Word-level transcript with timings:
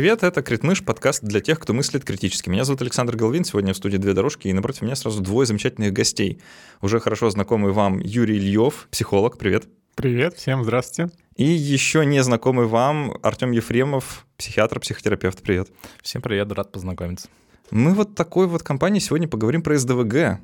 Привет, 0.00 0.22
это 0.22 0.40
Критмыш, 0.40 0.82
подкаст 0.82 1.22
для 1.22 1.40
тех, 1.40 1.60
кто 1.60 1.74
мыслит 1.74 2.06
критически. 2.06 2.48
Меня 2.48 2.64
зовут 2.64 2.80
Александр 2.80 3.16
Головин, 3.16 3.44
сегодня 3.44 3.74
в 3.74 3.76
студии 3.76 3.98
«Две 3.98 4.14
дорожки», 4.14 4.48
и 4.48 4.52
напротив 4.54 4.80
меня 4.80 4.96
сразу 4.96 5.20
двое 5.20 5.46
замечательных 5.46 5.92
гостей. 5.92 6.40
Уже 6.80 7.00
хорошо 7.00 7.28
знакомый 7.28 7.72
вам 7.72 7.98
Юрий 7.98 8.38
Ильев, 8.38 8.88
психолог, 8.90 9.36
привет. 9.36 9.68
Привет, 9.96 10.36
всем 10.38 10.64
здравствуйте. 10.64 11.12
И 11.36 11.44
еще 11.44 12.06
не 12.06 12.22
знакомый 12.22 12.64
вам 12.64 13.18
Артем 13.22 13.50
Ефремов, 13.50 14.26
психиатр, 14.38 14.80
психотерапевт, 14.80 15.42
привет. 15.42 15.68
Всем 16.00 16.22
привет, 16.22 16.50
рад 16.52 16.72
познакомиться. 16.72 17.28
Мы 17.70 17.92
вот 17.92 18.14
такой 18.14 18.46
вот 18.46 18.62
компанией 18.62 19.02
сегодня 19.02 19.28
поговорим 19.28 19.60
про 19.60 19.76
СДВГ, 19.76 20.40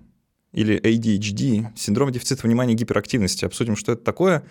или 0.52 0.78
ADHD, 0.78 1.69
синдром 1.75 2.12
дефицита 2.12 2.47
внимания 2.47 2.75
и 2.75 2.77
гиперактивности. 2.77 3.47
Обсудим, 3.47 3.75
что 3.77 3.92
это 3.92 4.05
такое, 4.05 4.45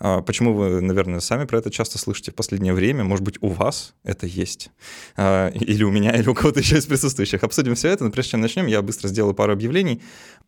Почему 0.00 0.54
вы, 0.54 0.80
наверное, 0.80 1.20
сами 1.20 1.44
про 1.44 1.58
это 1.58 1.70
часто 1.70 1.98
слышите 1.98 2.32
в 2.32 2.34
последнее 2.34 2.72
время? 2.72 3.04
Может 3.04 3.22
быть, 3.22 3.36
у 3.42 3.48
вас 3.48 3.94
это 4.02 4.26
есть? 4.26 4.70
А, 5.14 5.48
или 5.48 5.84
у 5.84 5.90
меня, 5.90 6.16
или 6.16 6.26
у 6.26 6.34
кого-то 6.34 6.60
еще 6.60 6.78
из 6.78 6.86
присутствующих. 6.86 7.44
Обсудим 7.44 7.74
все 7.74 7.88
это, 7.88 8.04
но 8.04 8.10
прежде 8.10 8.30
чем 8.30 8.40
начнем, 8.40 8.66
я 8.66 8.80
быстро 8.80 9.08
сделаю 9.08 9.34
пару 9.34 9.52
объявлений. 9.52 10.00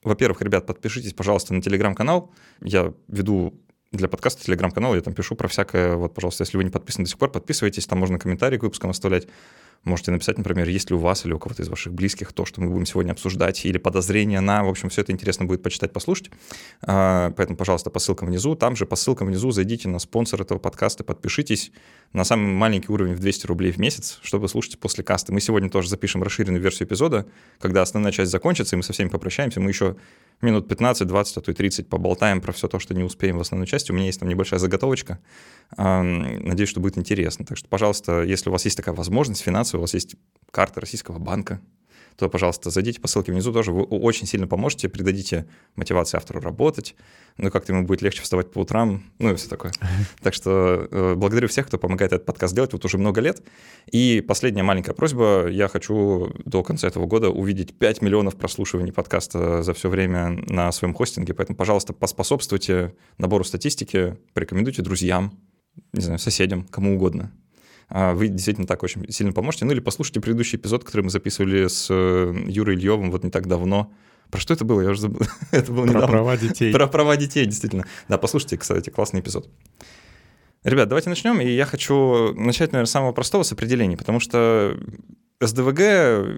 Во-первых, 0.02 0.40
ребят, 0.40 0.64
подпишитесь, 0.64 1.12
пожалуйста, 1.12 1.52
на 1.52 1.60
телеграм-канал. 1.60 2.32
Я 2.62 2.94
веду 3.08 3.52
для 3.92 4.08
подкаста 4.08 4.42
телеграм-канал, 4.42 4.94
я 4.94 5.02
там 5.02 5.12
пишу 5.12 5.36
про 5.36 5.48
всякое. 5.48 5.96
Вот, 5.96 6.14
пожалуйста, 6.14 6.44
если 6.44 6.56
вы 6.56 6.64
не 6.64 6.70
подписаны 6.70 7.04
до 7.04 7.10
сих 7.10 7.18
пор, 7.18 7.30
подписывайтесь, 7.30 7.86
там 7.86 7.98
можно 7.98 8.18
комментарии 8.18 8.56
к 8.56 8.62
выпускам 8.62 8.88
оставлять. 8.88 9.28
Можете 9.84 10.12
написать, 10.12 10.38
например, 10.38 10.68
есть 10.68 10.90
ли 10.90 10.96
у 10.96 10.98
вас 11.00 11.26
или 11.26 11.32
у 11.32 11.40
кого-то 11.40 11.62
из 11.62 11.68
ваших 11.68 11.92
близких 11.92 12.32
то, 12.32 12.44
что 12.44 12.60
мы 12.60 12.70
будем 12.70 12.86
сегодня 12.86 13.10
обсуждать, 13.12 13.64
или 13.64 13.78
подозрения 13.78 14.40
на, 14.40 14.62
в 14.62 14.68
общем, 14.68 14.90
все 14.90 15.00
это 15.00 15.10
интересно 15.10 15.44
будет 15.44 15.62
почитать, 15.62 15.92
послушать. 15.92 16.30
А, 16.82 17.32
поэтому, 17.36 17.56
пожалуйста, 17.56 17.90
по 17.90 17.98
ссылкам 17.98 18.28
внизу. 18.28 18.54
Там 18.54 18.76
же 18.76 18.86
по 18.86 18.94
ссылкам 18.94 19.26
внизу 19.26 19.50
зайдите 19.50 19.88
на 19.88 19.98
спонсор 19.98 20.40
этого 20.40 20.58
подкаста, 20.58 21.02
подпишитесь 21.02 21.72
на 22.12 22.22
самый 22.22 22.52
маленький 22.52 22.92
уровень 22.92 23.14
в 23.14 23.18
200 23.18 23.46
рублей 23.46 23.72
в 23.72 23.78
месяц, 23.78 24.20
чтобы 24.22 24.48
слушать 24.48 24.78
после 24.78 25.02
каста. 25.02 25.32
Мы 25.32 25.40
сегодня 25.40 25.68
тоже 25.68 25.88
запишем 25.88 26.22
расширенную 26.22 26.62
версию 26.62 26.86
эпизода, 26.86 27.26
когда 27.58 27.82
основная 27.82 28.12
часть 28.12 28.30
закончится, 28.30 28.76
и 28.76 28.78
мы 28.78 28.84
со 28.84 28.92
всеми 28.92 29.08
попрощаемся. 29.08 29.60
Мы 29.60 29.70
еще 29.70 29.96
минут 30.40 30.68
15, 30.68 31.06
20, 31.06 31.36
а 31.36 31.40
то 31.40 31.50
и 31.50 31.54
30 31.54 31.88
поболтаем 31.88 32.40
про 32.40 32.52
все 32.52 32.68
то, 32.68 32.78
что 32.78 32.94
не 32.94 33.04
успеем 33.04 33.38
в 33.38 33.40
основной 33.40 33.66
части. 33.66 33.92
У 33.92 33.94
меня 33.94 34.06
есть 34.06 34.20
там 34.20 34.28
небольшая 34.28 34.58
заготовочка. 34.58 35.18
Надеюсь, 35.76 36.68
что 36.68 36.80
будет 36.80 36.98
интересно. 36.98 37.44
Так 37.44 37.56
что, 37.56 37.68
пожалуйста, 37.68 38.22
если 38.22 38.48
у 38.48 38.52
вас 38.52 38.64
есть 38.64 38.76
такая 38.76 38.94
возможность 38.94 39.42
финансовая, 39.42 39.80
у 39.80 39.82
вас 39.82 39.94
есть 39.94 40.16
карта 40.50 40.80
российского 40.80 41.18
банка, 41.18 41.60
то, 42.16 42.28
пожалуйста, 42.28 42.70
зайдите 42.70 43.00
по 43.00 43.08
ссылке 43.08 43.32
внизу 43.32 43.52
тоже. 43.52 43.72
Вы 43.72 43.82
очень 43.82 44.26
сильно 44.26 44.46
поможете, 44.46 44.88
придадите 44.88 45.46
мотивации 45.76 46.16
автору 46.16 46.40
работать, 46.40 46.94
ну, 47.38 47.50
как-то 47.50 47.72
ему 47.72 47.86
будет 47.86 48.02
легче 48.02 48.22
вставать 48.22 48.50
по 48.50 48.60
утрам, 48.60 49.02
ну 49.18 49.32
и 49.32 49.36
все 49.36 49.48
такое. 49.48 49.72
Так 50.22 50.34
что 50.34 50.88
э, 50.90 51.14
благодарю 51.14 51.48
всех, 51.48 51.66
кто 51.66 51.78
помогает 51.78 52.12
этот 52.12 52.26
подкаст 52.26 52.54
делать 52.54 52.72
вот 52.72 52.84
уже 52.84 52.98
много 52.98 53.20
лет. 53.20 53.42
И 53.90 54.22
последняя 54.26 54.62
маленькая 54.62 54.92
просьба. 54.92 55.48
Я 55.48 55.68
хочу 55.68 56.32
до 56.44 56.62
конца 56.62 56.88
этого 56.88 57.06
года 57.06 57.30
увидеть 57.30 57.76
5 57.78 58.02
миллионов 58.02 58.36
прослушиваний 58.36 58.92
подкаста 58.92 59.62
за 59.62 59.74
все 59.74 59.88
время 59.88 60.30
на 60.46 60.70
своем 60.72 60.94
хостинге, 60.94 61.34
поэтому, 61.34 61.56
пожалуйста, 61.56 61.92
поспособствуйте 61.92 62.94
набору 63.18 63.44
статистики, 63.44 64.16
порекомендуйте 64.34 64.82
друзьям, 64.82 65.38
не 65.92 66.02
знаю, 66.02 66.18
соседям, 66.18 66.64
кому 66.64 66.96
угодно. 66.96 67.32
А 67.88 68.14
вы 68.14 68.28
действительно 68.28 68.66
так 68.66 68.82
очень 68.82 69.10
сильно 69.10 69.32
поможете. 69.32 69.64
Ну 69.64 69.72
или 69.72 69.80
послушайте 69.80 70.20
предыдущий 70.20 70.58
эпизод, 70.58 70.84
который 70.84 71.02
мы 71.02 71.10
записывали 71.10 71.66
с 71.66 71.88
э, 71.90 72.34
Юрой 72.46 72.76
Ильевым 72.76 73.10
вот 73.10 73.24
не 73.24 73.30
так 73.30 73.46
давно. 73.46 73.92
Про 74.30 74.40
что 74.40 74.54
это 74.54 74.64
было? 74.64 74.80
Я 74.80 74.90
уже 74.90 75.02
забыл. 75.02 75.20
это 75.50 75.70
было 75.72 75.86
Про 75.86 76.08
права 76.08 76.36
детей. 76.36 76.72
Про 76.72 76.86
права 76.86 77.16
детей, 77.16 77.44
действительно. 77.44 77.84
Да, 78.08 78.18
послушайте, 78.18 78.56
кстати, 78.56 78.90
классный 78.90 79.20
эпизод. 79.20 79.48
Ребят, 80.64 80.88
давайте 80.88 81.10
начнем. 81.10 81.40
И 81.40 81.50
я 81.50 81.66
хочу 81.66 82.32
начать, 82.34 82.72
наверное, 82.72 82.86
с 82.86 82.90
самого 82.90 83.12
простого 83.12 83.42
с 83.42 83.52
определений, 83.52 83.96
потому 83.96 84.20
что 84.20 84.78
СДВГ 85.46 85.80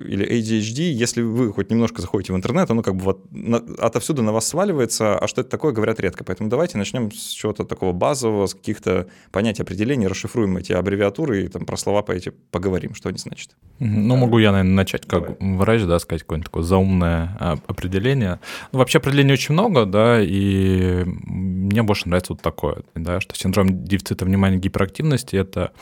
или 0.08 0.26
ADHD, 0.26 0.90
если 0.90 1.22
вы 1.22 1.52
хоть 1.52 1.70
немножко 1.70 2.00
заходите 2.02 2.32
в 2.32 2.36
интернет, 2.36 2.70
оно 2.70 2.82
как 2.82 2.96
бы 2.96 3.02
вот 3.02 3.24
на, 3.30 3.58
отовсюду 3.78 4.22
на 4.22 4.32
вас 4.32 4.46
сваливается, 4.46 5.18
а 5.18 5.28
что 5.28 5.42
это 5.42 5.50
такое, 5.50 5.72
говорят 5.72 6.00
редко. 6.00 6.24
Поэтому 6.24 6.48
давайте 6.48 6.78
начнем 6.78 7.12
с 7.12 7.30
чего-то 7.30 7.64
такого 7.64 7.92
базового, 7.92 8.46
с 8.46 8.54
каких-то 8.54 9.06
понятий, 9.30 9.62
определений, 9.62 10.06
расшифруем 10.06 10.56
эти 10.56 10.72
аббревиатуры 10.72 11.44
и 11.44 11.48
там 11.48 11.66
про 11.66 11.76
слова 11.76 12.02
по 12.02 12.12
эти 12.12 12.32
поговорим, 12.50 12.94
что 12.94 13.08
они 13.08 13.18
значат. 13.18 13.56
Ну, 13.78 14.16
могу 14.16 14.38
я, 14.38 14.52
наверное, 14.52 14.74
начать 14.74 15.06
как 15.06 15.38
Давай. 15.38 15.56
врач, 15.56 15.82
да, 15.82 15.98
сказать 15.98 16.22
какое-нибудь 16.22 16.46
такое 16.46 16.62
заумное 16.62 17.36
а, 17.40 17.58
определение. 17.66 18.40
Ну, 18.72 18.78
вообще 18.78 18.98
определений 18.98 19.32
очень 19.32 19.52
много, 19.52 19.84
да, 19.84 20.20
и 20.22 21.04
мне 21.04 21.82
больше 21.82 22.08
нравится 22.08 22.32
вот 22.32 22.42
такое, 22.42 22.82
да, 22.94 23.20
что 23.20 23.34
синдром 23.34 23.84
дефицита 23.84 24.24
внимания 24.24 24.56
гиперактивности— 24.56 25.36
это 25.36 25.72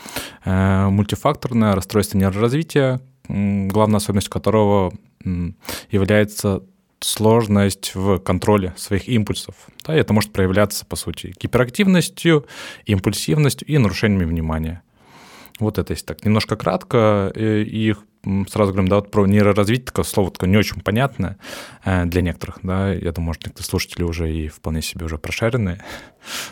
э, 0.43 0.87
мультифакторное 0.89 1.75
расстройство 1.75 2.17
нейроразвития, 2.17 3.01
главная 3.27 3.97
особенность 3.97 4.29
которого 4.29 4.93
является 5.89 6.63
сложность 6.99 7.95
в 7.95 8.19
контроле 8.19 8.73
своих 8.77 9.07
импульсов. 9.09 9.55
Да, 9.85 9.95
и 9.95 9.99
это 9.99 10.13
может 10.13 10.31
проявляться, 10.31 10.85
по 10.85 10.95
сути, 10.95 11.33
гиперактивностью, 11.39 12.45
импульсивностью 12.85 13.67
и 13.67 13.77
нарушениями 13.77 14.25
внимания. 14.25 14.81
Вот 15.59 15.77
это 15.77 15.93
если 15.93 16.05
так 16.05 16.25
немножко 16.25 16.55
кратко, 16.55 17.31
и 17.35 17.95
сразу 18.47 18.71
говорим, 18.71 18.87
да, 18.87 18.97
вот 18.97 19.11
про 19.11 19.25
нейроразвитие, 19.25 19.85
такое 19.85 20.05
слово 20.05 20.31
такое 20.31 20.49
не 20.49 20.57
очень 20.57 20.81
понятное 20.81 21.37
э, 21.83 22.05
для 22.05 22.21
некоторых, 22.21 22.59
да, 22.63 22.93
я 22.93 23.11
думаю, 23.11 23.27
может, 23.27 23.45
некоторые 23.45 23.67
слушатели 23.67 24.03
уже 24.03 24.31
и 24.33 24.47
вполне 24.47 24.81
себе 24.81 25.05
уже 25.05 25.17
прошаренные, 25.17 25.83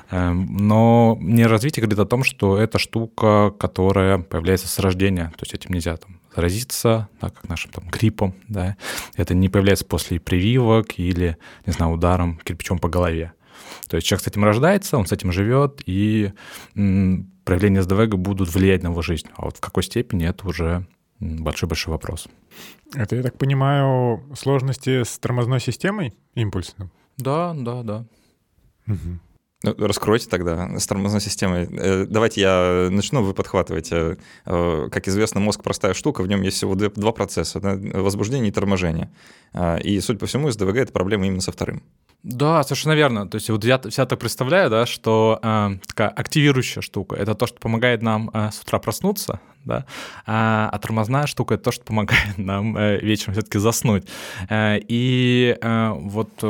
эм, 0.10 0.58
но 0.58 1.18
нейроразвитие 1.22 1.82
говорит 1.82 2.00
о 2.00 2.06
том, 2.06 2.24
что 2.24 2.58
это 2.58 2.78
штука, 2.78 3.52
которая 3.58 4.20
появляется 4.20 4.68
с 4.68 4.80
рождения, 4.80 5.32
то 5.38 5.44
есть 5.44 5.54
этим 5.54 5.74
нельзя 5.74 5.96
там 5.96 6.20
заразиться, 6.36 7.08
да, 7.22 7.30
как 7.30 7.48
нашим 7.48 7.72
там 7.72 7.86
гриппом, 7.90 8.36
да, 8.48 8.76
это 9.16 9.34
не 9.34 9.48
появляется 9.48 9.86
после 9.86 10.20
прививок 10.20 11.00
или, 11.00 11.38
не 11.66 11.74
знаю, 11.74 11.94
ударом 11.94 12.40
кирпичом 12.44 12.80
по 12.80 12.90
голове. 12.90 13.34
То 13.88 13.96
есть 13.96 14.08
человек 14.08 14.24
с 14.24 14.28
этим 14.28 14.44
рождается, 14.44 14.98
он 14.98 15.06
с 15.06 15.12
этим 15.12 15.32
живет, 15.32 15.82
и 15.86 16.32
проявления 16.74 17.82
СДВГ 17.82 18.16
будут 18.16 18.54
влиять 18.54 18.84
на 18.84 18.88
его 18.88 19.02
жизнь. 19.02 19.28
А 19.36 19.46
вот 19.46 19.58
в 19.58 19.60
какой 19.60 19.84
степени 19.84 20.28
это 20.28 20.48
уже 20.48 20.86
большой-большой 21.22 21.92
вопрос. 21.94 22.28
Это, 22.96 23.16
я 23.16 23.24
так 23.24 23.38
понимаю, 23.38 24.24
сложности 24.36 25.04
с 25.04 25.18
тормозной 25.20 25.60
системой 25.60 26.14
импульсным? 26.36 26.92
Да, 27.18 27.54
да, 27.56 27.84
да. 27.84 28.06
Угу. 28.88 29.20
Раскройте 29.64 30.28
тогда 30.28 30.80
с 30.80 30.88
тормозной 30.88 31.22
системой. 31.22 31.70
Э, 31.72 32.06
давайте 32.10 32.42
я 32.42 32.88
начну, 32.90 33.22
вы 33.22 33.36
подхватываете. 33.36 34.18
Э, 34.46 34.90
как 34.92 35.08
известно, 35.08 35.40
мозг 35.40 35.62
простая 35.62 35.94
штука, 35.94 36.24
в 36.24 36.28
нем 36.28 36.42
есть 36.42 36.58
всего 36.58 36.74
два 36.74 37.12
процесса— 37.12 37.60
возбуждение 37.94 38.50
и 38.50 38.52
торможение. 38.52 39.12
Э, 39.54 39.80
и, 39.80 40.00
судя 40.00 40.18
по 40.18 40.26
всему, 40.26 40.50
СДВГ— 40.50 40.76
это 40.78 40.92
проблема 40.92 41.28
именно 41.28 41.42
со 41.42 41.52
вторым. 41.52 41.84
Да, 42.24 42.64
совершенно 42.64 42.94
верно. 42.94 43.28
То 43.28 43.36
есть 43.36 43.50
вот 43.52 43.64
я 43.64 43.80
себя 43.90 44.08
так 44.08 44.20
представляю, 44.20 44.72
да, 44.72 44.88
что 44.88 45.40
э, 45.44 45.70
такая 45.88 46.10
активирующая 46.10 46.82
штука— 46.82 47.16
это 47.18 47.36
то, 47.36 47.46
что 47.46 47.60
помогает 47.60 48.02
нам 48.02 48.32
э, 48.34 48.50
с 48.52 48.62
утра 48.62 48.80
проснуться, 48.80 49.40
да, 49.66 49.86
а, 50.26 50.70
а 50.72 50.80
тормозная 50.80 51.28
штука— 51.28 51.54
это 51.56 51.66
то, 51.66 51.72
что 51.72 51.84
помогает 51.84 52.22
нам 52.38 52.78
э, 52.78 53.00
вечером 53.00 53.34
все-таки 53.34 53.60
заснуть. 53.60 54.08
Э, 54.50 54.78
и 54.80 55.58
э, 55.62 55.90
вот... 55.96 56.44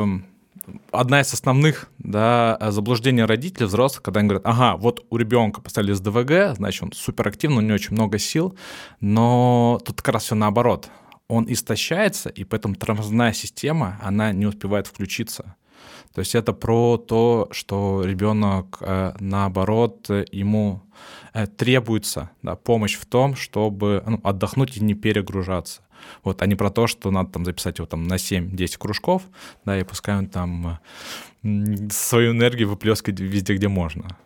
Одна 0.92 1.20
из 1.20 1.34
основных 1.34 1.90
да, 1.98 2.56
заблуждений 2.70 3.24
родителей, 3.24 3.66
взрослых, 3.66 4.02
когда 4.02 4.20
они 4.20 4.28
говорят, 4.28 4.46
ага, 4.46 4.76
вот 4.76 5.04
у 5.10 5.16
ребенка 5.16 5.60
поставили 5.60 5.92
СДВГ, 5.92 6.56
значит, 6.56 6.82
он 6.84 6.92
суперактивный, 6.92 7.58
у 7.58 7.60
него 7.62 7.74
очень 7.74 7.94
много 7.94 8.18
сил, 8.18 8.56
но 9.00 9.80
тут 9.84 10.00
как 10.02 10.14
раз 10.14 10.22
все 10.24 10.36
наоборот. 10.36 10.88
Он 11.26 11.46
истощается, 11.48 12.28
и 12.28 12.44
поэтому 12.44 12.76
тормозная 12.76 13.32
система, 13.32 13.98
она 14.02 14.32
не 14.32 14.46
успевает 14.46 14.86
включиться. 14.86 15.56
То 16.14 16.20
есть 16.20 16.34
это 16.34 16.52
про 16.52 16.98
то, 16.98 17.48
что 17.50 18.02
ребенок, 18.04 18.78
э, 18.80 19.12
наоборот, 19.20 20.08
ему 20.30 20.82
э, 21.32 21.46
требуется 21.46 22.30
да, 22.42 22.54
помощь 22.54 22.96
в 22.96 23.06
том, 23.06 23.34
чтобы 23.34 24.02
ну, 24.06 24.20
отдохнуть 24.22 24.76
и 24.76 24.84
не 24.84 24.94
перегружаться. 24.94 25.82
Вот, 26.24 26.42
а 26.42 26.46
не 26.46 26.54
про 26.54 26.70
то, 26.70 26.86
что 26.86 27.10
надо 27.10 27.32
там 27.32 27.44
записать 27.44 27.78
его 27.78 27.86
там 27.86 28.04
на 28.04 28.14
7-10 28.14 28.78
кружков, 28.78 29.22
да, 29.64 29.78
и 29.78 29.84
пускай 29.84 30.16
он 30.16 30.26
там 30.26 30.80
свою 31.90 32.32
энергию 32.32 32.68
выплескивает 32.68 33.20
везде, 33.20 33.54
где 33.54 33.68
можно. 33.68 34.16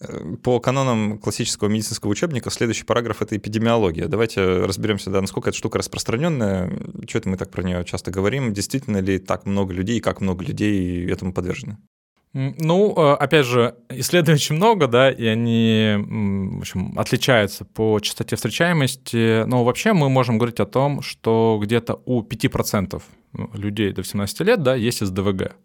Э, 0.00 0.36
по 0.42 0.60
канонам 0.60 1.18
классического 1.18 1.68
медицинского 1.68 2.10
учебника 2.10 2.50
следующий 2.50 2.84
параграф— 2.84 3.22
это 3.22 3.36
эпидемиология. 3.36 4.06
Давайте 4.06 4.42
разберемся, 4.42 5.10
да, 5.10 5.20
насколько 5.20 5.50
эта 5.50 5.58
штука 5.58 5.78
распространенная, 5.78 6.70
что 7.08 7.18
это 7.18 7.28
мы 7.28 7.36
так 7.36 7.50
про 7.50 7.62
нее 7.62 7.84
часто 7.84 8.10
говорим, 8.10 8.52
действительно 8.52 8.98
ли 8.98 9.18
так 9.18 9.46
много 9.46 9.72
людей, 9.72 9.98
и 9.98 10.00
как 10.00 10.20
много 10.20 10.44
людей 10.44 11.10
этому 11.10 11.32
подвержены? 11.32 11.78
Ну, 12.34 12.94
э, 12.96 13.14
опять 13.14 13.46
же, 13.46 13.74
исследований 13.88 14.36
очень 14.36 14.54
много, 14.54 14.86
да, 14.86 15.10
и 15.10 15.24
они, 15.26 15.96
в 15.96 16.60
общем, 16.60 16.96
отличаются 16.96 17.64
по 17.64 17.98
частоте 18.00 18.36
встречаемости. 18.36 19.44
Но 19.46 19.64
вообще 19.64 19.94
мы 19.94 20.08
можем 20.08 20.38
говорить 20.38 20.60
о 20.60 20.66
том, 20.66 21.02
что 21.02 21.58
где-то 21.60 22.00
у 22.04 22.22
5% 22.22 23.02
людей 23.54 23.92
до 23.92 24.02
18 24.02 24.40
лет, 24.40 24.62
да, 24.62 24.74
есть 24.74 25.04
СДВГ. 25.04 25.56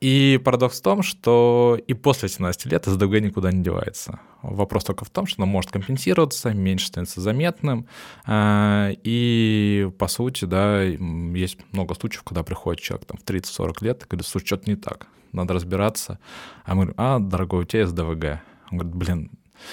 И 0.00 0.40
парадокс 0.42 0.80
в 0.80 0.82
том, 0.82 1.02
что 1.02 1.78
и 1.86 1.92
после 1.92 2.30
17 2.30 2.66
лет 2.66 2.86
СДВГ 2.86 3.20
никуда 3.20 3.52
не 3.52 3.62
девается. 3.62 4.18
Вопрос 4.40 4.84
только 4.84 5.04
в 5.04 5.10
том, 5.10 5.26
что 5.26 5.42
оно 5.42 5.52
может 5.52 5.70
компенсироваться, 5.70 6.54
меньше 6.54 6.86
становится 6.86 7.20
заметным. 7.20 7.86
А, 8.24 8.90
и, 9.04 9.90
по 9.98 10.08
сути, 10.08 10.46
да, 10.46 10.82
есть 10.82 11.58
много 11.72 11.94
случаев, 11.94 12.22
когда 12.22 12.42
приходит 12.42 12.80
человек 12.80 13.06
там, 13.06 13.18
в 13.18 13.24
30-40 13.24 13.84
лет 13.84 14.02
и 14.02 14.06
говорит, 14.08 14.26
слушай, 14.26 14.46
что-то 14.46 14.70
не 14.70 14.76
так, 14.76 15.06
надо 15.32 15.52
разбираться. 15.52 16.18
А 16.64 16.74
мы 16.74 16.84
говорим, 16.84 16.94
а, 16.96 17.18
дорогой, 17.18 17.62
у 17.62 17.66
тебя 17.66 17.86
СДВГ. 17.86 18.40
Он 18.70 18.78
говорит, 18.78 18.94
блин, 18.94 19.30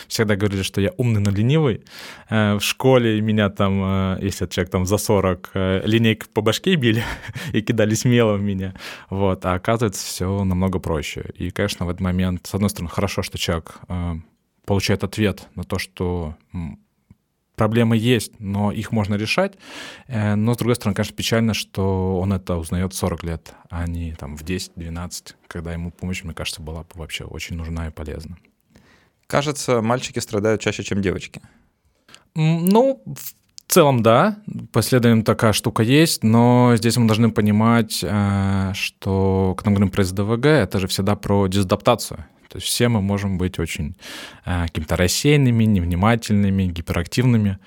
всегда 0.07 0.36
говорили, 0.36 0.62
что 0.63 0.81
я 0.81 0.92
умный, 0.98 1.22
но 1.22 1.31
ленивый. 1.31 1.84
Э, 2.30 2.56
в 2.56 2.62
школе 2.62 3.22
меня 3.22 3.50
там, 3.50 3.81
э, 3.84 4.19
если 4.22 4.45
человек 4.48 4.72
там 4.72 4.86
за 4.86 4.98
40, 4.98 5.51
э, 5.54 5.81
линейкой 5.86 6.30
по 6.34 6.42
башке 6.42 6.75
били 6.75 7.04
и 7.54 7.62
кидали 7.62 7.95
смело 7.95 8.34
в 8.34 8.42
меня. 8.42 8.74
Вот. 9.10 9.45
А 9.45 9.54
оказывается, 9.54 10.06
все 10.06 10.44
намного 10.44 10.80
проще. 10.80 11.25
И, 11.36 11.50
конечно, 11.51 11.86
в 11.86 11.89
этот 11.89 12.01
момент, 12.01 12.48
с 12.48 12.54
одной 12.54 12.69
стороны, 12.69 12.89
хорошо, 12.89 13.22
что 13.24 13.38
человек 13.38 13.80
получает 14.66 15.04
ответ 15.04 15.48
на 15.56 15.63
то, 15.63 15.80
что 15.80 16.36
проблемы 17.56 17.98
есть, 17.98 18.39
но 18.39 18.72
их 18.72 18.92
можно 18.92 19.16
решать. 19.16 19.54
Но, 20.07 20.54
с 20.54 20.57
другой 20.57 20.75
стороны, 20.75 20.95
конечно, 20.95 21.16
печально, 21.16 21.54
что 21.54 22.19
он 22.19 22.34
это 22.34 22.56
узнает 22.57 22.94
в 22.94 22.98
40 22.98 23.24
лет, 23.24 23.54
а 23.69 23.88
не 23.88 24.13
там 24.13 24.36
в 24.36 24.44
10-12, 24.44 25.36
когда 25.48 25.74
ему 25.74 25.92
помощь, 25.92 26.24
мне 26.24 26.34
кажется, 26.34 26.62
была 26.62 26.81
бы 26.81 26.89
вообще 26.95 27.24
очень 27.24 27.56
нужна 27.56 27.88
и 27.88 27.92
полезна. 27.92 28.38
Кажется, 29.27 29.81
мальчики 29.81 30.19
страдают 30.19 30.62
чаще, 30.62 30.83
чем 30.83 31.01
девочки. 31.01 31.41
Ну, 32.33 33.03
в 33.06 33.74
целом, 33.74 34.01
да, 34.01 34.38
по 34.71 34.79
исследованиям 34.79 35.24
такая 35.24 35.51
штука 35.51 35.83
есть, 35.83 36.24
но 36.24 36.74
здесь 36.77 36.95
мы 36.97 37.07
должны 37.07 37.31
понимать, 37.31 38.00
э, 38.03 38.71
что, 38.74 39.53
когда 39.57 39.71
мы 39.71 39.75
говорим 39.75 39.91
про 39.91 40.03
СДВГ, 40.03 40.45
это 40.45 40.79
же 40.79 40.88
всегда 40.88 41.15
про 41.15 41.47
дезадаптацию. 41.47 42.25
То 42.47 42.57
есть 42.57 42.68
все 42.68 42.88
мы 42.88 43.01
можем 43.01 43.38
быть 43.38 43.59
очень 43.59 43.97
э, 44.45 44.63
какими-то 44.68 44.95
рассеянными, 44.95 45.65
невнимательными, 45.65 46.63
гиперактивными. 46.63 47.59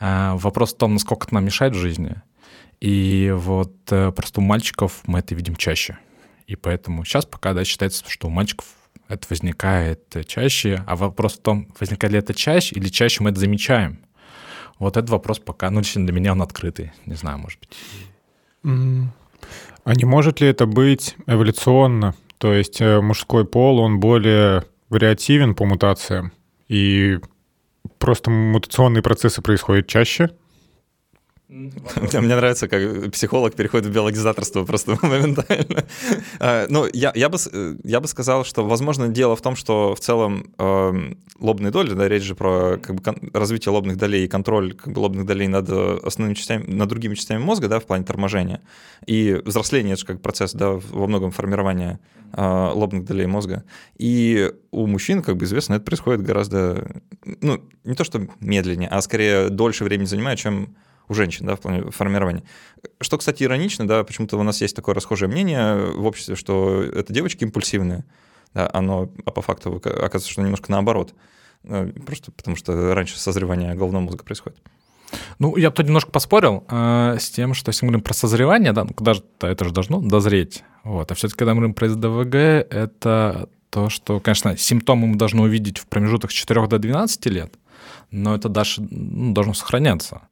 Э, 0.00 0.32
вопрос 0.34 0.74
в 0.74 0.78
том, 0.78 0.94
насколько 0.94 1.26
это 1.26 1.34
нам 1.34 1.44
мешает 1.44 1.74
в 1.74 1.78
жизни. 1.78 2.16
И 2.80 3.32
вот 3.34 3.72
просто 3.86 4.40
у 4.40 4.42
мальчиков 4.42 5.00
мы 5.06 5.20
это 5.20 5.34
видим 5.34 5.54
чаще. 5.54 5.98
И 6.46 6.56
поэтому 6.56 7.04
сейчас 7.04 7.24
пока 7.24 7.54
да, 7.54 7.64
считается, 7.64 8.04
что 8.08 8.26
у 8.26 8.30
мальчиков 8.30 8.66
это 9.08 9.26
возникает 9.28 10.16
чаще, 10.26 10.82
а 10.86 10.96
вопрос 10.96 11.34
в 11.34 11.42
том, 11.42 11.68
возникает 11.78 12.12
ли 12.12 12.18
это 12.18 12.34
чаще 12.34 12.74
или 12.76 12.88
чаще 12.88 13.22
мы 13.22 13.30
это 13.30 13.40
замечаем. 13.40 13.98
Вот 14.78 14.96
этот 14.96 15.10
вопрос 15.10 15.38
пока, 15.38 15.70
ну, 15.70 15.80
лично 15.80 16.04
для 16.04 16.14
меня 16.14 16.32
он 16.32 16.42
открытый. 16.42 16.92
Не 17.06 17.14
знаю, 17.14 17.38
может 17.38 17.60
быть. 17.60 17.76
А 19.84 19.94
не 19.94 20.04
может 20.04 20.40
ли 20.40 20.48
это 20.48 20.66
быть 20.66 21.16
эволюционно? 21.26 22.14
То 22.38 22.52
есть 22.52 22.80
э, 22.80 23.00
мужской 23.00 23.44
пол, 23.44 23.78
он 23.78 24.00
более 24.00 24.64
вариативен 24.88 25.54
по 25.54 25.64
мутациям, 25.64 26.32
и 26.68 27.18
просто 27.98 28.30
мутационные 28.30 29.02
процессы 29.02 29.42
происходят 29.42 29.86
чаще, 29.86 30.30
мне 31.54 32.34
нравится, 32.34 32.66
как 32.66 33.12
психолог 33.12 33.54
переходит 33.54 33.86
в 33.86 33.92
биологизаторство 33.92 34.64
просто 34.64 34.98
моментально. 35.02 35.84
А, 36.40 36.66
ну, 36.68 36.86
я, 36.92 37.12
я, 37.14 37.28
бы, 37.28 37.38
я 37.84 38.00
бы 38.00 38.08
сказал, 38.08 38.44
что, 38.44 38.64
возможно, 38.66 39.08
дело 39.08 39.36
в 39.36 39.40
том, 39.40 39.54
что 39.54 39.94
в 39.94 40.00
целом 40.00 40.52
э, 40.58 41.12
лобные 41.38 41.70
доли, 41.70 41.92
да, 41.94 42.08
речь 42.08 42.24
же 42.24 42.34
про 42.34 42.78
как 42.78 42.96
бы, 42.96 43.30
развитие 43.32 43.72
лобных 43.72 43.96
долей 43.96 44.24
и 44.24 44.28
контроль 44.28 44.74
как 44.74 44.92
бы, 44.92 44.98
лобных 44.98 45.26
долей 45.26 45.46
над 45.46 45.70
основными 45.70 46.34
частями, 46.34 46.64
над 46.66 46.88
другими 46.88 47.14
частями 47.14 47.38
мозга, 47.38 47.68
да, 47.68 47.78
в 47.78 47.84
плане 47.84 48.04
торможения. 48.04 48.60
И 49.06 49.40
взросление— 49.44 49.92
это 49.94 50.00
же 50.00 50.06
как 50.06 50.22
процесс, 50.22 50.52
да, 50.54 50.70
во 50.70 51.06
многом 51.06 51.30
формирования 51.30 52.00
э, 52.32 52.70
лобных 52.74 53.04
долей 53.04 53.26
мозга. 53.26 53.62
И 53.96 54.52
у 54.72 54.86
мужчин, 54.86 55.22
как 55.22 55.36
бы 55.36 55.44
известно, 55.44 55.74
это 55.74 55.84
происходит 55.84 56.22
гораздо, 56.22 57.00
ну, 57.24 57.62
не 57.84 57.94
то 57.94 58.02
что 58.02 58.26
медленнее, 58.40 58.88
а 58.88 59.00
скорее 59.02 59.50
дольше 59.50 59.84
времени 59.84 60.06
занимает, 60.06 60.40
чем 60.40 60.74
у 61.08 61.14
женщин, 61.14 61.46
да, 61.46 61.56
в 61.56 61.60
плане 61.60 61.90
формирования. 61.90 62.42
Что, 63.00 63.18
кстати, 63.18 63.42
иронично, 63.42 63.86
да, 63.86 64.04
почему-то 64.04 64.38
у 64.38 64.42
нас 64.42 64.60
есть 64.60 64.76
такое 64.76 64.94
расхожее 64.94 65.28
мнение 65.28 65.92
в 65.92 66.06
обществе, 66.06 66.36
что 66.36 66.82
это 66.82 67.12
девочки 67.12 67.44
импульсивные, 67.44 68.04
да, 68.54 68.70
оно, 68.72 69.10
а 69.24 69.30
по 69.30 69.42
факту 69.42 69.76
оказывается, 69.76 70.30
что 70.30 70.42
немножко 70.42 70.70
наоборот. 70.70 71.14
Э, 71.64 71.90
просто 72.06 72.32
потому 72.32 72.56
что 72.56 72.94
раньше 72.94 73.18
созревание 73.18 73.74
головного 73.74 74.04
мозга 74.04 74.24
происходит. 74.24 74.58
Ну, 75.38 75.56
я 75.56 75.70
бы 75.70 75.76
тут 75.76 75.86
немножко 75.86 76.10
поспорил 76.10 76.64
э, 76.68 77.16
с 77.20 77.30
тем, 77.30 77.54
что 77.54 77.70
если 77.70 77.84
мы 77.84 77.90
говорим 77.90 78.04
про 78.04 78.14
созревание, 78.14 78.72
да, 78.72 78.84
ну, 78.84 78.92
куда 78.94 79.14
же 79.14 79.22
это 79.40 79.64
же 79.64 79.72
должно 79.72 80.00
дозреть. 80.00 80.64
Вот. 80.82 81.10
А 81.10 81.14
все-таки, 81.14 81.38
когда 81.38 81.54
мы 81.54 81.60
говорим 81.60 81.74
про 81.74 81.88
СДВГ, 81.88 82.34
это 82.34 83.48
то, 83.70 83.88
что, 83.88 84.20
конечно, 84.20 84.56
симптомы 84.56 85.08
мы 85.08 85.16
должны 85.16 85.42
увидеть 85.42 85.78
в 85.78 85.86
промежутках 85.86 86.30
с 86.30 86.34
4 86.34 86.66
до 86.68 86.78
12 86.78 87.26
лет, 87.26 87.54
но 88.10 88.34
это 88.34 88.48
даже 88.48 88.82
ну, 88.82 89.32
должно 89.32 89.54
сохраняться. 89.54 90.22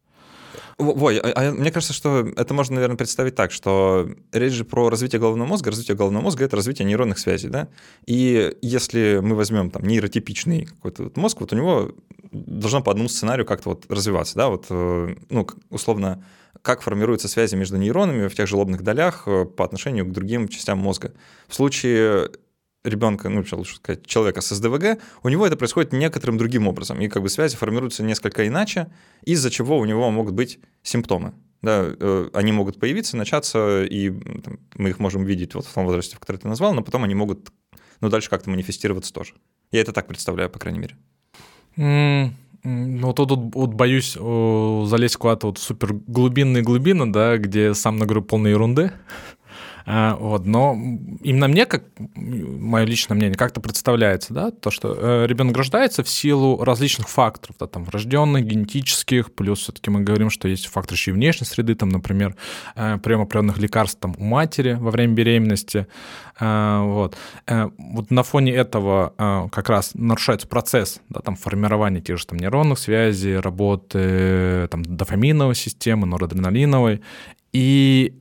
Ой, 0.79 1.19
а, 1.19 1.33
а 1.35 1.53
мне 1.53 1.71
кажется, 1.71 1.93
что 1.93 2.27
это 2.37 2.55
можно, 2.55 2.75
наверное, 2.77 2.97
представить 2.97 3.35
так, 3.35 3.53
что 3.53 4.09
речь 4.33 4.53
же 4.53 4.65
про 4.65 4.89
развитие 4.91 5.21
головного 5.21 5.49
мозга. 5.49 5.71
Развитие 5.71 5.97
головного 5.97 6.23
мозга— 6.23 6.45
это 6.47 6.57
развитие 6.57 6.87
нейронных 6.87 7.19
связей, 7.19 7.49
да? 7.49 7.69
И 8.07 8.57
если 8.63 9.21
мы 9.23 9.35
возьмем 9.35 9.71
там 9.71 9.85
нейротипичный 9.85 10.67
какой-то 10.67 11.05
вот 11.05 11.17
мозг, 11.17 11.41
вот 11.41 11.53
у 11.53 11.57
него 11.57 11.93
должно 12.31 12.83
по 12.83 12.91
одному 12.91 13.09
сценарию 13.09 13.47
как-то 13.47 13.71
вот 13.71 13.85
развиваться, 13.91 14.37
да, 14.37 14.49
вот, 14.49 14.67
э, 14.71 15.15
ну, 15.29 15.47
условно, 15.69 16.25
как 16.63 16.81
формируются 16.81 17.29
связи 17.29 17.55
между 17.57 17.77
нейронами 17.77 18.29
в 18.29 18.35
тех 18.35 18.47
же 18.47 18.57
лобных 18.57 18.83
долях 18.83 19.25
э, 19.27 19.45
по 19.45 19.65
отношению 19.65 20.07
к 20.07 20.13
другим 20.13 20.49
частям 20.49 20.79
мозга. 20.79 21.13
В 21.49 21.55
случае 21.55 22.31
ребенка, 22.85 23.29
ну, 23.29 23.45
лучше 23.53 23.77
сказать, 23.77 24.07
человека 24.07 24.41
с 24.41 24.55
СДВГ, 24.55 24.99
у 25.23 25.29
него 25.29 25.47
это 25.47 25.57
происходит 25.57 25.93
некоторым 25.93 26.39
другим 26.39 26.67
образом, 26.67 27.01
и 27.01 27.09
как 27.09 27.23
бы 27.23 27.29
связи 27.29 27.57
формируются 27.57 28.03
несколько 28.03 28.47
иначе, 28.47 28.89
из-за 29.23 29.51
чего 29.51 29.79
у 29.79 29.85
него 29.85 30.11
могут 30.11 30.35
быть 30.35 30.59
симптомы. 30.83 31.35
Да, 31.63 31.85
э, 31.85 32.31
они 32.33 32.51
могут 32.51 32.81
появиться, 32.81 33.17
начаться, 33.17 33.85
и 33.85 34.11
там, 34.11 34.59
мы 34.75 34.91
их 34.91 34.99
можем 34.99 35.25
видеть 35.25 35.55
вот 35.55 35.65
в 35.65 35.73
том 35.73 35.85
возрасте, 35.85 36.17
в 36.17 36.19
который 36.19 36.39
ты 36.39 36.49
назвал, 36.49 36.75
но 36.75 36.83
потом 36.83 37.05
они 37.05 37.15
могут, 37.15 37.53
ну, 38.01 38.09
дальше 38.09 38.29
как-то 38.31 38.51
манифестироваться 38.51 39.13
тоже. 39.13 39.35
Я 39.71 39.81
это 39.81 39.93
так 39.93 40.09
представляю, 40.09 40.51
по 40.51 40.59
крайней 40.59 40.81
мере. 40.81 40.97
Mm. 41.77 42.31
Ну, 42.65 43.13
тут, 43.13 43.29
тут 43.29 43.55
вот 43.55 43.75
боюсь 43.75 44.13
залезть 44.13 45.17
куда-то 45.17 45.49
вот 45.49 45.59
супер 45.59 45.95
глубинные 45.95 46.63
глубины, 46.63 47.07
да, 47.07 47.37
где 47.37 47.75
сам 47.75 47.97
на 47.97 48.07
говорю 48.07 48.23
полной 48.23 48.51
ерунды. 48.51 48.93
А, 49.85 50.17
вот, 50.17 50.47
но 50.47 50.77
именно 51.23 51.49
мне, 51.49 51.67
как 51.67 51.85
мое 52.15 52.85
личное 52.85 53.15
мнение, 53.15 53.37
как-то 53.37 53.61
представляется, 53.61 54.33
да, 54.33 54.51
то, 54.51 54.71
что 54.71 54.97
э, 54.97 55.27
ребенок 55.27 55.57
рождается 55.57 56.03
в 56.03 56.09
силу 56.09 56.63
различных 56.63 57.09
факторов, 57.09 57.57
да, 57.59 57.67
там, 57.67 57.85
врожденных, 57.85 58.45
генетических, 58.45 59.33
плюс 59.35 59.61
все-таки 59.61 59.91
мы 59.91 60.01
говорим, 60.01 60.31
что 60.31 60.49
есть 60.49 60.67
факторы 60.67 60.97
еще 60.97 61.11
и 61.11 61.15
внешней 61.15 61.47
среды, 61.47 61.75
там, 61.75 61.89
например, 61.89 62.37
э, 62.77 62.99
прием 62.99 63.23
определенных 63.23 63.59
лекарств 63.59 63.99
там, 64.01 64.15
у 64.19 64.25
матери 64.25 64.77
во 64.81 64.91
время 64.91 65.15
беременности, 65.15 65.87
э, 66.39 66.81
вот. 66.83 67.17
Вот 67.79 68.11
на 68.11 68.23
фоне 68.23 68.53
этого 68.53 69.49
как 69.53 69.69
раз 69.69 69.93
нарушается 69.95 70.47
процесс, 70.47 71.01
да, 71.09 71.21
там, 71.21 71.37
формирования 71.37 72.01
тех 72.01 72.19
же 72.19 72.27
там 72.27 72.39
нейронных 72.39 72.79
связей, 72.79 73.37
работы 73.37 74.69
там, 74.71 74.83
дофаминовой 74.85 75.55
системы, 75.55 76.07
норадреналиновой, 76.07 77.03
и 77.53 78.15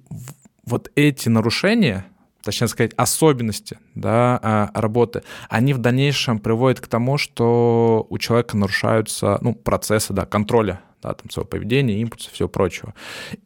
вот 0.65 0.91
эти 0.95 1.29
нарушения, 1.29 2.05
точнее 2.43 2.67
сказать, 2.67 2.93
особенности 2.95 3.79
да, 3.95 4.39
а, 4.41 4.71
работы, 4.73 5.23
они 5.49 5.73
в 5.73 5.79
дальнейшем 5.79 6.39
приводят 6.39 6.79
к 6.79 6.87
тому, 6.87 7.17
что 7.17 8.05
у 8.09 8.17
человека 8.17 8.57
нарушаются 8.57 9.37
ну, 9.41 9.53
процессы 9.53 10.13
да, 10.13 10.25
контроля 10.25 10.81
да, 11.01 11.13
там, 11.13 11.29
своего 11.29 11.47
поведения, 11.47 11.99
импульса, 12.01 12.29
всего 12.31 12.47
прочего. 12.47 12.93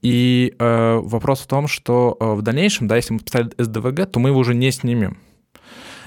И 0.01 0.53
э, 0.59 0.99
вопрос 1.01 1.41
в 1.41 1.47
том, 1.47 1.67
что 1.67 2.17
э, 2.19 2.33
в 2.33 2.41
дальнейшем, 2.41 2.87
да, 2.87 2.95
если 2.97 3.13
мы 3.13 3.19
поставили 3.19 3.53
СДВГ, 3.57 4.11
то 4.11 4.19
мы 4.19 4.29
его 4.29 4.39
уже 4.39 4.53
не 4.53 4.71
снимем. 4.71 5.17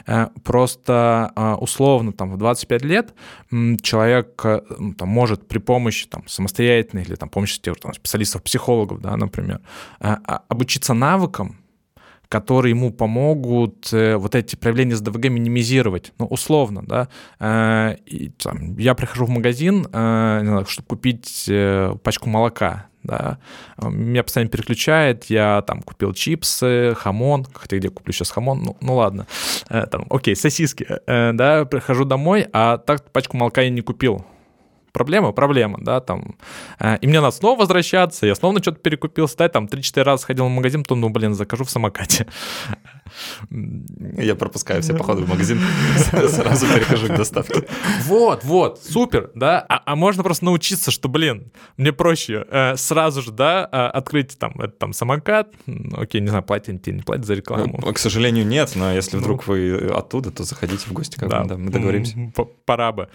Э, 0.09 0.29
просто 0.43 1.33
э, 1.37 1.55
условно 1.61 2.13
там 2.13 2.33
в 2.33 2.39
25 2.39 2.83
лет 2.83 3.15
человек 3.83 4.41
э, 4.45 4.63
там, 4.97 5.09
может 5.09 5.47
при 5.47 5.59
помощи 5.59 6.07
там, 6.07 6.27
самостоятельной 6.27 7.03
или 7.03 7.15
там, 7.15 7.29
помощи 7.29 7.61
там, 7.61 7.93
специалистов, 7.93 8.43
психологов, 8.43 9.01
да, 9.03 9.17
например, 9.17 9.61
а, 10.01 10.43
обучиться 10.49 10.95
навыкам, 10.95 11.59
которые 12.29 12.71
ему 12.71 12.93
помогут 12.93 13.91
вот 13.91 14.35
эти 14.35 14.57
проявления 14.57 14.97
СДВГ 14.97 15.31
минимизировать, 15.31 16.13
ну, 16.19 16.27
условно, 16.27 16.83
да. 16.87 17.09
И, 18.07 18.31
там, 18.37 18.77
я 18.77 18.95
прихожу 18.95 19.25
в 19.25 19.31
магазин, 19.31 19.85
чтобы 20.67 20.87
купить 20.87 21.51
пачку 22.03 22.29
молока, 22.29 22.89
да, 23.03 23.39
меня 23.83 24.23
постоянно 24.23 24.51
переключает, 24.51 25.25
я 25.27 25.63
там 25.63 25.83
купил 25.83 26.13
чипсы, 26.13 26.95
хамон, 26.97 27.47
хотя 27.53 27.79
где 27.79 27.89
куплю 27.89 28.13
сейчас 28.13 28.31
хамон, 28.31 28.63
ну, 28.63 28.77
ну 28.81 28.97
ладно, 28.97 29.27
э, 29.71 29.87
там, 29.87 30.07
окей, 30.11 30.37
сосиски, 30.37 30.87
э, 31.07 31.33
да, 31.33 31.65
прихожу 31.65 32.05
домой, 32.05 32.47
а 32.53 32.79
так 32.79 33.11
пачку 33.11 33.37
молока 33.37 33.63
я 33.63 33.71
не 33.71 33.81
купил, 33.81 34.25
проблема, 34.93 35.33
проблема, 35.33 35.79
да, 35.81 36.01
там. 36.01 36.37
И 37.01 37.07
мне 37.07 37.21
надо 37.21 37.37
снова 37.37 37.61
возвращаться, 37.61 38.27
я 38.27 38.35
снова 38.35 38.55
на 38.55 38.61
что-то 38.61 38.79
перекупился, 38.79 39.37
да, 39.39 39.49
там 39.49 39.67
3-4 39.67 40.03
раза 40.03 40.23
сходил 40.23 40.47
в 40.47 40.51
магазин, 40.51 40.85
то, 40.85 40.95
ну, 40.95 41.09
блин, 41.09 41.35
закажу 41.35 41.65
в 41.65 41.71
самокате. 41.71 42.27
Я 44.19 44.35
пропускаю 44.35 44.83
все 44.83 44.95
походы 44.95 45.25
в 45.25 45.29
магазин, 45.29 45.61
сразу 45.97 46.67
перехожу 46.67 47.09
к 47.09 47.17
доставке. 47.17 47.65
Вот, 48.05 48.45
вот, 48.45 48.81
супер, 48.83 49.31
да. 49.35 49.65
А, 49.69 49.83
а 49.85 49.97
можно 49.97 50.23
просто 50.23 50.45
научиться, 50.45 50.91
что, 50.91 51.09
блин, 51.09 51.51
мне 51.77 51.93
проще 51.93 52.45
э, 52.51 52.77
сразу 52.77 53.23
же, 53.23 53.33
да, 53.33 53.69
э, 53.71 53.77
открыть 53.77 54.39
там, 54.39 54.53
это, 54.61 54.73
там 54.73 54.93
самокат, 54.93 55.53
окей, 55.97 56.21
не 56.21 56.29
знаю, 56.29 56.43
платить 56.45 56.83
тебе 56.83 56.97
не 56.97 57.03
платят 57.03 57.27
за 57.27 57.35
рекламу. 57.35 57.79
К 57.79 57.99
сожалению, 57.99 58.47
нет, 58.47 58.73
но 58.75 58.93
если 58.93 59.17
ну. 59.17 59.23
вдруг 59.23 59.47
вы 59.47 59.91
оттуда, 59.95 60.31
то 60.31 60.45
заходите 60.45 60.87
в 60.87 60.93
гости, 60.93 61.17
как 61.17 61.29
да, 61.29 61.45
да 61.45 61.57
мы 61.57 61.71
договоримся. 61.71 62.33
Пора 62.65 62.93
бы. 62.93 63.09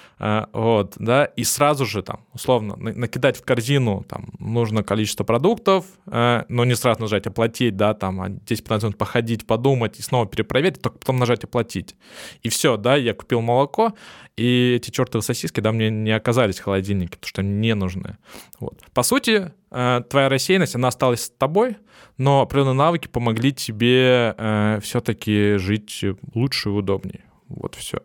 Вот, 0.54 0.94
да, 0.98 1.26
и 1.26 1.44
сразу 1.44 1.63
же 1.86 2.04
там, 2.04 2.26
условно, 2.34 2.76
накидать 2.76 3.38
в 3.38 3.44
корзину 3.44 4.06
там 4.08 4.30
нужно 4.40 4.84
количество 4.84 5.24
продуктов, 5.24 5.86
э, 6.08 6.44
но 6.48 6.66
не 6.66 6.76
сразу 6.76 7.02
нажать 7.02 7.28
оплатить, 7.28 7.76
да, 7.76 7.94
там, 7.94 8.22
а 8.22 8.30
10-15 8.30 8.96
походить, 8.96 9.48
подумать, 9.48 9.74
подумать 9.74 10.00
и 10.00 10.02
снова 10.02 10.26
перепроверить, 10.26 10.82
только 10.82 11.00
потом 11.00 11.18
нажать 11.18 11.44
«Оплатить». 11.44 11.96
И 12.44 12.50
все, 12.50 12.78
да, 12.78 12.96
я 12.96 13.14
купил 13.14 13.42
молоко, 13.42 13.94
и 14.38 14.76
эти 14.76 14.92
чертовы 14.92 15.22
сосиски, 15.22 15.62
да, 15.62 15.72
мне 15.72 15.90
не 15.90 16.12
оказались 16.12 16.60
в 16.60 16.64
холодильнике, 16.64 17.18
потому 17.18 17.28
что 17.28 17.42
они 17.42 17.52
не 17.52 17.76
нужны. 17.76 18.18
Вот. 18.60 18.82
По 18.94 19.04
сути, 19.04 19.52
э, 19.72 20.02
твоя 20.10 20.30
рассеянность, 20.30 20.76
она 20.76 20.88
осталась 20.88 21.26
с 21.26 21.30
тобой, 21.30 21.78
но 22.18 22.42
определенные 22.42 22.74
навыки 22.74 23.08
помогли 23.08 23.52
тебе 23.52 24.36
э, 24.38 24.80
все-таки 24.82 25.58
жить 25.58 26.04
лучше 26.34 26.70
и 26.70 26.72
удобнее. 26.72 27.24
Вот 27.48 27.76
все. 27.76 28.00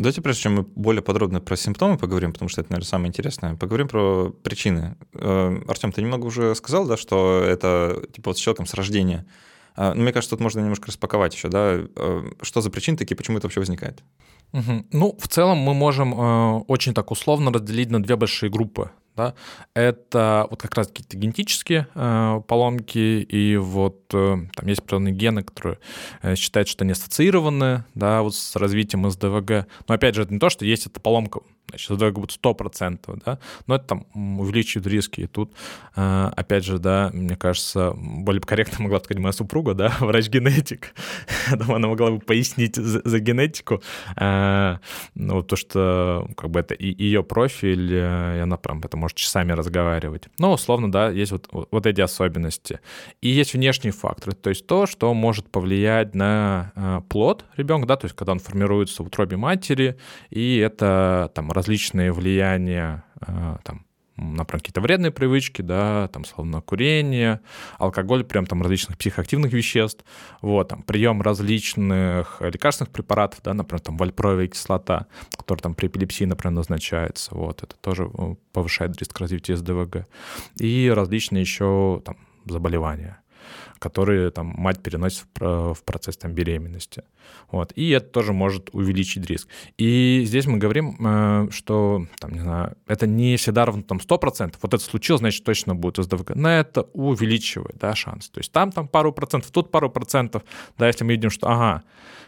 Давайте, 0.00 0.22
прежде 0.22 0.44
чем 0.44 0.54
мы 0.54 0.62
более 0.62 1.02
подробно 1.02 1.42
про 1.42 1.56
симптомы 1.56 1.98
поговорим, 1.98 2.32
потому 2.32 2.48
что 2.48 2.62
это, 2.62 2.72
наверное, 2.72 2.88
самое 2.88 3.08
интересное, 3.08 3.54
поговорим 3.56 3.86
про 3.86 4.30
причины. 4.30 4.96
Э, 5.12 5.60
Артем, 5.68 5.92
ты 5.92 6.00
немного 6.00 6.24
уже 6.24 6.54
сказал, 6.54 6.86
да, 6.86 6.96
что 6.96 7.42
это 7.46 8.02
типа 8.10 8.30
вот 8.30 8.38
с 8.38 8.40
человеком 8.40 8.64
с 8.64 8.72
рождения. 8.72 9.26
А, 9.76 9.92
ну, 9.92 10.00
мне 10.02 10.12
кажется, 10.14 10.30
тут 10.30 10.40
можно 10.40 10.60
немножко 10.60 10.86
распаковать 10.86 11.34
еще, 11.34 11.48
да, 11.48 11.82
э, 11.94 12.30
что 12.40 12.62
за 12.62 12.70
причины 12.70 12.96
такие, 12.96 13.14
почему 13.14 13.36
это 13.36 13.46
вообще 13.46 13.60
возникает? 13.60 14.02
Угу. 14.52 14.86
Ну, 14.90 15.18
в 15.20 15.28
целом 15.28 15.58
мы 15.58 15.74
можем 15.74 16.14
э, 16.14 16.60
очень 16.66 16.94
так 16.94 17.10
условно 17.10 17.52
разделить 17.52 17.90
на 17.90 18.02
две 18.02 18.16
большие 18.16 18.48
группы. 18.48 18.92
Да? 19.16 19.34
Это 19.74 20.46
вот 20.50 20.60
как 20.60 20.74
раз 20.74 20.88
какие-то 20.88 21.16
генетические 21.16 21.88
э, 21.94 22.40
поломки, 22.46 23.22
и 23.22 23.56
вот 23.56 24.02
э, 24.14 24.36
там 24.54 24.66
есть 24.66 24.80
определенные 24.80 25.14
гены, 25.14 25.42
которые 25.42 25.78
э, 26.22 26.36
считают, 26.36 26.68
что 26.68 26.84
они 26.84 26.92
ассоциированы 26.92 27.84
да, 27.94 28.22
вот 28.22 28.34
с 28.34 28.56
развитием 28.56 29.08
СДВГ. 29.10 29.66
Но 29.88 29.94
опять 29.94 30.14
же, 30.14 30.22
это 30.22 30.32
не 30.32 30.38
то, 30.38 30.50
что 30.50 30.64
есть 30.64 30.86
эта 30.86 31.00
поломка 31.00 31.40
значит, 31.70 31.90
СДВГ 31.90 32.18
будет 32.18 32.38
100%, 32.42 33.22
да, 33.24 33.38
но 33.66 33.76
это 33.76 33.84
там 33.86 34.06
увеличивает 34.14 34.86
риски. 34.86 35.22
И 35.22 35.26
тут, 35.26 35.52
э, 35.96 36.30
опять 36.36 36.64
же, 36.64 36.78
да, 36.78 37.10
мне 37.12 37.36
кажется, 37.36 37.92
более 37.96 38.40
корректно 38.40 38.84
могла 38.84 39.00
сказать 39.00 39.20
моя 39.20 39.32
супруга, 39.32 39.74
да, 39.74 39.94
врач-генетик. 40.00 40.94
Думаю, 41.50 41.76
она 41.76 41.88
могла 41.88 42.10
бы 42.10 42.18
пояснить 42.20 42.76
за, 42.76 43.00
за 43.04 43.18
генетику, 43.20 43.82
э, 44.16 44.78
ну, 45.14 45.42
то, 45.42 45.56
что 45.56 46.28
как 46.36 46.50
бы 46.50 46.60
это 46.60 46.74
и 46.74 47.02
ее 47.02 47.22
профиль, 47.22 47.92
э, 47.92 48.38
и 48.38 48.40
она 48.40 48.56
прям 48.56 48.80
это 48.80 48.96
может 48.96 49.16
часами 49.16 49.52
разговаривать. 49.52 50.28
Но, 50.38 50.52
условно, 50.52 50.90
да, 50.90 51.10
есть 51.10 51.32
вот, 51.32 51.48
вот 51.70 51.86
эти 51.86 52.00
особенности. 52.00 52.80
И 53.20 53.28
есть 53.28 53.54
внешние 53.54 53.92
факторы, 53.92 54.32
то 54.32 54.50
есть 54.50 54.66
то, 54.66 54.86
что 54.86 55.12
может 55.14 55.48
повлиять 55.50 56.14
на 56.14 57.02
плод 57.08 57.44
ребенка, 57.56 57.86
да, 57.86 57.96
то 57.96 58.06
есть 58.06 58.16
когда 58.16 58.32
он 58.32 58.38
формируется 58.38 59.02
в 59.02 59.06
утробе 59.06 59.36
матери, 59.36 59.96
и 60.30 60.58
это 60.58 61.30
там 61.34 61.50
различные 61.60 62.10
влияния 62.10 63.04
э, 63.20 63.56
там, 63.64 63.84
например, 64.16 64.60
какие-то 64.60 64.80
вредные 64.80 65.10
привычки, 65.10 65.60
да, 65.60 66.08
там, 66.08 66.24
словно 66.24 66.62
курение, 66.62 67.40
алкоголь, 67.78 68.24
прям 68.24 68.46
там 68.46 68.62
различных 68.62 68.96
психоактивных 68.96 69.52
веществ, 69.52 70.04
вот, 70.40 70.68
там, 70.68 70.82
прием 70.82 71.20
различных 71.20 72.40
лекарственных 72.40 72.90
препаратов, 72.90 73.42
да, 73.42 73.52
например, 73.52 73.80
там, 73.80 73.98
вальпроевая 73.98 74.48
кислота, 74.48 75.06
которая 75.36 75.62
там 75.62 75.74
при 75.74 75.88
эпилепсии, 75.88 76.24
например, 76.24 76.54
назначается, 76.54 77.34
вот, 77.34 77.62
это 77.62 77.76
тоже 77.76 78.10
э, 78.12 78.34
повышает 78.52 78.98
риск 78.98 79.20
развития 79.20 79.56
СДВГ, 79.56 80.06
и 80.58 80.90
различные 80.94 81.42
еще, 81.42 82.00
там, 82.04 82.16
заболевания 82.46 83.20
которые 83.80 84.30
там 84.30 84.54
мать 84.56 84.82
переносит 84.82 85.24
в, 85.38 85.74
в 85.74 85.82
процесс 85.84 86.16
там 86.16 86.32
беременности. 86.32 87.02
Вот. 87.50 87.72
И 87.74 87.88
это 87.90 88.06
тоже 88.06 88.32
может 88.32 88.68
увеличить 88.72 89.26
риск. 89.26 89.48
И 89.78 90.22
здесь 90.26 90.46
мы 90.46 90.58
говорим, 90.58 90.96
э, 91.00 91.48
что, 91.50 92.06
там, 92.20 92.32
не 92.32 92.40
знаю, 92.40 92.76
это 92.86 93.06
не 93.06 93.36
всегда 93.36 93.64
равно 93.64 93.82
там 93.82 93.98
100%. 93.98 94.54
Вот 94.60 94.74
это 94.74 94.84
случилось, 94.84 95.20
значит, 95.20 95.44
точно 95.44 95.74
будет 95.74 95.96
СДВГ. 95.96 96.36
Но 96.36 96.50
это 96.50 96.82
увеличивает, 96.92 97.76
да, 97.78 97.94
шанс. 97.94 98.28
То 98.28 98.40
есть 98.40 98.52
там, 98.52 98.70
там 98.70 98.86
пару 98.86 99.12
процентов, 99.12 99.50
тут 99.50 99.70
пару 99.70 99.90
процентов. 99.90 100.42
Да, 100.78 100.86
если 100.86 101.04
мы 101.04 101.12
видим, 101.12 101.30
что, 101.30 101.48
ага, 101.48 101.82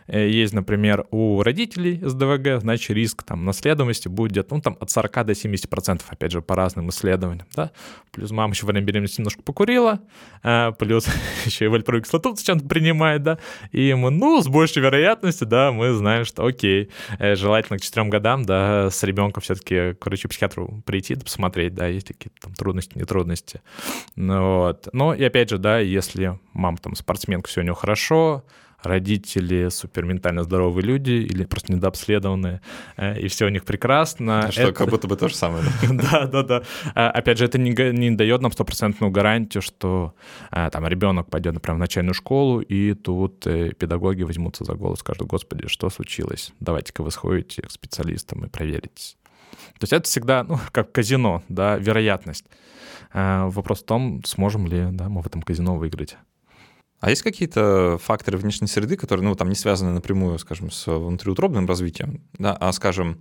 Э, 0.06 0.28
есть, 0.28 0.52
например, 0.52 1.06
у 1.10 1.42
родителей 1.42 2.00
СДВГ, 2.02 2.60
значит, 2.60 2.90
риск 2.90 3.22
там 3.22 3.44
наследуемости 3.44 4.08
будет 4.08 4.32
где-то, 4.32 4.54
ну, 4.54 4.60
там, 4.60 4.76
от 4.80 4.90
40 4.90 5.26
до 5.26 5.34
70 5.34 5.68
процентов, 5.68 6.06
опять 6.10 6.32
же, 6.32 6.42
по 6.42 6.54
разным 6.54 6.88
исследованиям, 6.90 7.46
да. 7.54 7.70
Плюс 8.10 8.30
мама 8.30 8.52
еще 8.52 8.66
во 8.66 8.72
время 8.72 8.86
беременности 8.86 9.20
немножко 9.20 9.42
покурила, 9.42 10.00
э, 10.42 10.72
плюс 10.78 11.06
еще 11.46 11.66
и 11.66 12.02
кислоту 12.02 12.34
зачем-то 12.34 12.66
принимает, 12.66 13.22
да, 13.22 13.38
и 13.70 13.94
мы, 13.94 14.10
ну, 14.10 14.40
с 14.42 14.48
большей 14.48 14.82
вероятностью, 14.82 15.46
да, 15.46 15.72
мы 15.72 15.92
знаем, 15.92 16.24
что 16.24 16.44
окей, 16.44 16.90
э, 17.18 17.34
желательно 17.34 17.78
к 17.78 17.82
4 17.82 18.08
годам, 18.08 18.44
да, 18.44 18.90
с 18.90 19.02
ребенком 19.02 19.42
все-таки 19.42 19.94
к 19.94 20.06
врачу-психиатру 20.06 20.82
прийти, 20.84 21.14
посмотреть, 21.14 21.74
да, 21.74 21.86
есть 21.86 22.08
какие-то 22.08 22.40
там 22.42 22.54
трудности, 22.54 22.96
не 22.96 23.04
трудности. 23.04 23.60
Ну, 24.16 24.58
вот. 24.58 24.88
Ну, 24.92 25.12
и 25.12 25.22
опять 25.24 25.50
же, 25.50 25.58
да, 25.58 25.78
если 25.78 26.38
мама 26.52 26.78
там 26.78 26.94
спортсменка, 26.94 27.48
все 27.48 27.60
у 27.60 27.64
нее 27.64 27.74
хорошо, 27.74 28.44
родители 28.82 29.68
суперментально 29.68 30.42
здоровые 30.42 30.84
люди 30.84 31.12
или 31.12 31.44
просто 31.44 31.72
недообследованные, 31.72 32.60
э, 32.96 33.20
и 33.20 33.28
все 33.28 33.46
у 33.46 33.48
них 33.48 33.64
прекрасно. 33.64 34.50
Что 34.50 34.62
это... 34.62 34.72
как 34.72 34.88
будто 34.88 35.08
бы 35.08 35.16
то 35.16 35.28
же 35.28 35.34
самое. 35.34 35.64
Да, 36.02 36.26
да, 36.26 36.42
да. 36.42 36.62
А, 36.94 37.10
опять 37.10 37.38
же, 37.38 37.44
это 37.44 37.58
не, 37.58 37.70
не 37.70 38.10
дает 38.10 38.40
нам 38.40 38.50
стопроцентную 38.50 39.10
гарантию, 39.10 39.62
что 39.62 40.14
э, 40.50 40.68
там 40.70 40.86
ребенок 40.86 41.30
пойдет, 41.30 41.54
например, 41.54 41.76
в 41.76 41.80
начальную 41.80 42.14
школу, 42.14 42.60
и 42.60 42.94
тут 42.94 43.46
э, 43.46 43.72
педагоги 43.72 44.22
возьмутся 44.22 44.64
за 44.64 44.74
голос, 44.74 45.00
скажут, 45.00 45.28
господи, 45.28 45.68
что 45.68 45.90
случилось? 45.90 46.52
Давайте-ка 46.60 47.02
вы 47.02 47.10
сходите 47.10 47.62
к 47.62 47.70
специалистам 47.70 48.44
и 48.44 48.48
проверитесь. 48.48 49.16
То 49.78 49.84
есть 49.84 49.92
это 49.92 50.04
всегда, 50.04 50.44
ну, 50.44 50.58
как 50.72 50.92
казино, 50.92 51.42
да, 51.48 51.76
вероятность. 51.76 52.46
Вопрос 53.12 53.82
в 53.82 53.84
том, 53.84 54.22
сможем 54.24 54.66
ли 54.66 54.88
да, 54.90 55.08
мы 55.08 55.20
в 55.20 55.26
этом 55.26 55.42
казино 55.42 55.76
выиграть. 55.76 56.16
А 57.02 57.10
есть 57.10 57.22
какие-то 57.22 57.98
факторы 58.00 58.38
внешней 58.38 58.68
среды, 58.68 58.96
которые, 58.96 59.26
ну, 59.26 59.34
там 59.34 59.48
не 59.48 59.56
связаны 59.56 59.90
напрямую, 59.90 60.38
скажем, 60.38 60.70
с 60.70 60.86
внутриутробным 60.86 61.66
развитием, 61.66 62.22
да, 62.38 62.56
а, 62.60 62.70
скажем, 62.70 63.18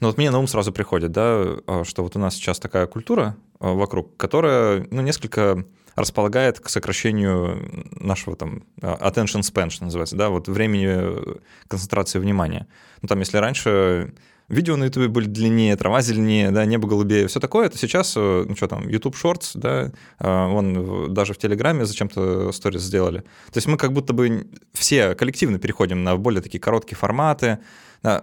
ну, 0.00 0.06
вот 0.06 0.16
мне 0.16 0.30
на 0.30 0.38
ум 0.38 0.46
сразу 0.46 0.72
приходит, 0.72 1.12
да, 1.12 1.58
а, 1.66 1.84
что 1.84 2.02
вот 2.02 2.16
у 2.16 2.18
нас 2.18 2.34
сейчас 2.34 2.58
такая 2.58 2.86
культура 2.86 3.36
а, 3.58 3.74
вокруг, 3.74 4.16
которая, 4.16 4.86
ну, 4.90 5.02
несколько 5.02 5.66
располагает 5.96 6.60
к 6.60 6.70
сокращению 6.70 7.84
нашего 8.00 8.36
там 8.36 8.62
attention 8.80 9.42
span, 9.42 9.68
что 9.68 9.84
называется, 9.84 10.16
да, 10.16 10.30
вот 10.30 10.48
времени 10.48 11.38
концентрации 11.68 12.18
внимания. 12.18 12.68
Ну, 13.02 13.08
там, 13.08 13.18
если 13.18 13.36
раньше 13.36 14.14
видео 14.50 14.76
на 14.76 14.84
YouTube 14.84 15.08
были 15.08 15.26
длиннее, 15.26 15.76
трава 15.76 16.02
зеленее, 16.02 16.50
да, 16.50 16.64
небо 16.64 16.88
голубее, 16.88 17.26
все 17.28 17.40
такое, 17.40 17.66
это 17.66 17.78
сейчас, 17.78 18.14
э, 18.16 18.44
ну 18.46 18.56
что 18.56 18.68
там, 18.68 18.88
YouTube 18.88 19.14
Shorts, 19.14 19.52
да, 19.54 19.92
э, 20.18 20.46
вон 20.48 21.14
даже 21.14 21.32
в 21.32 21.38
Телеграме 21.38 21.86
зачем-то 21.86 22.52
сторис 22.52 22.82
сделали. 22.82 23.20
То 23.20 23.56
есть 23.56 23.66
мы 23.66 23.76
как 23.76 23.92
будто 23.92 24.12
бы 24.12 24.46
все 24.72 25.14
коллективно 25.14 25.58
переходим 25.58 26.04
на 26.04 26.16
более 26.16 26.42
такие 26.42 26.60
короткие 26.60 26.96
форматы. 26.96 27.58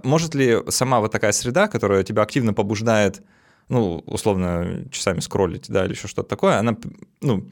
Может 0.04 0.36
ли 0.36 0.58
сама 0.70 1.00
вот 1.00 1.12
такая 1.12 1.32
среда, 1.32 1.68
которая 1.68 2.04
тебя 2.04 2.24
активно 2.24 2.54
побуждает, 2.54 3.22
ну, 3.70 4.04
условно, 4.08 4.86
часами 4.92 5.20
скроллить, 5.20 5.70
да, 5.70 5.86
или 5.86 5.94
еще 5.94 6.08
что-то 6.08 6.30
такое, 6.30 6.58
она, 6.58 6.76
ну, 7.22 7.48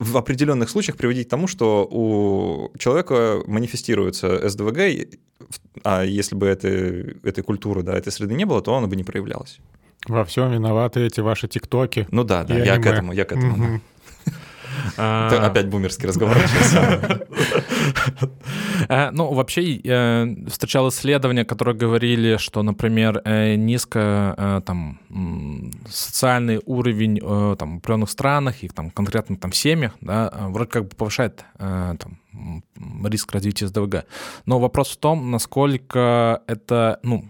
в 0.00 0.16
определенных 0.16 0.70
случаях 0.70 0.96
приводить 0.96 1.28
к 1.28 1.30
тому, 1.30 1.46
что 1.46 1.86
у 1.90 2.76
человека 2.78 3.42
манифестируется 3.46 4.48
СДВГ, 4.48 5.08
а 5.84 6.02
если 6.02 6.34
бы 6.34 6.46
этой, 6.46 7.16
этой 7.22 7.44
культуры, 7.44 7.82
да, 7.82 7.96
этой 7.96 8.12
среды 8.12 8.34
не 8.34 8.44
было, 8.44 8.60
то 8.60 8.74
она 8.74 8.86
бы 8.86 8.96
не 8.96 9.04
проявлялась. 9.04 9.58
Во 10.06 10.24
всем 10.24 10.52
виноваты 10.52 11.06
эти 11.06 11.20
ваши 11.20 11.48
тиктоки. 11.48 12.06
Ну 12.10 12.24
да, 12.24 12.44
да, 12.44 12.56
я 12.56 12.74
аниме. 12.74 12.82
к 12.82 12.86
этому, 12.86 13.12
я 13.12 13.24
к 13.24 13.32
этому. 13.32 13.54
Угу. 13.54 13.80
Это 14.96 15.46
опять 15.46 15.68
бумерский 15.68 16.08
разговор 16.08 16.36
Ну, 19.12 19.32
вообще, 19.32 19.80
э, 19.84 20.48
встречал 20.48 20.88
исследования, 20.88 21.44
которые 21.44 21.74
говорили, 21.76 22.36
что, 22.36 22.62
например, 22.62 23.20
э, 23.24 23.54
низко 23.56 24.62
там 24.66 24.98
социальный 25.88 26.60
уровень 26.66 27.18
там, 27.56 27.74
в 27.74 27.78
определенных 27.78 28.10
странах 28.10 28.62
и 28.62 28.68
там 28.68 28.90
конкретно 28.90 29.36
там 29.36 29.52
семьях, 29.52 29.92
да, 30.00 30.32
вроде 30.48 30.70
как 30.70 30.84
бы 30.84 30.96
повышает 30.96 31.44
там 31.58 32.18
риск 33.04 33.32
развития 33.32 33.68
СДВГ. 33.68 34.04
Но 34.46 34.58
вопрос 34.58 34.90
в 34.90 34.96
том, 34.96 35.30
насколько 35.30 36.42
это, 36.46 36.98
ну, 37.02 37.24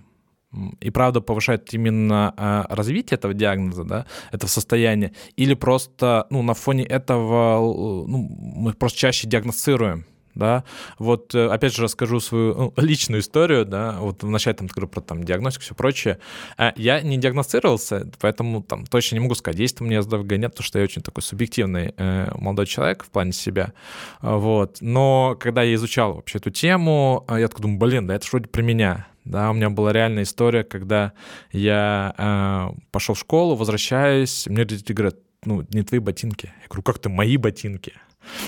и 0.81 0.91
правда 0.91 1.21
повышает 1.21 1.75
именно 1.75 2.33
развитие 2.69 3.17
этого 3.17 3.35
диагноза, 3.35 3.85
да, 3.85 4.07
этого 4.33 4.49
состояния, 4.49 5.13
или 5.37 5.55
просто, 5.55 6.27
ну, 6.31 6.43
на 6.43 6.55
фоне 6.55 6.85
этого 6.85 7.59
ну, 8.07 8.29
мы 8.39 8.73
просто 8.73 8.99
чаще 8.99 9.29
диагностируем, 9.29 10.07
да. 10.35 10.65
Вот 10.99 11.35
э, 11.35 11.47
опять 11.49 11.75
же 11.75 11.83
расскажу 11.83 12.21
свою 12.21 12.55
ну, 12.55 12.75
личную 12.83 13.21
историю, 13.21 13.65
да, 13.65 13.97
вот 13.99 14.23
вначале 14.23 14.57
там 14.57 14.69
скажу 14.69 14.89
про 14.89 15.01
там 15.01 15.25
диагностику, 15.25 15.65
все 15.65 15.75
прочее. 15.75 16.19
Э, 16.59 16.73
я 16.77 17.01
не 17.01 17.17
диагностировался, 17.17 18.11
поэтому 18.21 18.63
там 18.63 18.87
точно 18.87 19.17
не 19.17 19.21
могу 19.21 19.35
сказать, 19.35 19.61
есть 19.61 19.81
у 19.81 19.85
меня 19.85 20.03
СДВГ, 20.03 20.33
нет, 20.33 20.53
потому 20.53 20.65
что 20.65 20.79
я 20.79 20.85
очень 20.85 21.03
такой 21.03 21.23
субъективный 21.23 21.95
э, 21.97 22.31
молодой 22.37 22.67
человек 22.67 23.05
в 23.05 23.11
плане 23.11 23.33
себя, 23.33 23.73
вот. 24.21 24.79
Но 24.81 25.37
когда 25.39 25.63
я 25.63 25.75
изучал 25.75 26.15
вообще 26.15 26.39
эту 26.39 26.51
тему, 26.51 27.25
я 27.29 27.49
такой 27.49 27.63
думаю, 27.63 27.79
блин, 27.79 28.07
да 28.07 28.15
это 28.15 28.27
вроде 28.31 28.49
про 28.49 28.63
меня, 28.63 29.07
да, 29.25 29.51
у 29.51 29.55
меня 29.55 29.71
была 29.71 29.93
реальная 29.93 30.25
история, 30.25 30.65
когда 30.65 31.13
я 31.51 32.15
э, 32.19 32.81
пошел 32.91 33.15
в 33.15 33.19
школу, 33.19 33.55
возвращаюсь, 33.55 34.47
мне 34.47 34.59
родители 34.59 34.93
говорят, 34.93 35.17
ну, 35.47 35.65
не 35.71 35.83
твои 35.83 36.01
ботинки. 36.01 36.47
Я 36.47 36.69
говорю, 36.69 36.83
как 36.83 36.99
ты 36.99 37.09
мои 37.09 37.37
ботинки? 37.37 37.95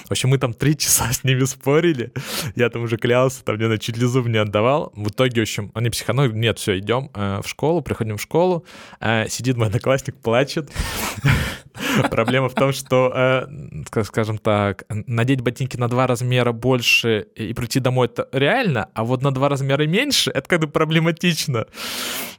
В 0.07 0.11
общем, 0.11 0.31
мы 0.31 0.39
там 0.39 0.53
три 0.55 0.77
часа 0.77 1.13
с 1.13 1.25
ними 1.25 1.45
спорили. 1.45 2.13
Я 2.55 2.71
там 2.71 2.83
уже 2.83 2.97
клялся, 2.97 3.45
там 3.45 3.57
мне 3.57 3.69
на 3.69 3.79
чуть 3.79 3.97
ли 3.97 4.07
зуб 4.07 4.27
не 4.27 4.39
отдавал. 4.39 4.93
В 4.95 5.09
итоге, 5.09 5.41
в 5.41 5.43
общем, 5.43 5.71
они 5.75 5.91
психанули, 5.91 6.33
нет, 6.33 6.59
все, 6.59 6.79
идем 6.79 7.11
э, 7.15 7.41
в 7.43 7.49
школу, 7.49 7.83
приходим 7.83 8.17
в 8.17 8.23
школу. 8.23 8.65
Э, 9.01 9.29
сидит 9.29 9.57
мой 9.57 9.69
одноклассник, 9.69 10.17
плачет. 10.17 10.71
Проблема 12.11 12.49
в 12.49 12.55
том, 12.55 12.73
что, 12.73 13.13
э, 13.15 14.03
скажем 14.05 14.39
так, 14.39 14.85
надеть 14.89 15.41
ботинки 15.41 15.77
на 15.77 15.89
два 15.89 16.07
размера 16.07 16.53
больше 16.53 17.27
и 17.35 17.53
прийти 17.53 17.81
домой 17.81 18.07
это 18.07 18.29
реально, 18.33 18.89
а 18.95 19.05
вот 19.05 19.23
на 19.23 19.31
два 19.31 19.49
размера 19.49 19.87
меньше 19.87 20.31
это 20.31 20.49
как 20.49 20.61
бы 20.61 20.69
проблематично. 20.69 21.67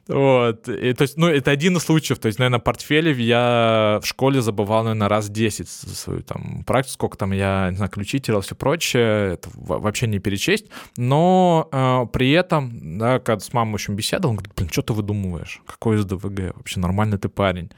Вот. 0.08 0.68
И, 0.68 0.92
то 0.94 1.02
есть, 1.02 1.18
ну, 1.18 1.28
это 1.28 1.50
один 1.50 1.76
из 1.76 1.82
случаев. 1.82 2.18
То 2.18 2.26
есть, 2.26 2.38
наверное, 2.38 2.60
портфелей 2.60 3.12
я 3.22 4.00
в 4.02 4.06
школе 4.06 4.40
забывал, 4.40 4.84
наверное, 4.84 5.08
раз 5.08 5.28
10 5.28 5.68
свою 5.68 6.22
там 6.22 6.64
практику, 6.64 6.94
сколько 6.94 7.18
там 7.18 7.27
я, 7.32 7.68
не 7.70 7.76
знаю, 7.76 7.90
ключи 7.90 8.20
терял, 8.20 8.40
все 8.40 8.54
прочее. 8.54 9.34
Это 9.34 9.50
вообще 9.54 10.06
не 10.06 10.18
перечесть. 10.18 10.66
Но 10.96 11.68
э, 11.72 12.06
при 12.12 12.30
этом, 12.32 12.98
да, 12.98 13.18
когда 13.18 13.40
с 13.40 13.52
мамой, 13.52 13.72
в 13.72 13.74
общем, 13.74 13.96
беседовал, 13.96 14.30
он 14.30 14.36
говорит, 14.36 14.54
блин, 14.56 14.70
что 14.70 14.82
ты 14.82 14.92
выдумываешь? 14.92 15.62
Какой 15.66 15.96
из 15.96 16.04
ДВГ? 16.04 16.56
Вообще 16.56 16.80
нормальный 16.80 17.18
ты 17.18 17.28
парень. 17.28 17.70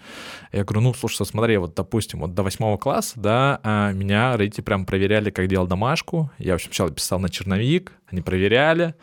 Я 0.53 0.65
говорю, 0.65 0.81
ну, 0.81 0.95
слушай, 0.95 1.25
смотри, 1.27 1.57
вот, 1.57 1.75
допустим, 1.75 2.21
вот 2.21 2.35
до 2.35 2.43
восьмого 2.43 2.77
класса, 2.77 3.13
да, 3.17 3.61
а 3.63 3.93
меня 3.93 4.37
родители 4.37 4.63
прям 4.63 4.87
проверяли, 4.87 5.31
как 5.31 5.49
делал 5.49 5.67
домашку. 5.67 6.31
Я, 6.39 6.53
в 6.53 6.55
общем, 6.57 6.69
сначала 6.69 6.91
писал 6.91 7.19
на 7.19 7.29
черновик, 7.29 7.93
они 8.11 8.23
проверяли. 8.23 8.95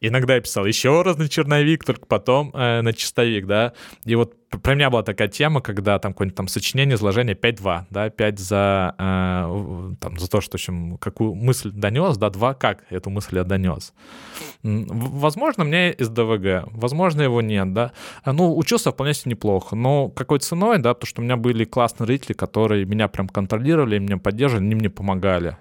Иногда 0.00 0.34
я 0.34 0.40
писал 0.40 0.66
еще 0.66 1.02
раз 1.02 1.16
на 1.16 1.28
черновик, 1.28 1.84
только 1.84 2.06
потом 2.06 2.50
э, 2.54 2.80
на 2.82 2.92
чистовик, 2.92 3.46
да. 3.46 3.72
И 4.04 4.14
вот 4.14 4.34
про 4.60 4.74
меня 4.74 4.90
была 4.90 5.02
такая 5.02 5.28
тема, 5.28 5.60
когда 5.60 5.98
там 5.98 6.12
какое-нибудь 6.12 6.36
там 6.36 6.48
сочинение, 6.48 6.96
изложение 6.96 7.34
5-2, 7.34 7.84
да, 7.90 8.10
5 8.10 8.38
за, 8.38 8.94
э, 8.98 9.92
там, 10.00 10.18
за 10.18 10.28
то, 10.28 10.40
что, 10.40 10.52
в 10.52 10.54
общем, 10.60 10.98
какую 10.98 11.34
мысль 11.34 11.70
донес, 11.70 12.16
да, 12.16 12.30
2 12.30 12.54
как 12.54 12.84
эту 12.90 13.10
мысль 13.10 13.36
я 13.36 13.44
донес. 13.44 13.92
Возможно, 14.62 15.64
мне 15.64 15.92
из 15.92 16.08
ДВГ, 16.08 16.68
возможно, 16.72 17.22
его 17.22 17.40
нет, 17.40 17.72
да. 17.72 17.92
Ну, 18.26 18.56
учился 18.56 18.90
вполне 18.92 19.14
себе 19.14 19.30
неплохо, 19.30 19.76
но 19.76 20.08
какой 20.08 20.38
ценой, 20.40 20.78
да, 20.78 20.94
потому 20.94 21.08
что 21.08 21.22
у 21.22 21.24
меня 21.24 21.36
были 21.36 21.64
классные 21.64 22.06
родители, 22.06 22.34
которые 22.34 22.84
меня 22.84 23.08
прям 23.08 23.28
контролировали, 23.28 23.98
меня 23.98 24.18
поддерживали, 24.18 24.64
они 24.64 24.74
мне 24.74 24.90
помогали. 24.90 25.56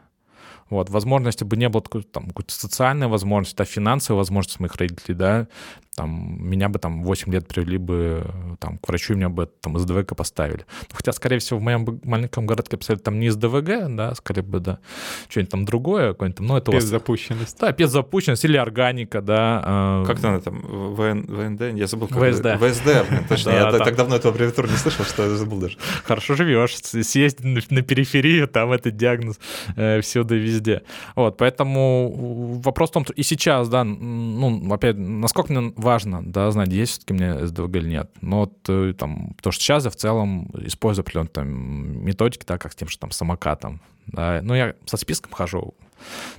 Вот, 0.72 0.90
возможно, 0.90 1.28
если 1.28 1.44
бы 1.44 1.58
не 1.58 1.68
было 1.68 1.84
такой, 1.84 2.04
там, 2.04 2.28
какой-то 2.28 2.54
социальной 2.54 3.08
возможности, 3.08 3.58
да, 3.58 3.66
финансовой 3.66 4.20
возможности 4.20 4.62
моих 4.62 4.76
родителей, 4.76 5.16
да, 5.16 5.48
там, 5.96 6.38
меня 6.40 6.70
бы 6.70 6.80
там 6.80 7.04
8 7.04 7.34
лет 7.34 7.48
привели 7.48 7.78
бы 7.78 8.26
там, 8.60 8.78
к 8.78 8.88
врачу, 8.88 9.14
и 9.14 9.18
меня 9.18 9.30
бы 9.30 9.50
там 9.62 9.78
из 9.78 9.84
ДВГ 9.84 10.16
поставили. 10.16 10.66
Ну, 10.90 10.96
хотя, 10.96 11.12
скорее 11.12 11.40
всего, 11.40 11.60
в 11.60 11.62
моем 11.62 12.00
маленьком 12.04 12.46
городке 12.46 12.78
поставили 12.78 13.02
там 13.02 13.20
не 13.20 13.28
из 13.28 13.36
ДВГ, 13.36 13.94
да, 13.96 14.16
скорее 14.16 14.42
бы, 14.42 14.60
да, 14.60 14.80
что-нибудь 15.28 15.52
там 15.52 15.66
другое, 15.66 16.14
какое-нибудь 16.14 16.38
там, 16.38 16.48
ну, 16.48 16.58
это 16.58 16.72
Пеззапущенность. 16.72 17.60
Да, 17.60 17.74
пеззапущенность 17.74 18.46
или 18.46 18.56
органика, 18.56 19.22
да. 19.22 20.04
Э... 20.04 20.08
Как 20.08 20.22
там, 20.22 20.40
там, 20.42 20.62
ВН, 20.96 21.26
ВНД, 21.28 21.78
я 21.78 21.88
забыл. 21.88 22.08
Как 22.08 22.34
ВСД. 22.34 22.58
ВСД, 22.58 23.28
точно, 23.28 23.50
я 23.50 23.72
так 23.72 23.96
давно 23.96 24.16
эту 24.16 24.30
аббревиатуру 24.30 24.70
не 24.70 24.78
слышал, 24.78 25.04
что 25.04 25.24
я 25.24 25.36
забыл 25.36 25.60
даже. 25.60 25.78
Хорошо 26.06 26.36
живешь, 26.36 26.78
съездить 26.78 27.72
на 27.72 27.82
периферию, 27.82 28.48
там 28.48 28.72
этот 28.72 28.96
диагноз 28.96 29.40
э, 29.76 30.00
всюду 30.00 30.38
и 30.38 30.40
везде. 30.40 30.84
Вот, 31.16 31.38
поэтому 31.38 32.62
вопрос 32.64 32.92
в 32.92 32.94
том, 32.94 33.06
и 33.14 33.24
сейчас, 33.24 33.68
да, 33.68 33.84
ну, 33.84 34.74
опять, 34.74 34.96
насколько 34.98 35.52
мне 35.52 35.74
важно, 35.82 36.24
да, 36.24 36.50
знать, 36.52 36.70
есть 36.70 36.92
все-таки 36.92 37.14
мне 37.14 37.46
СДВГ 37.46 37.76
или 37.78 37.90
нет. 37.90 38.12
Но 38.22 38.42
вот 38.42 38.70
э, 38.70 38.94
там, 38.98 39.36
то, 39.42 39.52
что 39.52 39.62
сейчас 39.62 39.86
я 39.86 39.92
в 39.92 39.96
целом 39.96 40.50
использую 40.66 41.04
определенные 41.04 41.30
там 41.30 42.06
методики, 42.06 42.46
да, 42.48 42.58
как 42.58 42.72
с 42.72 42.76
тем, 42.76 42.88
что 42.88 43.02
там 43.02 43.12
самокатом. 43.12 43.82
Да. 44.08 44.40
Ну, 44.44 44.54
я 44.54 44.76
со 44.86 44.98
списком 44.98 45.32
хожу, 45.32 45.76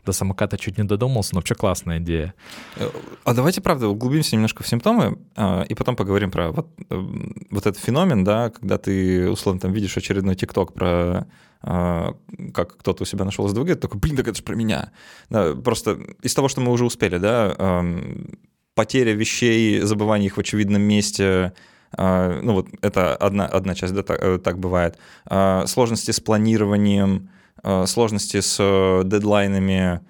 до 0.05 0.12
самоката 0.12 0.59
чуть 0.59 0.78
не 0.78 0.85
додумался, 0.85 1.35
но 1.35 1.40
вообще 1.40 1.55
классная 1.55 1.98
идея. 1.98 2.35
Э, 2.76 2.88
а 3.24 3.35
давайте, 3.35 3.61
правда, 3.61 3.88
углубимся 3.88 4.35
немножко 4.35 4.62
в 4.62 4.68
симптомы, 4.68 5.18
а, 5.37 5.62
и 5.62 5.74
потом 5.74 5.96
поговорим 5.96 6.31
про 6.31 6.50
вот, 6.52 6.68
э, 6.90 7.07
вот 7.50 7.66
этот 7.66 7.78
феномен, 7.83 8.24
да, 8.24 8.50
когда 8.50 8.78
ты, 8.78 9.31
условно, 9.31 9.61
там 9.61 9.72
видишь 9.72 9.96
очередной 9.96 10.35
ТикТок 10.35 10.72
про 10.72 11.26
а, 11.62 12.16
как 12.52 12.76
кто-то 12.78 13.05
у 13.05 13.07
себя 13.07 13.24
нашел 13.24 13.46
СДВГ, 13.46 13.68
ты 13.68 13.74
такой, 13.76 14.00
блин, 14.00 14.16
так 14.16 14.28
это 14.28 14.37
же 14.37 14.42
про 14.42 14.57
меня. 14.57 14.90
Да, 15.31 15.55
просто 15.55 15.98
из 16.22 16.35
того, 16.35 16.48
что 16.48 16.61
мы 16.61 16.72
уже 16.72 16.85
успели, 16.85 17.18
да, 17.18 17.85
потеря 18.75 19.13
вещей, 19.13 19.81
забывание 19.81 20.27
их 20.27 20.37
в 20.37 20.41
очевидном 20.41 20.83
месте, 20.83 21.53
а, 21.95 22.41
ну 22.43 22.55
вот 22.55 22.69
это 22.81 23.15
одна, 23.17 23.47
одна 23.47 23.75
часть, 23.75 23.95
да, 23.95 24.03
так, 24.03 24.23
э, 24.23 24.39
так 24.39 24.59
бывает. 24.59 24.99
Сложности 25.67 26.11
с 26.11 26.21
планированием, 26.21 27.29
сложности 27.87 28.41
с 28.41 28.57
э, 28.59 29.03
дедлайнами, 29.05 30.01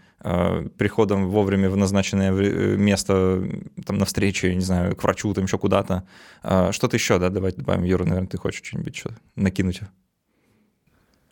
приходом 0.78 1.28
вовремя 1.30 1.68
в 1.68 1.76
назначенное 1.76 2.30
место, 2.30 3.42
там, 3.84 3.98
на 3.98 4.04
встречу, 4.04 4.46
не 4.46 4.60
знаю, 4.60 4.94
к 4.94 5.02
врачу, 5.02 5.34
там, 5.34 5.46
еще 5.46 5.58
куда-то. 5.58 6.04
Что-то 6.42 6.96
еще, 6.96 7.18
да, 7.18 7.28
давайте 7.28 7.58
добавим. 7.58 7.82
Юра, 7.82 8.04
наверное, 8.04 8.28
ты 8.28 8.38
хочешь 8.38 8.62
что-нибудь 8.64 8.94
что 8.94 9.10
накинуть? 9.34 9.80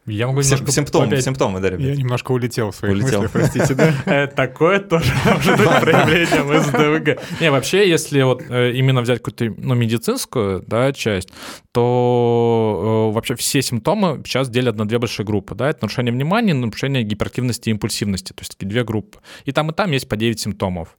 Я 0.07 0.27
могу 0.27 0.43
Сим- 0.43 0.57
немножко... 0.57 0.73
Симптомы, 0.73 1.07
опять... 1.07 1.25
симптомы, 1.25 1.61
да, 1.61 1.71
ребят? 1.71 1.83
Я 1.83 1.95
немножко 1.95 2.33
улетел 2.33 2.71
в 2.71 2.77
своих 2.77 2.95
улетел. 2.95 3.23
мыслях, 3.23 3.33
простите, 3.33 3.75
да? 3.75 3.95
Э, 4.07 4.27
такое 4.27 4.81
тоже 4.81 5.13
может 5.25 5.59
быть 5.59 5.81
проявлением 5.81 6.63
СДВГ. 6.63 7.21
Не, 7.41 7.51
вообще, 7.51 7.89
если 7.89 8.23
вот 8.23 8.43
э, 8.49 8.73
именно 8.73 9.03
взять 9.03 9.19
какую-то 9.23 9.55
ну, 9.61 9.75
медицинскую 9.75 10.65
да, 10.67 10.93
часть, 10.93 11.29
то 11.73 13.11
э, 13.11 13.15
вообще 13.15 13.35
все 13.35 13.61
симптомы 13.61 14.23
сейчас 14.25 14.49
делят 14.49 14.77
на 14.77 14.89
две 14.89 14.99
большие 14.99 15.27
группы. 15.27 15.55
Да? 15.55 15.69
Это 15.69 15.81
нарушение 15.83 16.13
внимания, 16.13 16.55
нарушение 16.55 17.03
гиперактивности 17.03 17.69
и 17.69 17.73
импульсивности. 17.73 18.33
То 18.33 18.41
есть 18.41 18.53
такие 18.53 18.69
две 18.69 18.85
группы. 18.85 19.19
И 19.45 19.53
там, 19.53 19.71
и 19.71 19.75
там 19.75 19.91
есть 19.91 20.09
по 20.09 20.17
9 20.17 20.41
симптомов. 20.41 20.97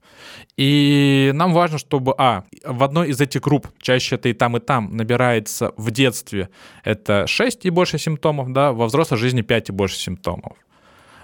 И 0.58 1.32
нам 1.34 1.54
важно, 1.54 1.80
чтобы, 1.80 2.14
а, 2.18 2.44
в 2.64 2.84
одной 2.84 3.10
из 3.10 3.20
этих 3.20 3.42
групп, 3.42 3.68
чаще 3.82 4.16
это 4.16 4.30
и 4.30 4.34
там, 4.34 4.58
и 4.58 4.60
там, 4.60 4.96
набирается 4.96 5.74
в 5.76 5.90
детстве 5.92 6.50
это 6.84 7.26
6 7.26 7.66
и 7.66 7.70
больше 7.70 7.98
симптомов, 7.98 8.52
да, 8.54 8.72
во 8.72 8.91
взрослой 8.92 9.18
жизни 9.18 9.42
5 9.42 9.70
и 9.70 9.72
больше 9.72 9.98
симптомов. 9.98 10.58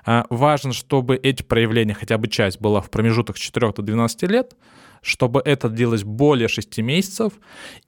А, 0.05 0.25
важно, 0.29 0.73
чтобы 0.73 1.17
эти 1.17 1.43
проявления, 1.43 1.93
хотя 1.93 2.17
бы 2.17 2.27
часть, 2.27 2.61
была 2.61 2.81
в 2.81 2.89
промежутках 2.89 3.37
с 3.37 3.39
4 3.39 3.73
до 3.73 3.81
12 3.81 4.23
лет, 4.23 4.55
чтобы 5.01 5.41
это 5.43 5.69
длилось 5.69 6.03
более 6.03 6.47
6 6.47 6.79
месяцев, 6.79 7.33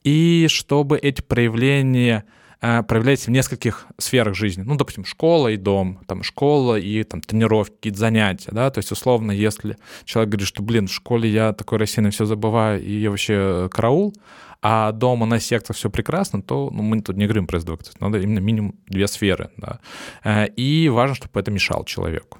и 0.03 0.47
чтобы 0.49 0.97
эти 0.97 1.21
проявления 1.21 2.25
проявляется 2.59 3.27
в 3.27 3.33
нескольких 3.33 3.87
сферах 3.97 4.35
жизни. 4.35 4.63
Ну, 4.63 4.75
допустим, 4.75 5.05
школа 5.05 5.47
и 5.47 5.57
дом, 5.57 5.99
там 6.07 6.23
школа 6.23 6.77
и 6.77 7.03
там 7.03 7.21
тренировки, 7.21 7.75
какие-то 7.75 7.99
занятия, 7.99 8.51
да, 8.51 8.69
то 8.69 8.79
есть 8.79 8.91
условно, 8.91 9.31
если 9.31 9.77
человек 10.05 10.31
говорит, 10.31 10.47
что, 10.47 10.61
блин, 10.61 10.87
в 10.87 10.93
школе 10.93 11.29
я 11.29 11.53
такой 11.53 11.77
рассеянный 11.77 12.11
все 12.11 12.25
забываю, 12.25 12.83
и 12.83 12.99
я 12.99 13.09
вообще 13.09 13.33
э, 13.37 13.69
караул, 13.71 14.13
а 14.61 14.91
дома 14.91 15.25
на 15.25 15.39
сектах 15.39 15.77
все 15.77 15.89
прекрасно, 15.89 16.41
то 16.41 16.69
ну, 16.71 16.83
мы 16.83 17.01
тут 17.01 17.15
не 17.15 17.25
говорим 17.25 17.47
про 17.47 17.59
СДВ, 17.59 17.79
надо 17.99 18.19
именно 18.19 18.39
минимум 18.39 18.75
две 18.87 19.07
сферы, 19.07 19.51
да. 19.57 19.79
Э, 20.23 20.47
и 20.47 20.89
важно, 20.89 21.15
чтобы 21.15 21.39
это 21.39 21.51
мешало 21.51 21.85
человеку. 21.85 22.39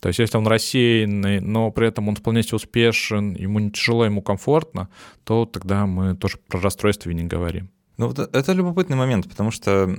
То 0.00 0.08
есть 0.08 0.18
если 0.18 0.36
он 0.36 0.46
рассеянный, 0.48 1.40
но 1.40 1.70
при 1.70 1.86
этом 1.86 2.08
он 2.08 2.16
вполне 2.16 2.42
себе 2.42 2.56
успешен, 2.56 3.34
ему 3.34 3.60
не 3.60 3.70
тяжело, 3.70 4.04
ему 4.04 4.20
комфортно, 4.20 4.88
то 5.24 5.44
тогда 5.46 5.86
мы 5.86 6.16
тоже 6.16 6.38
про 6.48 6.60
расстройство 6.60 7.10
не 7.10 7.22
говорим. 7.22 7.70
Ну, 7.96 8.08
вот 8.08 8.18
это 8.18 8.52
любопытный 8.52 8.96
момент, 8.96 9.28
потому 9.28 9.50
что 9.50 9.94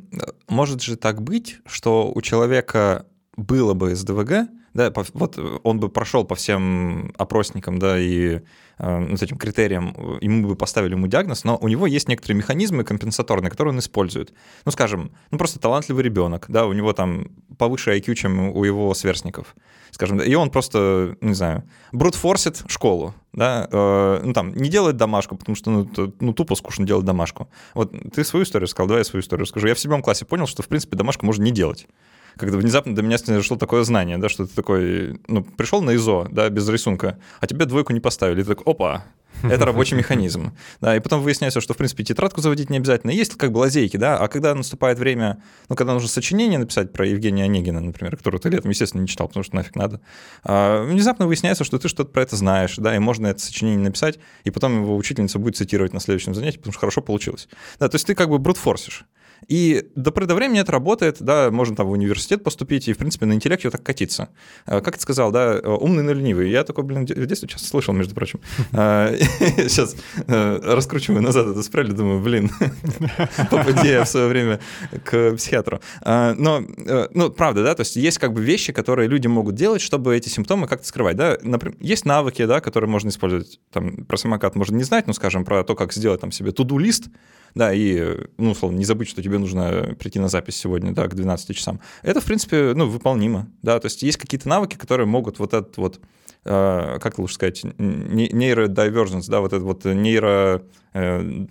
может 0.49 0.81
же 0.81 0.97
так 0.97 1.21
быть, 1.21 1.59
что 1.65 2.11
у 2.13 2.21
человека 2.21 3.05
было 3.35 3.73
бы 3.73 3.95
СДВГ, 3.95 4.49
да, 4.73 4.91
по, 4.91 5.05
вот 5.13 5.39
он 5.63 5.79
бы 5.79 5.89
прошел 5.89 6.23
по 6.23 6.35
всем 6.35 7.13
опросникам, 7.17 7.79
да, 7.79 7.99
и 7.99 8.41
э, 8.79 9.07
вот 9.09 9.21
этим 9.21 9.37
критериям, 9.37 9.95
ему 10.21 10.47
бы 10.47 10.55
поставили 10.55 10.93
ему 10.93 11.07
диагноз, 11.07 11.43
но 11.43 11.57
у 11.57 11.67
него 11.67 11.85
есть 11.85 12.07
некоторые 12.07 12.37
механизмы 12.37 12.83
компенсаторные, 12.83 13.51
которые 13.51 13.73
он 13.73 13.79
использует. 13.79 14.33
Ну, 14.65 14.71
скажем, 14.71 15.11
ну 15.31 15.37
просто 15.37 15.59
талантливый 15.59 16.03
ребенок, 16.03 16.45
да, 16.47 16.65
у 16.65 16.73
него 16.73 16.93
там 16.93 17.27
повыше 17.57 17.95
IQ, 17.97 18.15
чем 18.15 18.49
у 18.49 18.63
его 18.63 18.93
сверстников, 18.93 19.55
скажем, 19.91 20.19
и 20.19 20.33
он 20.33 20.49
просто, 20.49 21.17
не 21.21 21.35
знаю, 21.35 21.63
брутфорсит 21.91 22.63
школу, 22.67 23.13
да, 23.31 23.67
э, 23.71 24.21
ну 24.23 24.33
там, 24.33 24.55
не 24.55 24.69
делает 24.69 24.97
домашку, 24.97 25.35
потому 25.35 25.55
что, 25.55 25.69
ну, 25.69 25.85
то, 25.85 26.11
ну, 26.19 26.33
тупо 26.33 26.55
скучно 26.55 26.85
делать 26.85 27.05
домашку. 27.05 27.47
Вот 27.75 27.93
ты 28.13 28.23
свою 28.23 28.43
историю 28.43 28.67
сказал, 28.67 28.87
давай 28.87 29.01
я 29.01 29.05
свою 29.05 29.21
историю 29.21 29.43
расскажу. 29.43 29.67
Я 29.67 29.75
в 29.75 29.79
седьмом 29.79 30.01
классе 30.01 30.25
понял, 30.25 30.47
что, 30.47 30.63
в 30.63 30.67
принципе, 30.67 30.97
домашку 30.97 31.25
можно 31.25 31.43
не 31.43 31.51
делать 31.51 31.87
когда 32.37 32.57
внезапно 32.57 32.95
до 32.95 33.01
меня 33.01 33.17
снизошло 33.17 33.57
такое 33.57 33.83
знание, 33.83 34.17
да, 34.17 34.29
что 34.29 34.45
ты 34.45 34.53
такой, 34.53 35.19
ну, 35.27 35.43
пришел 35.43 35.81
на 35.81 35.95
ИЗО, 35.95 36.27
да, 36.31 36.49
без 36.49 36.67
рисунка, 36.69 37.17
а 37.39 37.47
тебе 37.47 37.65
двойку 37.65 37.93
не 37.93 37.99
поставили, 37.99 38.41
и 38.41 38.43
ты 38.43 38.55
такой, 38.55 38.71
опа, 38.71 39.05
это 39.41 39.65
рабочий 39.65 39.95
механизм. 39.95 40.51
Да, 40.81 40.95
и 40.95 40.99
потом 40.99 41.21
выясняется, 41.21 41.61
что, 41.61 41.73
в 41.73 41.77
принципе, 41.77 42.03
тетрадку 42.03 42.41
заводить 42.41 42.69
не 42.69 42.77
обязательно. 42.77 43.11
Есть 43.11 43.35
как 43.35 43.51
бы 43.51 43.59
лазейки, 43.59 43.95
да, 43.95 44.17
а 44.17 44.27
когда 44.27 44.53
наступает 44.53 44.99
время, 44.99 45.41
ну, 45.69 45.75
когда 45.75 45.93
нужно 45.93 46.09
сочинение 46.09 46.59
написать 46.59 46.91
про 46.91 47.07
Евгения 47.07 47.45
Онегина, 47.45 47.79
например, 47.79 48.17
которого 48.17 48.41
ты 48.41 48.49
летом, 48.49 48.69
естественно, 48.69 49.01
не 49.01 49.07
читал, 49.07 49.27
потому 49.27 49.43
что 49.43 49.55
нафиг 49.55 49.75
надо, 49.75 50.01
а, 50.43 50.83
внезапно 50.83 51.27
выясняется, 51.27 51.63
что 51.63 51.79
ты 51.79 51.87
что-то 51.87 52.11
про 52.11 52.23
это 52.23 52.35
знаешь, 52.35 52.75
да, 52.77 52.95
и 52.95 52.99
можно 52.99 53.27
это 53.27 53.39
сочинение 53.39 53.79
написать, 53.79 54.19
и 54.43 54.51
потом 54.51 54.83
его 54.83 54.97
учительница 54.97 55.39
будет 55.39 55.55
цитировать 55.55 55.93
на 55.93 55.99
следующем 55.99 56.33
занятии, 56.33 56.57
потому 56.57 56.73
что 56.73 56.81
хорошо 56.81 57.01
получилось. 57.01 57.47
Да, 57.79 57.87
то 57.87 57.95
есть 57.95 58.05
ты 58.05 58.15
как 58.15 58.29
бы 58.29 58.39
брутфорсишь. 58.39 59.05
И 59.47 59.89
до 59.95 60.11
поры 60.11 60.25
до 60.25 60.35
времени 60.35 60.59
это 60.59 60.71
работает, 60.71 61.17
да, 61.19 61.51
можно 61.51 61.75
там 61.75 61.87
в 61.87 61.91
университет 61.91 62.43
поступить 62.43 62.87
и, 62.87 62.93
в 62.93 62.97
принципе, 62.97 63.25
на 63.25 63.33
интеллекте 63.33 63.69
так 63.69 63.83
катиться. 63.83 64.29
А, 64.65 64.81
как 64.81 64.95
ты 64.95 65.01
сказал, 65.01 65.31
да, 65.31 65.59
умный, 65.59 66.03
но 66.03 66.13
ленивый. 66.13 66.49
Я 66.49 66.63
такой, 66.63 66.83
блин, 66.83 67.05
в 67.05 67.25
детстве 67.25 67.47
часто 67.47 67.67
слышал, 67.67 67.93
между 67.93 68.15
прочим. 68.15 68.39
Сейчас 68.73 69.95
а, 70.27 70.59
э, 70.59 70.75
раскручиваю 70.75 71.21
назад 71.21 71.47
это 71.47 71.63
спряли, 71.63 71.91
думаю, 71.91 72.19
блин, 72.21 72.51
попади 73.51 73.89
я 73.89 74.03
в 74.03 74.09
свое 74.09 74.27
время 74.27 74.59
к 75.03 75.35
психиатру. 75.35 75.79
А, 76.01 76.33
но, 76.37 76.61
э, 76.61 77.07
ну, 77.13 77.29
правда, 77.29 77.63
да, 77.63 77.75
то 77.75 77.81
есть 77.81 77.95
есть 77.95 78.17
как 78.17 78.33
бы 78.33 78.41
вещи, 78.41 78.73
которые 78.73 79.07
люди 79.07 79.27
могут 79.27 79.55
делать, 79.55 79.81
чтобы 79.81 80.15
эти 80.15 80.29
симптомы 80.29 80.67
как-то 80.67 80.87
скрывать, 80.87 81.15
да. 81.15 81.37
Например, 81.41 81.77
есть 81.79 82.05
навыки, 82.05 82.45
да, 82.45 82.61
которые 82.61 82.89
можно 82.89 83.09
использовать. 83.09 83.59
Там 83.71 84.05
про 84.05 84.17
самокат 84.17 84.55
можно 84.55 84.75
не 84.75 84.83
знать, 84.83 85.07
но, 85.07 85.13
скажем, 85.13 85.45
про 85.45 85.63
то, 85.63 85.75
как 85.75 85.93
сделать 85.93 86.21
там 86.21 86.31
себе 86.31 86.51
туду-лист, 86.51 87.09
да, 87.55 87.73
и, 87.73 88.17
ну, 88.37 88.51
условно, 88.51 88.77
не 88.77 88.85
забыть, 88.85 89.09
что 89.09 89.21
тебе 89.21 89.37
нужно 89.37 89.95
прийти 89.99 90.19
на 90.19 90.27
запись 90.27 90.55
сегодня, 90.55 90.93
да, 90.93 91.07
к 91.07 91.15
12 91.15 91.55
часам. 91.55 91.79
Это, 92.01 92.21
в 92.21 92.25
принципе, 92.25 92.73
ну, 92.75 92.87
выполнимо, 92.87 93.47
да, 93.61 93.79
то 93.79 93.85
есть 93.85 94.03
есть 94.03 94.17
какие-то 94.17 94.47
навыки, 94.49 94.75
которые 94.75 95.07
могут 95.07 95.39
вот 95.39 95.53
этот 95.53 95.77
вот, 95.77 95.99
э, 96.45 96.99
как 96.99 97.19
лучше 97.19 97.35
сказать, 97.35 97.63
нейродивердженс, 97.63 99.27
да, 99.27 99.39
вот 99.41 99.53
это 99.53 99.63
вот 99.63 99.85
нейро... 99.85 100.63
Э, 100.93 101.45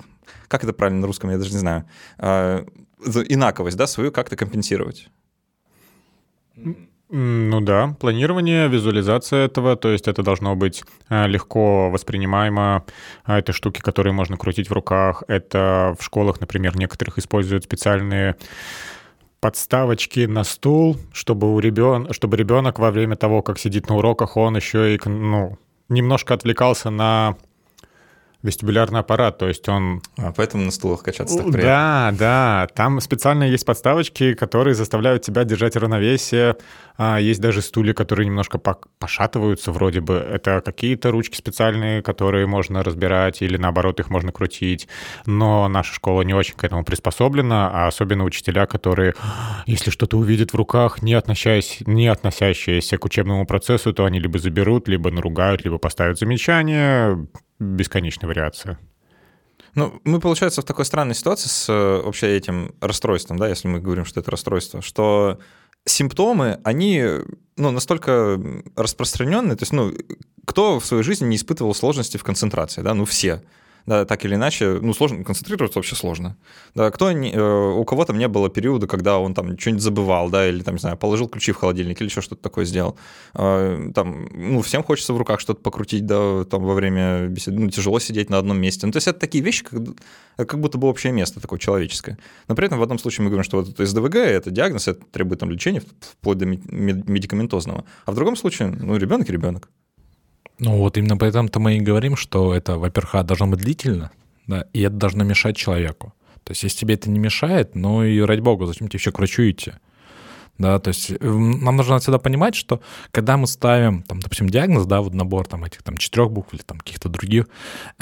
как 0.49 0.65
это 0.65 0.73
правильно 0.73 1.01
на 1.01 1.07
русском, 1.07 1.31
я 1.31 1.39
даже 1.39 1.53
не 1.53 1.59
знаю. 1.59 1.85
Э, 2.19 2.65
инаковость, 3.29 3.77
да, 3.77 3.87
свою 3.87 4.13
как-то 4.13 4.37
компенсировать. 4.37 5.09
Ну 7.15 7.61
да, 7.61 7.95
планирование, 8.01 8.69
визуализация 8.69 9.45
этого, 9.45 9.77
то 9.77 9.91
есть 9.91 10.09
это 10.09 10.23
должно 10.23 10.57
быть 10.57 10.83
э, 11.11 11.27
легко 11.27 11.91
воспринимаемо. 11.91 12.87
А 13.25 13.39
это 13.39 13.53
штуки, 13.53 13.81
которые 13.81 14.15
можно 14.15 14.39
крутить 14.39 14.71
в 14.71 14.73
руках. 14.73 15.23
Это 15.29 15.95
в 16.01 16.03
школах, 16.03 16.41
например, 16.41 16.75
некоторых 16.79 17.19
используют 17.19 17.65
специальные 17.65 18.37
подставочки 19.41 20.21
на 20.21 20.43
стул, 20.43 20.97
чтобы 21.13 21.55
у 21.55 21.59
ребен... 21.59 22.11
чтобы 22.15 22.39
ребенок 22.39 22.79
во 22.79 22.91
время 22.91 23.17
того, 23.17 23.43
как 23.43 23.59
сидит 23.59 23.91
на 23.91 23.97
уроках, 23.97 24.39
он 24.39 24.57
еще 24.57 24.95
и 24.95 25.01
ну, 25.05 25.59
немножко 25.91 26.33
отвлекался 26.33 26.89
на 26.89 27.37
вестибулярный 28.43 29.01
аппарат, 29.01 29.39
то 29.39 29.49
есть 29.49 29.69
он... 29.69 30.03
А, 30.19 30.33
поэтому 30.33 30.65
на 30.65 30.71
стулах 30.71 31.03
качаться 31.03 31.37
так 31.37 31.53
приятно. 31.53 31.63
Да, 31.63 32.13
да, 32.19 32.69
там 32.75 33.01
специально 33.01 33.45
есть 33.45 33.65
подставочки, 33.65 34.35
которые 34.35 34.75
заставляют 34.75 35.23
тебя 35.23 35.45
держать 35.45 35.77
равновесие. 35.77 36.57
А, 36.97 37.19
есть 37.19 37.41
даже 37.41 37.63
стулья, 37.63 37.95
которые 37.95 38.27
немножко 38.27 38.59
пошатываются 38.59 39.71
вроде 39.71 40.01
бы. 40.01 40.15
Это 40.15 40.61
какие-то 40.61 41.11
ручки 41.11 41.37
специальные, 41.37 42.03
которые 42.03 42.47
можно 42.47 42.83
разбирать 42.83 43.43
или 43.43 43.57
наоборот 43.57 44.01
их 44.01 44.11
можно 44.11 44.33
крутить. 44.33 44.89
Но 45.25 45.69
наша 45.69 45.95
школа 45.95 46.23
не 46.23 46.35
очень 46.35 46.55
к 46.55 46.65
этому 46.65 46.85
приспособлена, 46.85 47.71
а 47.73 47.87
особенно 47.87 48.25
учителя, 48.25 48.67
которые, 48.67 49.15
если 49.67 49.91
что-то 49.91 50.19
увидят 50.19 50.53
в 50.53 50.57
руках, 50.57 51.01
не, 51.03 51.15
относясь, 51.15 51.79
не 51.87 52.09
относящиеся 52.09 52.99
к 52.99 53.05
учебному 53.05 53.47
процессу, 53.47 53.93
то 53.93 54.05
они 54.05 54.19
либо 54.19 54.39
заберут, 54.39 54.89
либо 54.89 55.11
наругают, 55.11 55.65
либо 55.65 55.79
поставят 55.79 56.19
замечание 56.19 57.27
бесконечная 57.63 58.29
вариация. 58.29 58.79
Ну, 59.75 60.01
мы, 60.05 60.21
получается, 60.21 60.61
в 60.61 60.65
такой 60.65 60.85
странной 60.85 61.15
ситуации 61.15 61.49
с 61.49 61.69
э, 61.69 62.03
вообще 62.05 62.37
этим 62.37 62.75
расстройством, 62.81 63.39
да, 63.39 63.49
если 63.49 63.69
мы 63.69 63.81
говорим, 63.81 64.05
что 64.05 64.21
это 64.21 64.31
расстройство, 64.31 64.83
что 64.83 65.39
симптомы, 65.87 66.61
они 66.65 67.03
ну, 67.57 67.71
настолько 67.71 68.41
распространенные, 68.77 69.57
то 69.57 69.63
есть, 69.63 69.73
ну, 69.73 69.93
кто 70.47 70.79
в 70.79 70.85
своей 70.85 71.03
жизни 71.03 71.27
не 71.27 71.37
испытывал 71.37 71.75
сложности 71.75 72.19
в 72.19 72.25
концентрации, 72.25 72.83
да, 72.83 72.93
ну, 72.93 73.05
все 73.07 73.43
да, 73.87 74.05
так 74.05 74.25
или 74.25 74.35
иначе, 74.35 74.79
ну, 74.81 74.95
сложно, 74.95 75.25
концентрироваться 75.25 75.79
вообще 75.79 75.95
сложно. 75.95 76.37
Да, 76.75 76.91
кто, 76.91 77.11
э, 77.11 77.73
у 77.75 77.85
кого 77.85 78.05
там 78.05 78.19
не 78.19 78.29
было 78.29 78.49
периода, 78.49 78.87
когда 78.87 79.19
он 79.19 79.35
там 79.35 79.59
что-нибудь 79.59 79.83
забывал, 79.83 80.31
да, 80.31 80.49
или 80.49 80.63
там, 80.63 80.75
не 80.75 80.81
знаю, 80.81 80.97
положил 80.97 81.29
ключи 81.29 81.53
в 81.53 81.57
холодильник 81.57 82.01
или 82.01 82.09
еще 82.09 82.21
что-то 82.21 82.43
такое 82.43 82.65
сделал. 82.65 82.97
Э, 83.35 83.91
там, 83.95 84.29
ну, 84.33 84.63
всем 84.63 84.83
хочется 84.83 85.13
в 85.13 85.19
руках 85.19 85.41
что-то 85.41 85.61
покрутить, 85.61 86.07
да, 86.07 86.45
там 86.45 86.63
во 86.63 86.75
время 86.75 87.27
беседы, 87.27 87.59
ну, 87.59 87.71
тяжело 87.71 87.99
сидеть 87.99 88.31
на 88.31 88.39
одном 88.39 88.59
месте. 88.59 88.87
Ну, 88.87 88.93
то 88.93 88.99
есть 88.99 89.09
это 89.09 89.19
такие 89.19 89.43
вещи, 89.43 89.65
как, 89.65 89.81
как 90.37 90.61
будто 90.61 90.79
бы 90.79 90.89
общее 90.89 91.13
место 91.13 91.41
такое 91.41 91.59
человеческое. 91.59 92.19
Но 92.49 92.55
при 92.55 92.67
этом 92.67 92.79
в 92.79 92.83
одном 92.83 92.99
случае 92.99 93.25
мы 93.25 93.31
говорим, 93.31 93.45
что 93.45 93.59
вот 93.59 93.69
это 93.69 93.85
СДВГ, 93.85 94.17
это 94.17 94.51
диагноз, 94.51 94.89
это 94.89 95.05
требует 95.11 95.41
там 95.41 95.51
лечения, 95.51 95.83
вплоть 96.01 96.39
до 96.39 96.47
медикаментозного. 96.47 97.85
А 98.05 98.13
в 98.13 98.15
другом 98.15 98.37
случае, 98.37 98.69
ну, 98.69 98.97
ребенок 98.97 99.29
ребенок. 99.29 99.69
Ну 100.59 100.77
вот 100.77 100.97
именно 100.97 101.17
поэтому-то 101.17 101.61
мы 101.61 101.77
и 101.77 101.81
говорим, 101.81 102.17
что 102.17 102.55
это, 102.55 102.79
во-первых, 102.79 103.15
а, 103.17 103.23
должно 103.23 103.47
быть 103.47 103.61
длительно, 103.61 104.11
да, 104.47 104.67
и 104.73 104.81
это 104.83 104.97
должно 104.97 105.25
мешать 105.25 105.57
человеку. 105.57 106.13
То 106.45 106.53
есть 106.53 106.63
если 106.63 106.79
тебе 106.79 106.95
это 106.95 107.11
не 107.11 107.19
мешает, 107.19 107.75
ну 107.75 108.03
и 108.03 108.21
ради 108.21 108.41
бога, 108.41 108.67
зачем 108.67 108.89
тебе 108.89 108.99
еще 108.99 109.13
к 109.13 109.19
врачу 109.19 109.43
идти? 109.43 109.73
Да, 110.59 110.79
то 110.79 110.89
есть 110.89 111.11
нам 111.21 111.77
нужно 111.77 111.99
всегда 111.99 112.19
понимать, 112.19 112.55
что 112.55 112.83
когда 113.11 113.37
мы 113.37 113.47
ставим, 113.47 114.03
там, 114.03 114.21
допустим, 114.21 114.49
диагноз, 114.49 114.87
да, 114.87 115.01
вот 115.01 115.15
набор 115.15 115.47
там 115.47 115.65
этих 115.65 115.83
там 115.83 115.97
четырех 115.97 116.31
букв 116.31 116.53
или 116.53 116.61
там 116.61 116.79
каких-то 116.79 117.09
других, 117.09 117.47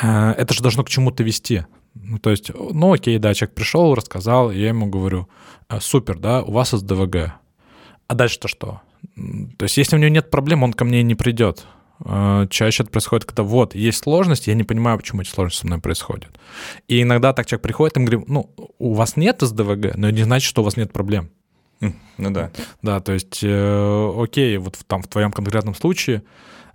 э, 0.02 0.32
это 0.32 0.52
же 0.52 0.60
должно 0.60 0.82
к 0.84 0.90
чему-то 0.90 1.22
вести. 1.22 1.64
Ну, 1.94 2.18
то 2.18 2.30
есть, 2.30 2.50
ну 2.54 2.92
окей, 2.92 3.18
да, 3.18 3.34
человек 3.34 3.54
пришел, 3.54 3.94
рассказал, 3.94 4.50
я 4.50 4.68
ему 4.68 4.86
говорю, 4.86 5.28
«Э, 5.68 5.80
супер, 5.80 6.18
да, 6.18 6.42
у 6.42 6.52
вас 6.52 6.70
СДВГ. 6.70 7.34
А 8.08 8.14
дальше-то 8.14 8.48
что? 8.48 8.80
То 9.56 9.64
есть 9.64 9.76
если 9.76 9.96
у 9.96 9.98
него 9.98 10.10
нет 10.10 10.30
проблем, 10.30 10.62
он 10.62 10.72
ко 10.72 10.84
мне 10.84 11.02
не 11.02 11.14
придет. 11.14 11.64
Э, 12.04 12.46
чаще 12.50 12.82
это 12.82 12.92
происходит, 12.92 13.24
когда 13.24 13.42
вот, 13.42 13.74
есть 13.74 14.02
сложности, 14.02 14.50
я 14.50 14.56
не 14.56 14.64
понимаю, 14.64 14.98
почему 14.98 15.22
эти 15.22 15.30
сложности 15.30 15.60
со 15.60 15.66
мной 15.66 15.80
происходят. 15.80 16.30
И 16.88 17.02
иногда 17.02 17.32
так 17.32 17.46
человек 17.46 17.62
приходит, 17.62 17.96
и 17.96 18.00
мы 18.00 18.06
говорим, 18.06 18.24
ну, 18.28 18.50
у 18.78 18.94
вас 18.94 19.16
нет 19.16 19.38
СДВГ, 19.40 19.96
но 19.96 20.08
это 20.08 20.16
не 20.16 20.24
значит, 20.24 20.48
что 20.48 20.62
у 20.62 20.64
вас 20.64 20.76
нет 20.76 20.92
проблем. 20.92 21.30
Ну 22.18 22.30
да. 22.30 22.50
Да, 22.82 23.00
то 23.00 23.12
есть, 23.12 23.40
э, 23.42 24.12
окей, 24.16 24.58
вот 24.58 24.76
в, 24.76 24.84
там 24.84 25.02
в 25.02 25.08
твоем 25.08 25.32
конкретном 25.32 25.74
случае, 25.74 26.22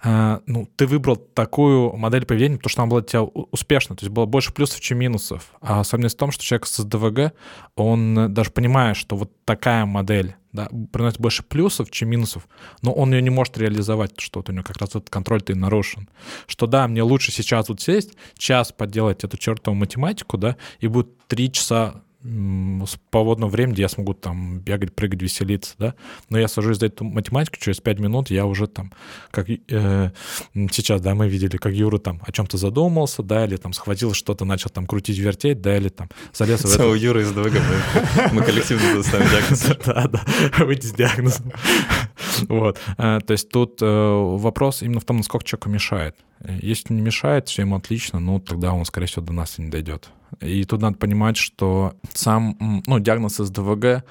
ну, 0.05 0.69
ты 0.75 0.85
выбрал 0.85 1.15
такую 1.15 1.95
модель 1.95 2.25
поведения, 2.25 2.57
потому 2.57 2.69
что 2.69 2.81
она 2.83 2.89
была 2.89 3.01
для 3.01 3.07
тебя 3.07 3.21
успешна, 3.23 3.95
то 3.95 4.05
есть 4.05 4.13
было 4.13 4.25
больше 4.25 4.53
плюсов, 4.53 4.79
чем 4.79 4.99
минусов. 4.99 5.51
А 5.61 5.79
особенность 5.79 6.15
в 6.15 6.19
том, 6.19 6.31
что 6.31 6.43
человек 6.43 6.67
с 6.67 6.75
СДВГ, 6.77 7.33
он 7.75 8.33
даже 8.33 8.51
понимает, 8.51 8.97
что 8.97 9.15
вот 9.15 9.31
такая 9.45 9.85
модель 9.85 10.35
да, 10.55 10.69
приносит 10.91 11.19
больше 11.19 11.43
плюсов, 11.43 11.91
чем 11.91 12.09
минусов, 12.09 12.47
но 12.81 12.93
он 12.93 13.13
ее 13.13 13.21
не 13.21 13.29
может 13.29 13.57
реализовать, 13.57 14.19
что 14.19 14.39
вот 14.39 14.49
у 14.49 14.51
него 14.53 14.63
как 14.63 14.77
раз 14.77 14.91
этот 14.91 15.09
контроль-то 15.09 15.53
и 15.53 15.55
нарушен. 15.55 16.07
Что 16.47 16.65
да, 16.65 16.87
мне 16.87 17.03
лучше 17.03 17.31
сейчас 17.31 17.67
вот 17.69 17.81
сесть, 17.81 18.13
час 18.37 18.71
поделать 18.71 19.23
эту 19.23 19.37
чертову 19.37 19.75
математику, 19.75 20.37
да, 20.37 20.55
и 20.79 20.87
будет 20.87 21.27
три 21.27 21.51
часа 21.51 22.03
свободного 22.87 23.49
времени, 23.49 23.79
я 23.79 23.89
смогу 23.89 24.13
там 24.13 24.59
бегать, 24.59 24.93
прыгать, 24.93 25.21
веселиться, 25.21 25.75
да, 25.77 25.95
но 26.29 26.39
я 26.39 26.47
сажусь 26.47 26.77
за 26.77 26.87
эту 26.87 27.03
математику, 27.03 27.57
через 27.59 27.79
пять 27.79 27.99
минут 27.99 28.29
я 28.29 28.45
уже 28.45 28.67
там, 28.67 28.91
как 29.31 29.47
э, 29.49 30.11
сейчас, 30.71 31.01
да, 31.01 31.15
мы 31.15 31.27
видели, 31.27 31.57
как 31.57 31.73
Юра 31.73 31.97
там 31.97 32.21
о 32.25 32.31
чем-то 32.31 32.57
задумался, 32.57 33.23
да, 33.23 33.45
или 33.45 33.57
там 33.57 33.73
схватил 33.73 34.13
что-то, 34.13 34.45
начал 34.45 34.69
там 34.69 34.87
крутить, 34.87 35.17
вертеть, 35.17 35.61
да, 35.61 35.77
или 35.77 35.89
там 35.89 36.09
залез 36.33 36.61
в 36.61 36.73
это. 36.73 36.87
у 36.87 36.95
Юры 36.95 37.21
из 37.21 37.31
ДВГ, 37.31 37.61
мы 38.31 38.41
коллективно 38.41 39.03
ставим 39.03 39.29
диагноз. 39.29 39.65
Да, 39.85 40.07
да, 40.07 40.65
выйти 40.65 40.87
с 40.87 40.93
диагнозом. 40.93 41.51
Вот, 42.49 42.79
э, 42.97 43.19
то 43.25 43.31
есть 43.31 43.49
тут 43.49 43.81
э, 43.81 43.85
вопрос 43.85 44.81
именно 44.81 44.99
в 44.99 45.05
том, 45.05 45.17
насколько 45.17 45.45
человеку 45.45 45.69
мешает. 45.69 46.15
Если 46.61 46.93
не 46.93 47.01
мешает, 47.01 47.47
все 47.47 47.63
ему 47.63 47.75
отлично, 47.75 48.19
ну, 48.19 48.39
тогда 48.39 48.73
он, 48.73 48.85
скорее 48.85 49.07
всего, 49.07 49.25
до 49.25 49.33
нас 49.33 49.57
и 49.57 49.61
не 49.61 49.69
дойдет. 49.69 50.09
И 50.41 50.63
тут 50.65 50.81
надо 50.81 50.97
понимать, 50.97 51.37
что 51.37 51.93
сам, 52.13 52.83
ну, 52.85 52.99
диагноз 52.99 53.37
СДВГ, 53.37 54.03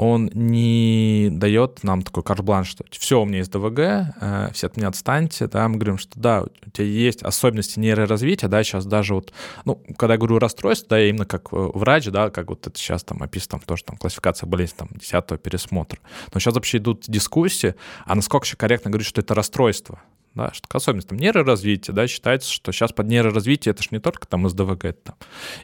он 0.00 0.30
не 0.32 1.28
дает 1.30 1.84
нам 1.84 2.00
такой 2.00 2.22
карт-бланш, 2.22 2.68
что 2.68 2.84
все, 2.90 3.20
у 3.20 3.26
меня 3.26 3.38
есть 3.38 3.52
ДВГ, 3.52 3.78
э, 3.78 4.48
все 4.54 4.68
от 4.68 4.76
меня 4.78 4.88
отстаньте, 4.88 5.46
да, 5.46 5.68
мы 5.68 5.76
говорим, 5.76 5.98
что 5.98 6.18
да, 6.18 6.42
у 6.42 6.70
тебя 6.70 6.86
есть 6.86 7.22
особенности 7.22 7.78
нейроразвития, 7.78 8.48
да, 8.48 8.64
сейчас 8.64 8.86
даже 8.86 9.14
вот, 9.14 9.34
ну, 9.66 9.82
когда 9.98 10.14
я 10.14 10.18
говорю 10.18 10.38
расстройство, 10.38 10.88
да, 10.90 10.98
я 10.98 11.10
именно 11.10 11.26
как 11.26 11.52
э, 11.52 11.70
врач, 11.74 12.06
да, 12.06 12.30
как 12.30 12.48
вот 12.48 12.66
это 12.66 12.78
сейчас 12.78 13.04
там 13.04 13.22
описано, 13.22 13.58
там 13.58 13.60
тоже 13.60 13.84
там 13.84 13.98
классификация 13.98 14.46
болезни, 14.46 14.76
там, 14.78 14.88
10 14.98 15.42
пересмотра. 15.42 16.00
Но 16.32 16.40
сейчас 16.40 16.54
вообще 16.54 16.78
идут 16.78 17.04
дискуссии, 17.06 17.74
а 18.06 18.14
насколько 18.14 18.46
еще 18.46 18.56
корректно 18.56 18.90
говорить, 18.90 19.06
что 19.06 19.20
это 19.20 19.34
расстройство, 19.34 20.00
да, 20.34 20.52
что 20.52 20.66
особенность 20.72 21.08
там 21.08 21.18
нейроразвития, 21.18 21.94
да, 21.94 22.06
считается, 22.06 22.50
что 22.50 22.72
сейчас 22.72 22.92
под 22.92 23.08
нейроразвитие 23.08 23.72
это 23.72 23.82
же 23.82 23.88
не 23.92 23.98
только 23.98 24.26
там 24.26 24.48
СДВГ, 24.48 24.84
это 24.84 25.00
там, 25.02 25.16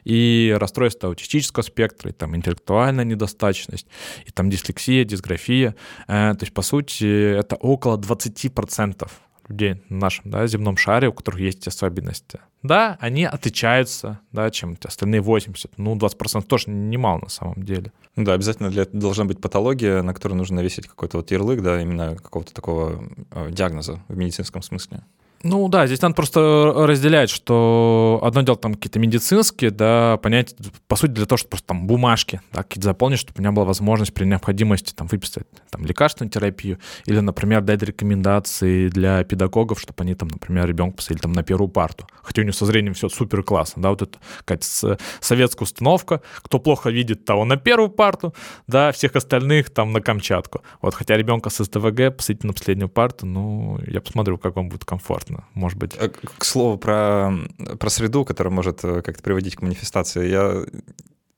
и 0.03 0.55
расстройство 0.59 1.09
аутистического 1.09 1.63
спектра, 1.63 2.09
и 2.11 2.13
там 2.13 2.35
интеллектуальная 2.35 3.05
недостаточность, 3.05 3.87
и 4.25 4.31
там 4.31 4.49
дислексия, 4.49 5.03
дисграфия, 5.05 5.75
э, 6.07 6.33
то 6.33 6.39
есть, 6.41 6.53
по 6.53 6.61
сути, 6.61 7.37
это 7.37 7.55
около 7.55 7.97
20% 7.97 9.09
людей 9.47 9.81
на 9.89 9.97
нашем 9.97 10.31
да, 10.31 10.45
земном 10.47 10.77
шаре, 10.77 11.09
у 11.09 11.13
которых 11.13 11.39
есть 11.41 11.67
особенности. 11.67 12.39
Да, 12.63 12.97
они 12.99 13.23
отличаются, 13.23 14.19
да, 14.31 14.49
чем 14.49 14.77
остальные 14.83 15.21
80. 15.21 15.77
Ну, 15.77 15.95
20% 15.95 16.43
тоже 16.43 16.69
немало 16.69 17.19
на 17.21 17.29
самом 17.29 17.63
деле. 17.63 17.91
Ну 18.15 18.23
да, 18.23 18.33
обязательно 18.33 18.69
для 18.69 18.83
этого 18.83 18.99
должна 18.99 19.25
быть 19.25 19.39
патология, 19.39 20.01
на 20.01 20.13
которую 20.13 20.37
нужно 20.37 20.57
навесить 20.57 20.87
какой-то 20.87 21.17
вот 21.17 21.31
ярлык, 21.31 21.61
да, 21.61 21.81
именно 21.81 22.15
какого-то 22.15 22.53
такого 22.53 23.03
э, 23.31 23.51
диагноза 23.51 23.99
в 24.07 24.17
медицинском 24.17 24.61
смысле. 24.61 25.03
Ну 25.43 25.67
да, 25.69 25.85
здесь 25.85 26.01
надо 26.01 26.15
просто 26.15 26.73
разделять, 26.75 27.29
что 27.29 28.19
одно 28.23 28.41
дело 28.41 28.57
там 28.57 28.73
какие-то 28.73 28.97
медицинские, 28.97 29.69
да, 29.69 30.17
понять, 30.17 30.55
по 30.87 30.95
сути, 30.95 31.11
для 31.11 31.25
того, 31.25 31.37
чтобы 31.37 31.51
просто 31.51 31.67
там 31.67 31.85
бумажки, 31.85 32.41
да, 32.51 32.63
какие-то 32.63 32.85
заполнить, 32.85 33.19
чтобы 33.19 33.37
у 33.37 33.41
меня 33.41 33.51
была 33.51 33.65
возможность 33.65 34.13
при 34.13 34.25
необходимости 34.25 34.93
там 34.95 35.05
выписать 35.07 35.45
там 35.69 35.85
лекарственную 35.85 36.31
терапию 36.31 36.79
или, 37.05 37.19
например, 37.19 37.61
дать 37.61 37.83
рекомендации 37.83 38.89
для 38.89 39.23
педагогов, 39.23 39.79
чтобы 39.79 40.03
они 40.03 40.15
там, 40.15 40.29
например, 40.29 40.67
ребенка 40.67 40.97
посадили 40.97 41.21
там 41.21 41.33
на 41.33 41.43
первую 41.43 41.69
парту. 41.69 42.07
Хотя 42.23 42.41
у 42.41 42.43
него 42.43 42.53
со 42.53 42.65
зрением 42.65 42.95
все 42.95 43.07
супер 43.07 43.43
классно, 43.43 43.83
да, 43.83 43.89
вот 43.91 44.01
это 44.01 44.17
какая-то 44.39 44.97
советская 45.19 45.65
установка, 45.65 46.21
кто 46.41 46.59
плохо 46.59 46.89
видит, 46.89 47.25
того 47.25 47.45
на 47.45 47.57
первую 47.57 47.89
парту, 47.89 48.33
да, 48.65 48.91
всех 48.91 49.15
остальных 49.15 49.69
там 49.69 49.93
на 49.93 50.01
Камчатку. 50.01 50.61
Вот, 50.81 50.95
хотя 50.95 51.15
ребенка 51.15 51.51
с 51.51 51.63
СДВГ 51.63 52.17
посадить 52.17 52.43
на 52.43 52.53
последнюю 52.53 52.89
парту, 52.89 53.27
ну, 53.27 53.79
я 53.85 54.01
посмотрю, 54.01 54.39
как 54.39 54.55
вам 54.55 54.69
будет 54.69 54.83
комфортно 54.83 55.26
комфортно, 55.27 55.45
может 55.53 55.77
быть. 55.77 55.91
Э, 55.97 56.09
к 56.09 56.45
слову 56.45 56.77
про, 56.77 57.31
про 57.79 57.89
среду, 57.89 58.25
которая 58.25 58.53
может 58.53 58.83
э, 58.83 59.01
как-то 59.01 59.23
приводить 59.23 59.55
к 59.55 59.61
манифестации, 59.61 60.29
я 60.29 60.65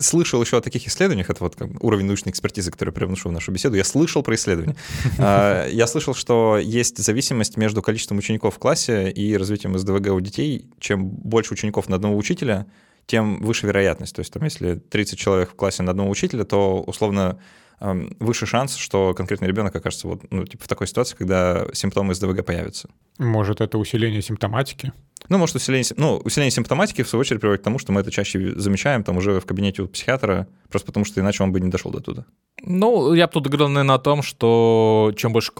слышал 0.01 0.41
еще 0.41 0.57
о 0.57 0.61
таких 0.61 0.87
исследованиях, 0.87 1.29
это 1.29 1.43
вот 1.43 1.57
уровень 1.81 2.05
научной 2.05 2.29
экспертизы, 2.31 2.71
который 2.71 2.89
я 2.89 2.93
привношу 2.93 3.29
в 3.29 3.31
нашу 3.33 3.51
беседу, 3.51 3.75
я 3.75 3.83
слышал 3.83 4.23
про 4.23 4.35
исследования. 4.35 4.75
А, 5.17 5.67
я 5.67 5.87
слышал, 5.87 6.13
что 6.13 6.57
есть 6.57 6.97
зависимость 6.97 7.57
между 7.57 7.81
количеством 7.81 8.17
учеников 8.17 8.55
в 8.55 8.59
классе 8.59 9.11
и 9.11 9.35
развитием 9.35 9.77
СДВГ 9.77 10.13
у 10.13 10.21
детей. 10.21 10.69
Чем 10.79 11.09
больше 11.09 11.53
учеников 11.53 11.89
на 11.89 11.97
одного 11.97 12.15
учителя, 12.15 12.65
тем 13.07 13.41
выше 13.41 13.67
вероятность. 13.67 14.15
То 14.15 14.21
есть 14.21 14.31
там, 14.31 14.43
если 14.43 14.75
30 14.75 15.19
человек 15.19 15.51
в 15.51 15.55
классе 15.55 15.83
на 15.83 15.91
одного 15.91 16.09
учителя, 16.09 16.45
то 16.45 16.81
условно 16.81 17.39
выше 17.79 18.45
шанс, 18.45 18.75
что 18.75 19.13
конкретный 19.13 19.47
ребенок 19.47 19.75
окажется 19.75 20.07
вот, 20.07 20.21
ну, 20.31 20.45
типа 20.45 20.65
в 20.65 20.67
такой 20.67 20.87
ситуации, 20.87 21.15
когда 21.15 21.65
симптомы 21.73 22.13
СДВГ 22.13 22.45
появятся. 22.45 22.89
Может, 23.17 23.61
это 23.61 23.77
усиление 23.77 24.21
симптоматики? 24.21 24.91
Ну, 25.29 25.37
может, 25.37 25.55
усиление, 25.55 25.85
ну, 25.97 26.17
усиление 26.17 26.51
симптоматики, 26.51 27.03
в 27.03 27.09
свою 27.09 27.21
очередь, 27.21 27.41
приводит 27.41 27.61
к 27.61 27.63
тому, 27.63 27.79
что 27.79 27.91
мы 27.91 28.01
это 28.01 28.11
чаще 28.11 28.53
замечаем 28.59 29.03
там 29.03 29.17
уже 29.17 29.39
в 29.39 29.45
кабинете 29.45 29.81
у 29.81 29.87
психиатра, 29.87 30.47
просто 30.69 30.87
потому 30.87 31.05
что 31.05 31.19
иначе 31.21 31.43
он 31.43 31.51
бы 31.51 31.59
не 31.59 31.69
дошел 31.69 31.91
до 31.91 31.99
туда. 31.99 32.25
Ну, 32.61 33.13
я 33.13 33.27
бы 33.27 33.33
тут 33.33 33.47
говорил, 33.47 33.69
наверное, 33.69 33.95
о 33.95 33.99
том, 33.99 34.21
что 34.21 35.13
чем 35.17 35.33
больше 35.33 35.51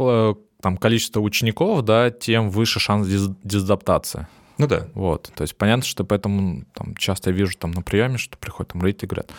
там, 0.62 0.78
количество 0.78 1.22
учеников, 1.22 1.84
да, 1.84 2.10
тем 2.10 2.50
выше 2.50 2.80
шанс 2.80 3.08
диз 3.08 3.30
дезадаптации. 3.44 4.28
Ну 4.58 4.68
да. 4.68 4.88
Вот, 4.94 5.32
то 5.34 5.44
есть 5.44 5.56
понятно, 5.56 5.86
что 5.86 6.04
поэтому 6.04 6.66
там, 6.74 6.96
часто 6.98 7.30
я 7.30 7.36
вижу 7.36 7.58
там 7.58 7.72
на 7.72 7.82
приеме, 7.82 8.18
что 8.18 8.38
приходят 8.38 8.74
там 8.74 8.82
родители 8.82 9.06
и 9.06 9.10
говорят, 9.10 9.32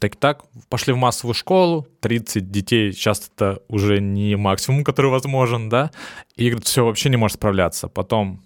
так 0.00 0.14
и 0.14 0.18
так, 0.18 0.44
пошли 0.68 0.92
в 0.92 0.96
массовую 0.96 1.34
школу, 1.34 1.86
30 2.00 2.50
детей, 2.50 2.92
сейчас 2.92 3.30
это 3.34 3.62
уже 3.68 4.00
не 4.00 4.36
максимум, 4.36 4.84
который 4.84 5.10
возможен, 5.10 5.68
да, 5.68 5.90
и 6.36 6.48
говорит, 6.50 6.66
все, 6.66 6.84
вообще 6.84 7.08
не 7.08 7.16
может 7.16 7.36
справляться. 7.36 7.88
Потом 7.88 8.42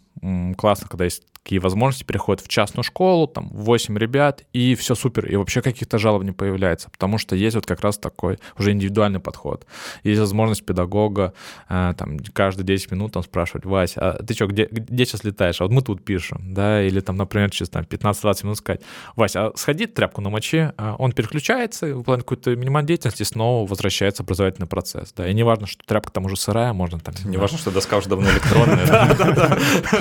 классно, 0.56 0.88
когда 0.88 1.04
есть 1.04 1.24
такие 1.42 1.60
возможности, 1.60 2.04
переходят 2.04 2.44
в 2.44 2.48
частную 2.48 2.84
школу, 2.84 3.26
там 3.26 3.48
8 3.52 3.96
ребят, 3.98 4.44
и 4.52 4.74
все 4.74 4.94
супер, 4.94 5.26
и 5.26 5.36
вообще 5.36 5.62
каких-то 5.62 5.98
жалоб 5.98 6.22
не 6.22 6.32
появляется, 6.32 6.90
потому 6.90 7.18
что 7.18 7.34
есть 7.34 7.56
вот 7.56 7.66
как 7.66 7.80
раз 7.80 7.98
такой 7.98 8.38
уже 8.58 8.72
индивидуальный 8.72 9.20
подход. 9.20 9.66
Есть 10.04 10.20
возможность 10.20 10.64
педагога 10.64 11.32
э, 11.68 11.94
там 11.96 12.18
каждые 12.32 12.66
10 12.66 12.92
минут 12.92 13.12
там 13.12 13.22
спрашивать, 13.22 13.64
Вась, 13.64 13.94
а 13.96 14.22
ты 14.22 14.34
что, 14.34 14.46
где, 14.46 14.68
где 14.70 15.04
сейчас 15.06 15.24
летаешь? 15.24 15.60
А 15.60 15.64
вот 15.64 15.72
мы 15.72 15.82
тут 15.82 16.04
пишем, 16.04 16.52
да, 16.54 16.82
или 16.82 17.00
там, 17.00 17.16
например, 17.16 17.50
через 17.50 17.70
там, 17.70 17.84
15-20 17.84 18.44
минут 18.44 18.58
сказать, 18.58 18.82
Вась, 19.16 19.34
а 19.34 19.52
сходи 19.56 19.86
тряпку 19.86 20.20
намочи, 20.20 20.72
а 20.76 20.94
он 20.98 21.12
переключается, 21.12 21.86
выполняет 21.86 22.24
какую-то 22.24 22.54
минимальную 22.54 22.88
деятельность, 22.88 23.20
и 23.20 23.24
снова 23.24 23.66
возвращается 23.66 24.22
образовательный 24.22 24.68
процесс, 24.68 25.12
да, 25.16 25.26
и 25.26 25.32
не 25.32 25.42
важно, 25.42 25.66
что 25.66 25.82
тряпка 25.86 26.12
там 26.12 26.26
уже 26.26 26.36
сырая, 26.36 26.74
можно 26.74 27.00
там... 27.00 27.14
Не 27.24 27.38
важно, 27.38 27.56
что 27.56 27.70
доска 27.70 27.96
уже 27.96 28.08
давно 28.10 28.30
электронная. 28.30 28.86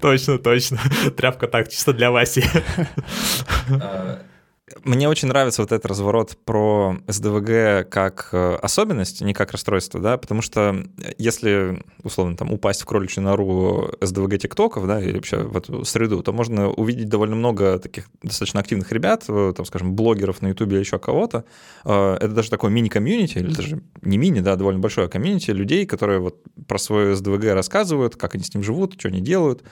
Точно, 0.00 0.38
точно. 0.38 0.78
Тряпка 1.16 1.46
так, 1.46 1.68
чисто 1.68 1.92
для 1.92 2.10
Васи. 2.10 2.44
Мне 4.84 5.08
очень 5.08 5.28
нравится 5.28 5.62
вот 5.62 5.70
этот 5.70 5.86
разворот 5.86 6.36
про 6.44 6.96
СДВГ 7.06 7.88
как 7.88 8.30
э, 8.32 8.56
особенность, 8.60 9.20
не 9.20 9.32
как 9.32 9.52
расстройство, 9.52 10.00
да, 10.00 10.16
потому 10.16 10.42
что 10.42 10.84
если, 11.18 11.84
условно, 12.02 12.36
там 12.36 12.52
упасть 12.52 12.82
в 12.82 12.86
кроличью 12.86 13.22
нору 13.22 13.92
СДВГ 14.00 14.38
тиктоков, 14.38 14.86
да, 14.88 15.00
или 15.00 15.14
вообще 15.14 15.38
в 15.38 15.56
эту 15.56 15.84
среду, 15.84 16.22
то 16.22 16.32
можно 16.32 16.68
увидеть 16.68 17.08
довольно 17.08 17.36
много 17.36 17.78
таких 17.78 18.08
достаточно 18.22 18.58
активных 18.58 18.90
ребят, 18.90 19.24
э, 19.28 19.52
там, 19.56 19.64
скажем, 19.66 19.94
блогеров 19.94 20.42
на 20.42 20.48
ютубе 20.48 20.74
или 20.74 20.80
еще 20.80 20.98
кого-то. 20.98 21.44
Э, 21.84 22.16
это 22.16 22.28
даже 22.28 22.50
такое 22.50 22.72
мини-комьюнити, 22.72 23.38
или 23.38 23.54
даже 23.54 23.82
не 24.00 24.18
мини, 24.18 24.40
да, 24.40 24.56
довольно 24.56 24.80
большое 24.80 25.08
комьюнити 25.08 25.52
людей, 25.52 25.86
которые 25.86 26.18
вот 26.18 26.42
про 26.66 26.78
свое 26.78 27.14
СДВГ 27.14 27.44
рассказывают, 27.52 28.16
как 28.16 28.34
они 28.34 28.42
с 28.42 28.52
ним 28.52 28.64
живут, 28.64 28.94
что 28.98 29.08
они 29.08 29.20
делают. 29.20 29.62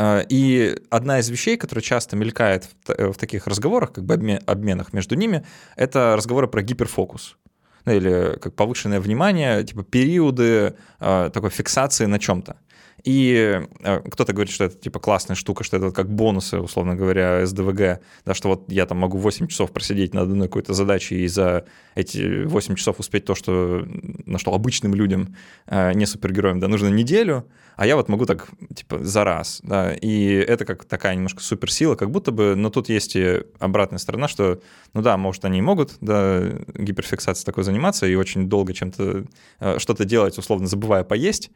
И 0.00 0.76
одна 0.88 1.18
из 1.18 1.28
вещей, 1.28 1.58
которая 1.58 1.82
часто 1.82 2.16
мелькает 2.16 2.70
в 2.86 3.14
таких 3.14 3.46
разговорах, 3.46 3.92
как 3.92 4.04
бы 4.04 4.14
обмен, 4.14 4.40
обменах 4.54 4.92
между 4.92 5.14
ними, 5.14 5.44
это 5.76 6.14
разговоры 6.16 6.48
про 6.48 6.62
гиперфокус 6.62 7.36
ну, 7.84 7.92
или 7.92 8.38
как 8.40 8.54
повышенное 8.54 9.00
внимание, 9.00 9.62
типа 9.64 9.82
периоды 9.82 10.74
э, 11.00 11.30
такой 11.32 11.50
фиксации 11.50 12.06
на 12.06 12.18
чем-то. 12.18 12.56
И 13.04 13.60
э, 13.80 14.00
кто-то 14.10 14.32
говорит, 14.32 14.52
что 14.52 14.64
это 14.64 14.76
типа 14.76 14.98
классная 14.98 15.36
штука, 15.36 15.62
что 15.62 15.76
это 15.76 15.90
как 15.90 16.08
бонусы, 16.08 16.58
условно 16.58 16.96
говоря, 16.96 17.44
СДВГ, 17.46 18.00
да, 18.24 18.32
что 18.32 18.48
вот 18.48 18.72
я 18.72 18.86
там 18.86 18.98
могу 18.98 19.18
8 19.18 19.46
часов 19.46 19.72
просидеть 19.72 20.14
над 20.14 20.30
одной 20.30 20.48
какой-то 20.48 20.72
задачей 20.72 21.22
и 21.22 21.28
за 21.28 21.66
эти 21.94 22.44
8 22.44 22.74
часов 22.76 22.98
успеть 22.98 23.26
то, 23.26 23.34
что, 23.34 23.86
на 24.24 24.38
что 24.38 24.54
обычным 24.54 24.94
людям, 24.94 25.36
э, 25.66 25.92
не 25.92 26.06
супергероям, 26.06 26.60
да, 26.60 26.68
нужно 26.68 26.88
неделю, 26.88 27.46
а 27.76 27.86
я 27.86 27.96
вот 27.96 28.08
могу 28.08 28.24
так, 28.24 28.48
типа, 28.74 29.04
за 29.04 29.22
раз, 29.22 29.60
да, 29.62 29.92
и 29.92 30.26
это 30.32 30.64
как 30.64 30.86
такая 30.86 31.14
немножко 31.14 31.42
суперсила, 31.42 31.96
как 31.96 32.10
будто 32.10 32.32
бы, 32.32 32.54
но 32.56 32.70
тут 32.70 32.88
есть 32.88 33.16
и 33.16 33.42
обратная 33.58 33.98
сторона, 33.98 34.28
что, 34.28 34.62
ну 34.94 35.02
да, 35.02 35.18
может, 35.18 35.44
они 35.44 35.60
могут, 35.60 35.98
да, 36.00 36.42
гиперфиксацией 36.74 37.44
такой 37.44 37.64
заниматься 37.64 38.06
и 38.06 38.14
очень 38.14 38.48
долго 38.48 38.72
чем-то, 38.72 39.24
э, 39.60 39.78
что-то 39.78 40.06
делать, 40.06 40.38
условно 40.38 40.66
забывая 40.66 41.04
поесть, 41.04 41.50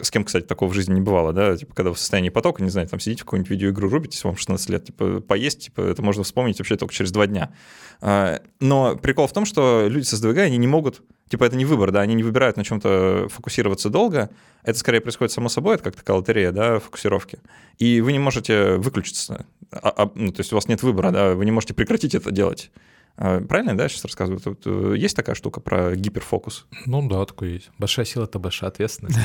с 0.00 0.10
кем, 0.10 0.24
кстати, 0.24 0.44
такого 0.44 0.70
в 0.70 0.74
жизни 0.74 0.94
не 0.94 1.00
бывало, 1.00 1.32
да, 1.32 1.56
типа, 1.56 1.74
когда 1.74 1.92
в 1.92 1.98
состоянии 1.98 2.28
потока, 2.28 2.62
не 2.62 2.70
знаю, 2.70 2.88
там 2.88 3.00
сидите 3.00 3.22
в 3.22 3.24
какую-нибудь 3.24 3.50
видеоигру 3.50 3.88
рубитесь, 3.88 4.22
вам 4.22 4.36
16 4.36 4.68
лет, 4.70 4.84
типа, 4.84 5.20
поесть, 5.20 5.64
типа, 5.64 5.80
это 5.80 6.02
можно 6.02 6.22
вспомнить 6.22 6.58
вообще 6.58 6.76
только 6.76 6.94
через 6.94 7.10
два 7.10 7.26
дня. 7.26 7.52
А, 8.00 8.40
но 8.60 8.96
прикол 8.96 9.26
в 9.26 9.32
том, 9.32 9.44
что 9.44 9.86
люди 9.88 10.04
со 10.04 10.16
СДВГ, 10.16 10.38
они 10.38 10.56
не 10.56 10.68
могут, 10.68 11.02
типа, 11.28 11.44
это 11.44 11.56
не 11.56 11.64
выбор, 11.64 11.90
да, 11.90 12.00
они 12.00 12.14
не 12.14 12.22
выбирают 12.22 12.56
на 12.56 12.64
чем-то 12.64 13.26
фокусироваться 13.28 13.90
долго, 13.90 14.30
это 14.62 14.78
скорее 14.78 15.00
происходит 15.00 15.32
само 15.32 15.48
собой, 15.48 15.74
это 15.74 15.84
как 15.84 15.96
такая 15.96 16.16
лотерея, 16.16 16.52
да, 16.52 16.78
фокусировки. 16.78 17.38
И 17.78 18.00
вы 18.00 18.12
не 18.12 18.20
можете 18.20 18.76
выключиться, 18.76 19.46
а, 19.72 19.92
а, 19.96 20.12
ну, 20.14 20.30
то 20.30 20.40
есть 20.40 20.52
у 20.52 20.54
вас 20.54 20.68
нет 20.68 20.84
выбора, 20.84 21.10
да, 21.10 21.34
вы 21.34 21.44
не 21.44 21.50
можете 21.50 21.74
прекратить 21.74 22.14
это 22.14 22.30
делать. 22.30 22.70
А, 23.16 23.40
правильно, 23.40 23.76
да, 23.76 23.88
сейчас 23.88 24.04
рассказываю? 24.04 24.40
Тут 24.40 24.62
э, 24.66 24.94
есть 24.96 25.16
такая 25.16 25.34
штука 25.34 25.60
про 25.60 25.94
гиперфокус? 25.94 26.66
Ну 26.86 27.08
да, 27.08 27.24
такое 27.24 27.50
есть. 27.50 27.70
Большая 27.78 28.06
сила— 28.06 28.24
это 28.24 28.38
большая 28.38 28.70
ответственность. 28.70 29.18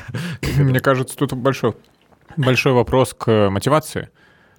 Мне 0.58 0.80
кажется, 0.80 1.16
тут 1.16 1.32
большой, 1.32 1.74
большой 2.36 2.72
вопрос 2.72 3.14
к 3.14 3.50
мотивации. 3.50 4.10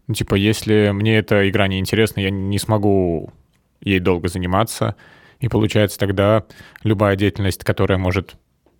Ну, 0.08 0.14
типа, 0.14 0.36
если 0.36 0.92
мне 0.94 1.18
эта 1.18 1.50
игра 1.50 1.68
не 1.68 1.80
интересна, 1.80 2.20
я 2.20 2.30
не 2.30 2.60
смогу 2.60 3.34
ей 3.82 4.00
долго 4.00 4.28
заниматься, 4.28 4.96
и 5.40 5.48
получается 5.48 5.98
тогда 5.98 6.46
любая 6.84 7.16
деятельность, 7.16 7.64
которая 7.64 7.98
может 7.98 8.36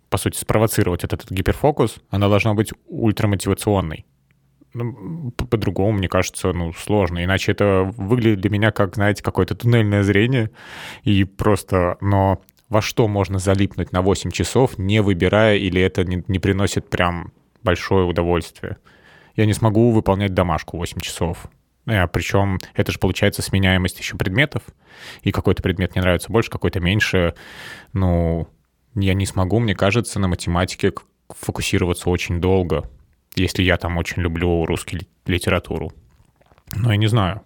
по 0.08 0.18
сути, 0.18 0.38
спровоцировать 0.38 1.04
этот, 1.04 1.24
этот 1.24 1.32
гиперфокус, 1.32 1.96
она 2.10 2.28
должна 2.28 2.54
быть 2.54 2.70
ультрамотивационной. 2.86 4.06
Ну, 4.78 5.30
по-другому, 5.30 5.92
мне 5.92 6.08
кажется, 6.08 6.52
ну, 6.52 6.72
сложно. 6.74 7.24
Иначе 7.24 7.52
это 7.52 7.90
выглядит 7.96 8.40
для 8.40 8.50
меня 8.50 8.72
как, 8.72 8.94
знаете, 8.94 9.22
какое-то 9.22 9.54
туннельное 9.54 10.02
зрение. 10.02 10.50
И 11.02 11.24
просто, 11.24 11.96
но 12.02 12.42
во 12.68 12.82
что 12.82 13.08
можно 13.08 13.38
залипнуть 13.38 13.92
на 13.92 14.02
8 14.02 14.30
часов, 14.32 14.76
не 14.76 15.00
выбирая, 15.00 15.56
или 15.56 15.80
это 15.80 16.04
не, 16.04 16.22
не 16.28 16.38
приносит 16.38 16.90
прям 16.90 17.32
большое 17.62 18.04
удовольствие. 18.04 18.76
Я 19.34 19.46
не 19.46 19.54
смогу 19.54 19.92
выполнять 19.92 20.34
домашку 20.34 20.76
8 20.76 21.00
часов. 21.00 21.46
А, 21.86 22.06
причем 22.06 22.58
это 22.74 22.92
же 22.92 22.98
получается 22.98 23.40
сменяемость 23.40 23.98
еще 23.98 24.18
предметов, 24.18 24.62
и 25.22 25.32
какой-то 25.32 25.62
предмет 25.62 25.94
мне 25.94 26.02
нравится 26.02 26.30
больше, 26.30 26.50
какой-то 26.50 26.80
меньше. 26.80 27.34
Ну, 27.94 28.46
я 28.94 29.14
не 29.14 29.24
смогу, 29.24 29.58
мне 29.58 29.74
кажется, 29.74 30.18
на 30.18 30.28
математике 30.28 30.92
фокусироваться 31.28 32.10
очень 32.10 32.42
долго, 32.42 32.90
если 33.36 33.62
я 33.62 33.76
там 33.76 33.96
очень 33.98 34.22
люблю 34.22 34.64
русский 34.64 35.06
литературу. 35.26 35.92
Но 36.74 36.90
я 36.90 36.96
не 36.96 37.06
знаю. 37.06 37.42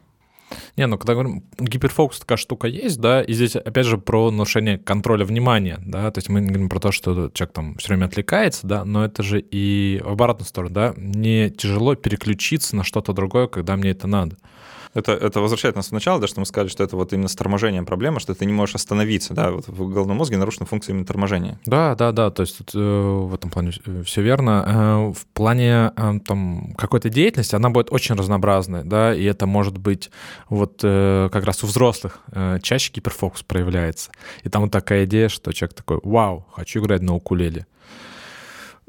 Не, 0.76 0.86
ну 0.86 0.98
когда 0.98 1.14
говорим, 1.14 1.44
гиперфокус 1.58 2.20
такая 2.20 2.38
штука 2.38 2.66
есть, 2.66 3.00
да, 3.00 3.22
и 3.22 3.32
здесь 3.32 3.56
опять 3.56 3.86
же 3.86 3.98
про 3.98 4.30
нарушение 4.30 4.78
контроля 4.78 5.24
внимания, 5.24 5.78
да, 5.84 6.10
то 6.10 6.18
есть 6.18 6.28
мы 6.28 6.40
говорим 6.40 6.68
про 6.68 6.80
то, 6.80 6.92
что 6.92 7.30
человек 7.32 7.54
там 7.54 7.74
все 7.76 7.88
время 7.88 8.06
отвлекается, 8.06 8.66
да, 8.66 8.84
но 8.84 9.04
это 9.04 9.22
же 9.22 9.40
и 9.40 10.00
в 10.02 10.08
обратную 10.08 10.48
сторону, 10.48 10.74
да, 10.74 10.94
мне 10.96 11.50
тяжело 11.50 11.94
переключиться 11.94 12.74
на 12.76 12.84
что-то 12.84 13.12
другое, 13.12 13.46
когда 13.46 13.76
мне 13.76 13.90
это 13.90 14.06
надо. 14.06 14.36
Это, 14.92 15.12
это 15.12 15.40
возвращает 15.40 15.76
нас 15.76 15.88
в 15.88 15.92
начало, 15.92 16.20
да, 16.20 16.26
что 16.26 16.40
мы 16.40 16.46
сказали, 16.46 16.68
что 16.68 16.82
это 16.82 16.96
вот 16.96 17.12
именно 17.12 17.28
с 17.28 17.36
торможением 17.36 17.86
проблема, 17.86 18.18
что 18.18 18.34
ты 18.34 18.44
не 18.44 18.52
можешь 18.52 18.74
остановиться, 18.74 19.34
да, 19.34 19.52
вот 19.52 19.68
в 19.68 19.88
головном 19.88 20.16
мозге 20.16 20.36
нарушена 20.36 20.66
функция 20.66 20.92
именно 20.92 21.06
торможения. 21.06 21.60
Да, 21.64 21.94
да, 21.94 22.10
да, 22.10 22.30
то 22.30 22.42
есть 22.42 22.58
тут, 22.58 22.70
э, 22.74 22.78
в 22.78 23.32
этом 23.32 23.50
плане 23.50 23.72
все 24.04 24.22
верно. 24.22 24.64
Э, 24.66 25.12
в 25.12 25.26
плане 25.32 25.92
э, 25.96 26.12
там 26.26 26.74
какой-то 26.76 27.08
деятельности 27.08 27.54
она 27.54 27.70
будет 27.70 27.92
очень 27.92 28.16
разнообразная, 28.16 28.82
да, 28.82 29.14
и 29.14 29.22
это 29.24 29.46
может 29.46 29.78
быть 29.78 30.10
вот 30.48 30.80
э, 30.82 31.28
как 31.30 31.44
раз 31.44 31.62
у 31.62 31.66
взрослых 31.68 32.20
э, 32.32 32.58
чаще 32.62 32.92
гиперфокус 32.92 33.44
проявляется. 33.44 34.10
И 34.42 34.48
там 34.48 34.62
вот 34.62 34.72
такая 34.72 35.04
идея, 35.04 35.28
что 35.28 35.52
человек 35.52 35.76
такой, 35.76 36.00
вау, 36.02 36.46
хочу 36.52 36.80
играть 36.80 37.02
на 37.02 37.14
укулеле 37.14 37.66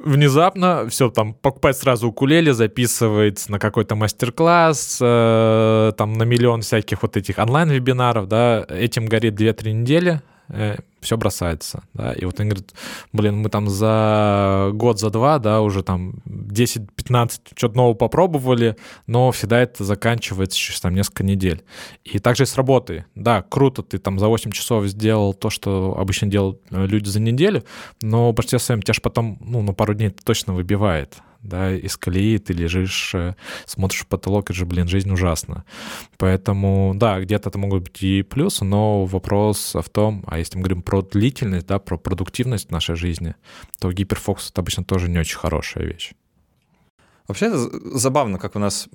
внезапно 0.03 0.87
все 0.89 1.09
там 1.09 1.33
покупать 1.33 1.77
сразу 1.77 2.09
укулеле, 2.09 2.53
записывается 2.53 3.51
на 3.51 3.59
какой-то 3.59 3.95
мастер-класс, 3.95 4.99
э, 5.01 5.91
там 5.97 6.13
на 6.13 6.23
миллион 6.23 6.61
всяких 6.61 7.01
вот 7.01 7.17
этих 7.17 7.37
онлайн-вебинаров, 7.37 8.27
да, 8.27 8.65
этим 8.69 9.05
горит 9.05 9.35
2-3 9.35 9.71
недели, 9.73 10.21
э, 10.51 10.77
все 11.01 11.17
бросается, 11.17 11.83
да, 11.93 12.13
и 12.13 12.25
вот 12.25 12.39
он 12.39 12.49
говорит, 12.49 12.73
блин, 13.11 13.37
мы 13.37 13.49
там 13.49 13.69
за 13.69 14.69
год, 14.73 14.99
за 14.99 15.09
два, 15.09 15.39
да, 15.39 15.61
уже 15.61 15.83
там 15.83 16.13
10-15 16.25 17.31
что-то 17.55 17.75
нового 17.75 17.95
попробовали, 17.95 18.75
но 19.07 19.31
всегда 19.31 19.59
это 19.61 19.83
заканчивается 19.83 20.57
через 20.57 20.79
там 20.81 20.93
несколько 20.93 21.23
недель. 21.23 21.63
И 22.03 22.19
также 22.19 22.43
и 22.43 22.45
с 22.45 22.55
работой, 22.55 23.05
да, 23.15 23.41
круто, 23.41 23.81
ты 23.81 23.97
там 23.97 24.19
за 24.19 24.27
8 24.27 24.51
часов 24.51 24.85
сделал 24.85 25.33
то, 25.33 25.49
что 25.49 25.95
обычно 25.97 26.27
делают 26.27 26.61
э, 26.69 26.85
люди 26.85 27.09
за 27.09 27.19
неделю, 27.19 27.63
но 28.01 28.31
в 28.31 28.35
большинстве 28.35 28.59
своем 28.59 28.81
тебя 28.81 28.93
же 28.93 29.01
потом, 29.01 29.37
ну, 29.41 29.61
на 29.61 29.73
пару 29.73 29.93
дней 29.93 30.09
точно 30.09 30.53
выбивает, 30.53 31.17
да, 31.43 31.73
из 31.73 31.97
колеи 31.97 32.37
ты 32.37 32.53
лежишь, 32.53 33.13
э, 33.15 33.35
смотришь 33.65 34.01
в 34.01 34.07
потолок, 34.07 34.49
и 34.49 34.53
же, 34.53 34.65
блин, 34.65 34.87
жизнь 34.87 35.11
ужасна. 35.11 35.65
Поэтому, 36.17 36.93
да, 36.95 37.19
где-то 37.19 37.49
это 37.49 37.57
могут 37.57 37.83
быть 37.83 38.03
и 38.03 38.21
плюсы, 38.21 38.63
но 38.65 39.05
вопрос 39.05 39.73
в 39.75 39.89
том, 39.89 40.23
а 40.27 40.37
если 40.37 40.57
мы 40.57 40.63
говорим 40.63 40.81
про 40.81 41.01
длительность, 41.01 41.67
да, 41.67 41.79
про 41.79 41.97
продуктивность 41.97 42.71
нашей 42.71 42.95
жизни, 42.95 43.35
то 43.79 43.91
гиперфокус— 43.91 44.49
это 44.51 44.61
обычно 44.61 44.83
тоже 44.83 45.09
не 45.09 45.19
очень 45.19 45.37
хорошая 45.37 45.85
вещь. 45.85 46.11
Вообще 47.27 47.47
это 47.47 47.97
забавно, 47.97 48.39
как 48.39 48.55
у 48.55 48.59
нас... 48.59 48.87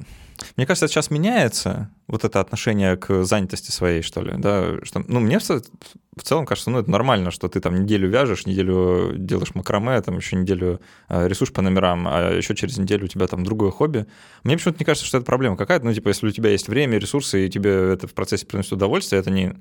Мне 0.57 0.67
кажется, 0.67 0.89
сейчас 0.89 1.11
меняется 1.11 1.91
вот 2.09 2.25
это 2.25 2.41
отношение 2.41 2.97
к 2.97 3.25
занятости 3.25 3.71
своей, 3.71 4.03
что 4.03 4.21
ли, 4.21 4.35
да, 4.37 4.75
что, 4.83 5.03
ну, 5.09 5.21
мне 5.21 5.39
в 5.39 6.23
целом 6.23 6.45
кажется, 6.45 6.71
ну, 6.71 6.79
это 6.79 6.91
нормально, 6.91 7.31
что 7.31 7.49
ты 7.49 7.61
там 7.61 7.83
неделю 7.83 8.09
вяжешь, 8.11 8.45
неделю 8.47 9.15
делаешь 9.17 9.55
макраме, 9.55 10.01
там 10.03 10.17
еще 10.17 10.37
неделю 10.37 10.81
э, 11.09 11.27
рисуешь 11.29 11.53
по 11.53 11.62
номерам, 11.62 12.07
а 12.07 12.33
еще 12.33 12.55
через 12.55 12.77
неделю 12.77 13.07
у 13.07 13.09
тебя 13.09 13.27
там 13.27 13.45
другое 13.45 13.71
хобби. 13.71 14.07
Мне 14.45 14.57
почему-то 14.57 14.79
не 14.79 14.85
кажется, 14.85 15.07
что 15.07 15.19
это 15.19 15.27
проблема 15.27 15.57
какая-то, 15.57 15.87
ну, 15.87 15.95
типа, 15.95 16.09
если 16.09 16.27
у 16.27 16.31
тебя 16.31 16.51
есть 16.51 16.69
время, 16.69 16.99
ресурсы, 16.99 17.47
и 17.47 17.51
тебе 17.51 17.93
это 17.93 18.07
в 18.07 18.12
процессе 18.12 18.45
приносит 18.45 18.73
удовольствие, 18.73 19.21
это 19.21 19.31
не, 19.31 19.55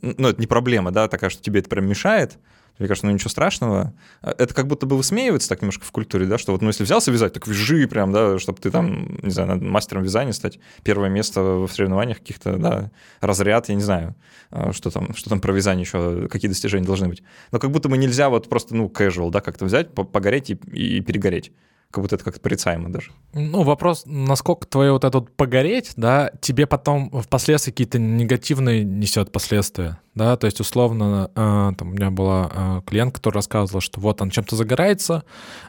ну, 0.00 0.28
это 0.28 0.40
не 0.40 0.46
проблема, 0.46 0.90
да, 0.90 1.08
такая, 1.08 1.30
что 1.30 1.42
тебе 1.42 1.60
это 1.60 1.68
прям 1.68 1.86
мешает, 1.86 2.38
мне 2.80 2.88
кажется, 2.88 3.06
ну 3.06 3.12
ничего 3.12 3.28
страшного. 3.28 3.92
А, 4.22 4.34
это 4.38 4.54
как 4.54 4.66
будто 4.66 4.86
бы 4.86 4.96
высмеивается 4.96 5.50
так 5.50 5.60
немножко 5.60 5.84
в 5.84 5.92
культуре, 5.92 6.24
да, 6.24 6.38
что 6.38 6.52
вот, 6.52 6.62
ну 6.62 6.68
если 6.68 6.82
взялся 6.82 7.12
вязать, 7.12 7.34
так 7.34 7.46
вяжи 7.46 7.86
прям, 7.86 8.10
да, 8.10 8.38
чтобы 8.38 8.58
ты 8.58 8.70
там, 8.70 9.18
не 9.22 9.30
знаю, 9.30 9.62
мастером 9.62 10.02
вязания 10.02 10.32
стать, 10.32 10.58
первое 10.82 11.10
место 11.10 11.42
в 11.42 11.68
соревнованиях 11.68 12.18
каких-то, 12.18 12.56
да, 12.56 12.90
разряд, 13.20 13.68
я 13.68 13.74
не 13.74 13.82
знаю, 13.82 14.14
а, 14.50 14.72
что 14.72 14.90
там, 14.90 15.14
что 15.14 15.28
там 15.28 15.42
про 15.42 15.52
вязание 15.52 15.82
еще, 15.82 16.26
какие 16.28 16.48
достижения 16.48 16.86
должны 16.86 17.08
быть. 17.08 17.22
Но 17.52 17.58
как 17.58 17.70
будто 17.70 17.90
бы 17.90 17.98
нельзя 17.98 18.30
вот 18.30 18.48
просто, 18.48 18.74
ну, 18.74 18.86
casual, 18.86 19.30
да, 19.30 19.42
как-то 19.42 19.66
взять, 19.66 19.92
погореть 19.92 20.48
и, 20.50 20.54
и 20.72 21.00
перегореть 21.02 21.52
как 21.90 22.02
будто 22.02 22.14
это 22.14 22.24
как-то 22.24 22.40
порицаемо 22.40 22.88
даже. 22.88 23.10
Ну, 23.32 23.62
вопрос, 23.62 24.04
насколько 24.06 24.66
твое 24.66 24.92
вот 24.92 25.04
это 25.04 25.18
вот 25.18 25.34
погореть, 25.36 25.92
да, 25.96 26.30
тебе 26.40 26.66
потом 26.66 27.10
впоследствии 27.10 27.72
какие-то 27.72 27.98
негативные 27.98 28.84
несет 28.84 29.32
последствия, 29.32 29.98
да, 30.14 30.36
то 30.36 30.46
есть 30.46 30.60
условно, 30.60 31.30
э, 31.34 31.72
там 31.76 31.88
у 31.88 31.92
меня 31.92 32.10
была 32.10 32.50
э, 32.52 32.80
клиент, 32.86 33.14
который 33.14 33.36
рассказывал, 33.36 33.80
что 33.80 34.00
вот 34.00 34.22
он 34.22 34.30
чем-то 34.30 34.54
загорается, 34.54 35.24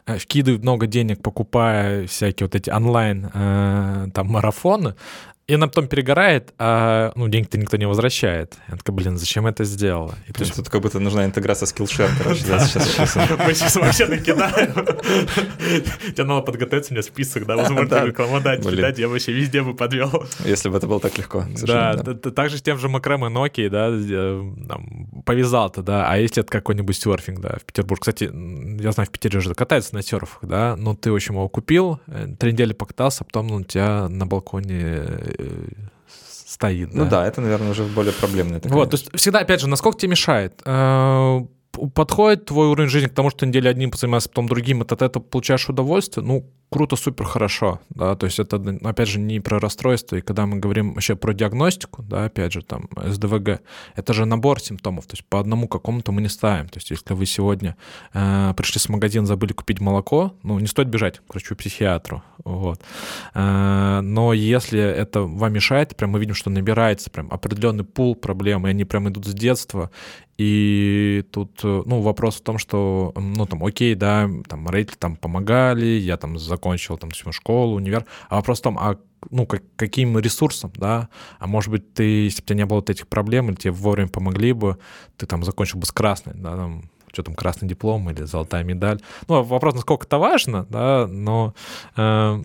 э, 0.06 0.18
вкидывает 0.18 0.62
много 0.62 0.86
денег, 0.86 1.22
покупая 1.22 2.06
всякие 2.06 2.46
вот 2.46 2.54
эти 2.54 2.70
онлайн 2.70 3.30
э, 3.32 4.06
там 4.14 4.28
марафоны, 4.28 4.94
и 5.52 5.54
она 5.54 5.66
потом 5.66 5.86
перегорает, 5.86 6.54
а 6.58 7.12
ну, 7.14 7.28
деньги-то 7.28 7.58
никто 7.58 7.76
не 7.76 7.86
возвращает. 7.86 8.54
Я 8.68 8.76
такая, 8.78 8.96
блин, 8.96 9.18
зачем 9.18 9.46
это 9.46 9.64
сделала? 9.64 10.14
И 10.26 10.32
то 10.32 10.40
есть 10.40 10.56
тут 10.56 10.70
как 10.70 10.80
будто 10.80 10.98
нужна 10.98 11.26
интеграция 11.26 11.66
Skillshare, 11.66 12.08
короче, 12.18 12.46
да, 12.46 12.58
сейчас. 12.66 13.16
Мы 13.16 13.52
сейчас 13.54 13.76
вообще 13.76 14.06
накидаем. 14.06 14.72
Тебе 16.12 16.24
надо 16.24 16.40
подготовиться, 16.40 16.92
у 16.92 16.94
меня 16.94 17.02
список, 17.02 17.44
да, 17.44 17.56
возможно, 17.56 18.02
рекламодателей, 18.02 18.80
да, 18.80 18.88
я 18.96 19.08
вообще 19.08 19.32
везде 19.32 19.60
бы 19.60 19.74
подвел. 19.74 20.24
Если 20.42 20.70
бы 20.70 20.78
это 20.78 20.86
было 20.86 21.00
так 21.00 21.18
легко. 21.18 21.44
Да, 21.66 21.96
также 21.96 22.56
с 22.56 22.62
тем 22.62 22.78
же 22.78 22.88
макраме 22.88 23.26
Nokia, 23.26 23.68
да, 23.68 24.80
повязал-то, 25.26 25.82
да, 25.82 26.10
а 26.10 26.16
если 26.16 26.42
это 26.42 26.50
какой-нибудь 26.50 26.96
серфинг, 26.96 27.40
да, 27.40 27.58
в 27.60 27.64
Петербург. 27.64 28.00
Кстати, 28.00 28.24
я 28.24 28.92
знаю, 28.92 29.06
в 29.06 29.10
Питере 29.10 29.40
же 29.40 29.54
катаются 29.54 29.94
на 29.94 30.02
серфах, 30.02 30.38
да, 30.40 30.76
но 30.76 30.94
ты, 30.94 31.12
в 31.12 31.14
общем, 31.14 31.34
его 31.34 31.50
купил, 31.50 32.00
э, 32.06 32.28
три 32.38 32.52
недели 32.52 32.72
покатался, 32.72 33.18
а 33.20 33.24
потом 33.24 33.52
он 33.52 33.60
у 33.60 33.64
тебя 33.64 34.08
на 34.08 34.24
балконе 34.24 35.02
стоит. 36.46 36.94
Ну 36.94 37.08
да, 37.08 37.26
это, 37.26 37.40
наверное, 37.40 37.70
уже 37.70 37.84
более 37.84 38.12
проблемное. 38.12 38.60
Вот, 38.64 38.90
то 38.90 38.96
есть 38.96 39.10
всегда, 39.14 39.40
опять 39.40 39.60
же, 39.60 39.68
насколько 39.68 39.98
тебе 39.98 40.10
мешает? 40.10 40.60
Э, 40.64 41.40
подходит 41.94 42.46
твой 42.46 42.68
уровень 42.68 42.90
жизни 42.90 43.08
к 43.08 43.14
тому, 43.14 43.30
что 43.30 43.46
неделю 43.46 43.70
одним 43.70 43.90
позаниматься, 43.90 44.28
потом 44.28 44.48
другим, 44.48 44.82
и 44.82 44.84
ты 44.84 44.94
от 44.94 45.02
этого 45.02 45.22
получаешь 45.22 45.68
удовольствие, 45.68 46.24
ну, 46.24 46.50
круто, 46.72 46.96
супер, 46.96 47.24
хорошо, 47.24 47.80
да, 47.90 48.16
то 48.16 48.26
есть 48.26 48.38
это, 48.38 48.56
опять 48.82 49.08
же, 49.08 49.20
не 49.20 49.40
про 49.40 49.60
расстройство, 49.60 50.16
и 50.16 50.20
когда 50.20 50.46
мы 50.46 50.58
говорим 50.58 50.94
вообще 50.94 51.14
про 51.14 51.34
диагностику, 51.34 52.02
да, 52.02 52.24
опять 52.24 52.52
же, 52.52 52.62
там, 52.62 52.88
СДВГ, 52.96 53.60
это 53.94 54.12
же 54.14 54.24
набор 54.24 54.60
симптомов, 54.60 55.06
то 55.06 55.12
есть 55.14 55.24
по 55.26 55.38
одному 55.38 55.68
какому-то 55.68 56.12
мы 56.12 56.22
не 56.22 56.28
ставим, 56.28 56.68
то 56.68 56.78
есть 56.78 56.90
если 56.90 57.14
вы 57.14 57.26
сегодня 57.26 57.76
э, 58.14 58.54
пришли 58.56 58.80
в 58.80 58.88
магазин, 58.88 59.26
забыли 59.26 59.52
купить 59.52 59.80
молоко, 59.80 60.34
ну, 60.42 60.58
не 60.58 60.66
стоит 60.66 60.88
бежать 60.88 61.18
к 61.18 61.34
врачу-психиатру, 61.34 62.22
вот, 62.44 62.80
э, 63.34 64.00
но 64.02 64.32
если 64.32 64.80
это 64.80 65.22
вам 65.22 65.52
мешает, 65.52 65.94
прям 65.96 66.10
мы 66.10 66.20
видим, 66.20 66.34
что 66.34 66.50
набирается 66.50 67.10
прям 67.10 67.30
определенный 67.30 67.84
пул 67.84 68.16
проблем, 68.16 68.66
и 68.66 68.70
они 68.70 68.84
прям 68.84 69.08
идут 69.08 69.26
с 69.26 69.34
детства, 69.34 69.90
и 70.38 71.24
тут, 71.30 71.60
э, 71.62 71.82
ну, 71.84 72.00
вопрос 72.00 72.36
в 72.36 72.40
том, 72.40 72.58
что, 72.58 73.12
ну, 73.16 73.46
там, 73.46 73.62
окей, 73.64 73.94
да, 73.94 74.28
там, 74.48 74.66
родители 74.66 74.96
там 74.96 75.16
помогали, 75.16 75.84
я 75.84 76.16
там 76.16 76.38
закончил 76.62 76.96
там 76.96 77.10
всю 77.10 77.32
школу, 77.32 77.76
универ, 77.76 78.04
а 78.28 78.36
вопрос 78.36 78.60
в 78.60 78.62
том, 78.62 78.78
а 78.78 78.96
ну, 79.30 79.46
как, 79.46 79.62
каким 79.76 80.18
ресурсом, 80.18 80.72
да, 80.76 81.08
а 81.38 81.46
может 81.46 81.70
быть, 81.70 81.94
ты, 81.94 82.24
если 82.24 82.40
бы 82.40 82.44
у 82.44 82.46
тебя 82.46 82.56
не 82.56 82.66
было 82.66 82.76
вот 82.76 82.90
этих 82.90 83.08
проблем, 83.08 83.48
или 83.48 83.56
тебе 83.56 83.72
вовремя 83.72 84.08
помогли 84.08 84.52
бы, 84.52 84.76
ты 85.16 85.26
там 85.26 85.44
закончил 85.44 85.78
бы 85.78 85.86
с 85.86 85.92
красной, 85.92 86.34
да, 86.34 86.56
там, 86.56 86.90
что 87.12 87.22
там, 87.22 87.34
красный 87.34 87.68
диплом 87.68 88.10
или 88.10 88.24
золотая 88.24 88.64
медаль. 88.64 89.00
Ну, 89.28 89.42
вопрос, 89.42 89.74
насколько 89.74 90.06
это 90.06 90.18
важно, 90.18 90.66
да, 90.70 91.06
но 91.08 91.54
э, 91.96 92.42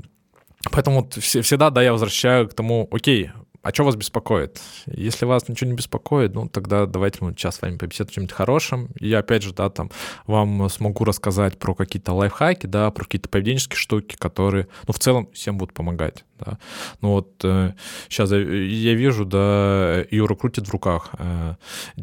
поэтому 0.71 1.01
вот 1.01 1.13
всегда, 1.13 1.69
да, 1.69 1.83
я 1.83 1.91
возвращаю 1.91 2.47
к 2.49 2.53
тому, 2.53 2.87
окей, 2.91 3.31
а 3.61 3.73
что 3.73 3.83
вас 3.83 3.95
беспокоит? 3.95 4.61
Если 4.85 5.25
вас 5.25 5.47
ничего 5.49 5.69
не 5.69 5.75
беспокоит, 5.75 6.33
ну, 6.33 6.47
тогда 6.47 6.85
давайте 6.85 7.19
мы 7.21 7.31
сейчас 7.31 7.55
с 7.55 7.61
вами 7.61 7.77
побеседуем 7.77 8.13
чем-нибудь 8.13 8.35
хорошем. 8.35 8.89
И 8.99 9.09
я, 9.09 9.19
опять 9.19 9.43
же, 9.43 9.53
да, 9.53 9.69
там, 9.69 9.91
вам 10.25 10.69
смогу 10.69 11.03
рассказать 11.03 11.57
про 11.57 11.73
какие-то 11.75 12.13
лайфхаки, 12.13 12.67
да, 12.67 12.89
про 12.91 13.03
какие-то 13.03 13.29
поведенческие 13.29 13.77
штуки, 13.77 14.15
которые, 14.17 14.67
ну, 14.87 14.93
в 14.93 14.99
целом 14.99 15.29
всем 15.33 15.57
будут 15.57 15.73
помогать, 15.73 16.23
Да. 16.39 16.57
Ну 17.01 17.09
вот 17.09 17.43
э, 17.43 17.73
сейчас 18.09 18.31
я, 18.31 18.37
я 18.37 18.93
вижу, 18.93 19.25
да, 19.25 20.05
Юра 20.11 20.35
крутит 20.35 20.67
в 20.67 20.71
руках 20.71 21.09
э, 21.17 21.55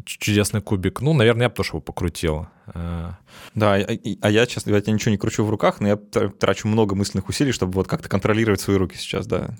чудесный 0.05 0.61
кубик. 0.61 1.01
Ну, 1.01 1.13
наверное, 1.13 1.43
я 1.43 1.49
бы 1.49 1.55
тоже 1.55 1.71
его 1.71 1.81
покрутил. 1.81 2.47
Э, 2.73 3.11
да, 3.53 3.75
а, 3.75 3.97
а 4.21 4.29
я, 4.29 4.45
честно 4.45 4.71
говоря, 4.71 4.91
ничего 4.91 5.11
не 5.11 5.17
кручу 5.17 5.43
в 5.45 5.49
руках, 5.49 5.79
но 5.79 5.87
я 5.87 5.95
трачу 5.95 6.67
много 6.67 6.95
мысленных 6.95 7.29
усилий, 7.29 7.51
чтобы 7.51 7.73
вот 7.73 7.87
как-то 7.87 8.09
контролировать 8.09 8.59
свои 8.59 8.77
руки 8.77 8.97
сейчас, 8.97 9.27
да. 9.27 9.55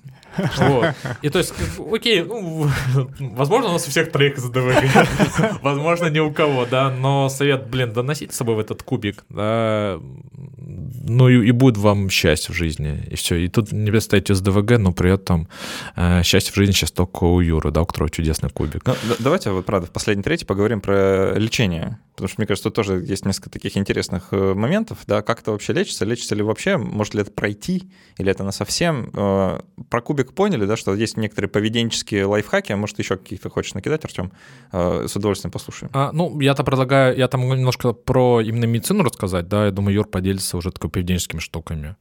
Вот. 0.58 0.94
И 1.22 1.30
то 1.30 1.40
есть, 1.40 1.54
окей, 1.92 2.24
ну, 2.24 2.70
возможно, 3.20 3.70
у 3.70 3.74
нас 3.74 3.88
у 3.88 3.92
всех 3.92 4.12
троих 4.12 4.38
из 4.38 4.50
ДВГ, 4.50 5.62
возможно, 5.62 6.08
ни 6.08 6.20
у 6.20 6.32
кого, 6.32 6.66
да, 6.66 6.90
но 6.92 7.30
совет, 7.30 7.68
блин, 7.70 7.94
доносите 7.94 8.34
с 8.34 8.36
собой 8.36 8.56
в 8.56 8.60
этот 8.60 8.84
кубик, 8.84 9.24
да, 9.30 10.00
ну 11.08 11.30
и, 11.30 11.48
и 11.48 11.52
будет 11.52 11.78
вам 11.78 12.10
счастье 12.10 12.54
в 12.54 12.58
жизни, 12.58 13.04
и 13.10 13.16
все. 13.16 13.36
И 13.36 13.48
тут 13.48 13.72
не 13.72 13.92
представьте 13.92 14.34
с 14.34 14.42
ДВГ, 14.66 14.80
но 14.80 14.92
при 14.92 15.14
этом 15.14 15.48
э, 15.96 16.24
счастье 16.24 16.52
в 16.52 16.56
жизни 16.56 16.74
сейчас 16.74 16.92
только 16.92 17.24
у 17.24 17.40
Юры, 17.40 17.72
да, 17.72 17.82
у 17.82 17.86
которого 17.86 18.10
чудесный 18.10 18.50
кубик. 18.50 18.84
Ну, 18.86 18.94
давайте 19.20 19.52
вот, 19.52 19.66
правда, 19.66 19.88
в 19.88 19.92
последней 19.92 20.24
трети 20.24 20.44
поговорим 20.44 20.82
про 20.82 21.34
лечение, 21.36 22.00
потому 22.16 22.30
что, 22.30 22.40
мне 22.40 22.48
кажется, 22.48 22.72
тоже 22.72 23.04
есть 23.04 23.26
несколько 23.26 23.50
таких 23.50 23.76
интересных 23.76 24.30
э, 24.32 24.54
моментов, 24.54 25.00
да, 25.06 25.22
как 25.22 25.42
это 25.42 25.52
вообще 25.52 25.74
лечится, 25.74 26.06
лечится 26.06 26.34
ли 26.34 26.42
вообще, 26.42 26.78
может 26.78 27.14
ли 27.14 27.22
это 27.22 27.32
пройти, 27.32 27.92
или 28.18 28.32
это 28.32 28.44
на 28.44 28.52
совсем. 28.52 29.12
Э, 29.14 29.60
про 29.90 30.02
кубик 30.02 30.34
поняли, 30.34 30.66
да, 30.66 30.78
что 30.78 30.96
есть 30.96 31.18
некоторые 31.18 31.50
поведенческие 31.50 32.26
лайфхаки, 32.26 32.72
а 32.72 32.78
может 32.78 32.98
еще 33.00 33.18
каких-то 33.18 33.50
хочешь 33.50 33.74
накидать, 33.74 34.06
Артем? 34.06 34.32
Э, 34.72 35.06
с 35.08 35.16
удовольствием 35.16 35.52
послушаем. 35.52 35.92
А, 35.94 36.12
ну, 36.14 36.40
я-то 36.40 36.64
предлагаю, 36.64 37.18
я 37.18 37.28
там 37.28 37.42
могу 37.42 37.54
немножко 37.54 37.92
про 37.92 38.40
именно 38.42 38.66
медицину 38.66 39.04
рассказать, 39.04 39.50
да, 39.50 39.66
я 39.66 39.72
думаю, 39.72 39.96
Юр 39.96 40.08
поделится 40.08 40.56
уже 40.56 40.72
такой 40.72 40.90
поведенческими 40.90 41.40
штуками. 41.40 41.98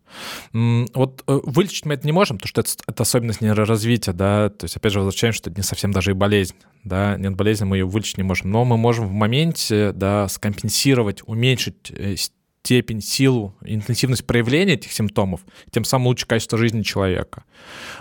Вот 0.53 1.25
вылечить 1.27 1.87
мы 1.87 1.95
это 1.95 2.07
не 2.07 2.13
можем, 2.13 2.39
потому 2.39 2.49
что 2.49 2.61
это, 2.61 2.71
это 2.87 3.03
особенность 3.03 3.41
нейроразвития, 3.41 4.15
да, 4.15 4.49
то 4.49 4.65
есть, 4.65 4.77
опять 4.77 4.93
же, 4.93 5.01
возвращаемся, 5.01 5.39
что 5.39 5.51
это 5.51 5.59
не 5.59 5.65
совсем 5.65 5.91
даже 5.91 6.13
и 6.13 6.15
болезнь, 6.15 6.55
да, 6.85 7.17
нет 7.17 7.35
болезни, 7.35 7.65
мы 7.65 7.79
ее 7.79 7.87
вылечить 7.87 8.19
не 8.19 8.23
можем, 8.23 8.51
но 8.51 8.65
мы 8.65 8.77
можем 8.77 9.07
в 9.07 9.13
моменте, 9.13 9.93
да, 10.05 10.29
скомпенсировать, 10.29 11.23
уменьшить 11.27 11.91
э, 11.91 12.17
степень, 12.17 13.01
силу, 13.01 13.55
интенсивность 13.65 14.27
проявления 14.27 14.75
этих 14.75 14.93
симптомов, 14.93 15.41
тем 15.71 15.85
самым 15.85 16.09
лучше 16.09 16.27
качество 16.27 16.59
жизни 16.59 16.83
человека. 16.83 17.45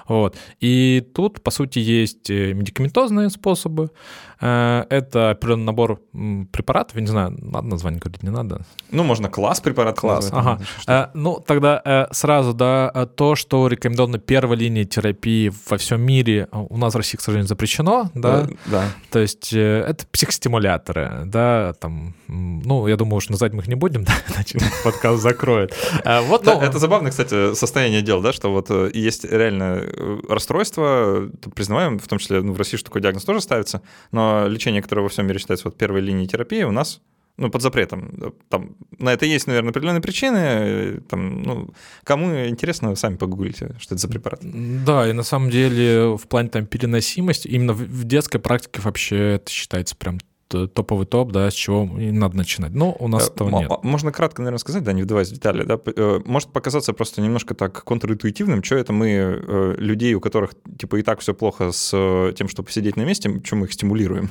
Вот. 0.10 0.38
И 0.60 1.02
тут, 1.14 1.42
по 1.42 1.50
сути, 1.50 1.80
есть 1.80 2.30
э, 2.30 2.52
медикаментозные 2.54 3.30
способы. 3.30 3.90
Э, 4.44 4.86
это 4.90 5.32
определенный 5.32 5.66
набор 5.66 6.02
препаратов. 6.52 6.96
Я 6.96 7.02
не 7.02 7.08
знаю, 7.08 7.38
надо 7.42 7.68
название 7.68 8.00
говорить, 8.00 8.24
не 8.24 8.30
надо. 8.30 8.66
Ну, 8.92 9.04
можно 9.04 9.30
класс 9.30 9.62
препарат. 9.62 10.00
Класс. 10.00 10.30
Ага. 10.32 10.60
Э, 10.88 11.08
ну, 11.14 11.44
тогда 11.46 12.08
сразу, 12.12 12.54
да, 12.54 12.90
то, 13.16 13.36
что 13.36 13.68
рекомендовано 13.68 14.18
первой 14.18 14.58
линии 14.58 14.84
терапии 14.84 15.52
во 15.70 15.78
всем 15.78 16.02
мире, 16.02 16.48
у 16.52 16.78
нас 16.78 16.94
в 16.94 16.98
России, 16.98 17.18
к 17.18 17.22
сожалению, 17.22 17.48
запрещено, 17.48 18.10
да? 18.14 18.48
Да. 18.66 18.86
То 19.12 19.20
есть 19.20 19.54
это 19.54 20.06
психостимуляторы, 20.12 21.24
да, 21.26 21.74
там, 21.80 22.16
ну, 22.28 22.88
я 22.88 22.96
думаю, 22.98 23.20
что 23.22 23.32
назвать 23.32 23.54
мы 23.54 23.62
их 23.62 23.68
не 23.68 23.76
будем, 23.76 24.04
да, 24.06 24.14
иначе 24.34 24.60
подкаст 24.84 25.22
закроет. 25.22 25.74
Вот, 26.04 26.46
ну... 26.46 26.62
Это 26.62 26.80
забавно, 26.80 27.10
кстати, 27.10 27.54
состояние 27.56 28.02
дел, 28.02 28.22
да, 28.22 28.34
что 28.34 28.52
вот 28.52 28.70
есть 28.94 29.26
реально 29.26 29.84
Э, 30.04 30.20
расстройство, 30.30 31.30
признаваем, 31.56 32.00
в 32.00 32.08
том 32.08 32.20
числе 32.20 32.42
ну, 32.42 32.54
в 32.54 32.58
России, 32.58 32.78
что 32.78 32.86
такой 32.86 33.02
диагноз 33.02 33.24
тоже 33.24 33.42
ставится, 33.42 33.82
но 34.12 34.33
лечение, 34.48 34.82
которое 34.82 35.02
во 35.02 35.10
всем 35.10 35.28
мире 35.28 35.40
считается 35.40 35.68
вот 35.68 35.78
первой 35.78 36.02
линией 36.02 36.28
терапии, 36.28 36.64
у 36.64 36.72
нас 36.72 37.02
ну, 37.38 37.50
под 37.50 37.62
запретом. 37.62 38.34
Там, 38.50 38.76
на 39.00 39.12
это 39.12 39.26
есть, 39.26 39.48
наверное, 39.48 39.72
определенные 39.72 40.02
причины. 40.02 41.02
Там, 41.10 41.42
ну, 41.42 41.70
кому 42.04 42.48
интересно, 42.48 42.96
сами 42.96 43.16
погуглите, 43.16 43.76
что 43.80 43.96
это 43.96 44.02
за 44.02 44.08
препарат. 44.08 44.42
Да, 44.44 45.10
и 45.10 45.14
на 45.14 45.24
самом 45.24 45.50
деле 45.50 46.16
в 46.16 46.28
плане 46.28 46.50
там 46.50 46.68
переносимости, 46.68 47.48
именно 47.48 47.74
в 47.74 48.04
детской 48.04 48.40
практике 48.40 48.82
вообще 48.82 49.36
это 49.36 49.50
считается 49.52 49.96
прям 49.96 50.20
топовый 50.48 51.06
топ, 51.06 51.32
да, 51.32 51.50
с 51.50 51.54
чего 51.54 51.86
надо 51.86 52.38
начинать. 52.38 52.74
Но 52.74 52.96
у 53.00 53.08
нас 53.08 53.28
э, 53.28 53.32
этого 53.34 53.60
нет. 53.60 53.72
Можно 53.84 54.12
кратко, 54.12 54.42
наверное, 54.42 54.60
сказать, 54.60 54.84
да, 54.84 54.94
не 54.94 55.04
вдаваясь 55.04 55.30
в 55.30 55.34
детали, 55.34 55.64
да, 55.64 55.80
э, 55.86 56.20
может 56.26 56.50
показаться 56.50 56.94
просто 56.94 57.22
немножко 57.22 57.56
так 57.56 57.84
контринтуитивным, 57.84 58.64
что 58.64 58.76
это 58.76 58.94
мы 58.94 59.10
э, 59.10 59.76
людей, 59.78 60.14
у 60.14 60.20
которых, 60.20 60.54
типа, 60.78 60.98
и 60.98 61.02
так 61.02 61.20
все 61.20 61.34
плохо 61.34 61.72
с 61.72 62.34
тем, 62.36 62.48
чтобы 62.48 62.72
сидеть 62.72 62.98
на 62.98 63.04
месте, 63.04 63.42
чем 63.44 63.60
мы 63.60 63.68
их 63.68 63.74
стимулируем. 63.74 64.30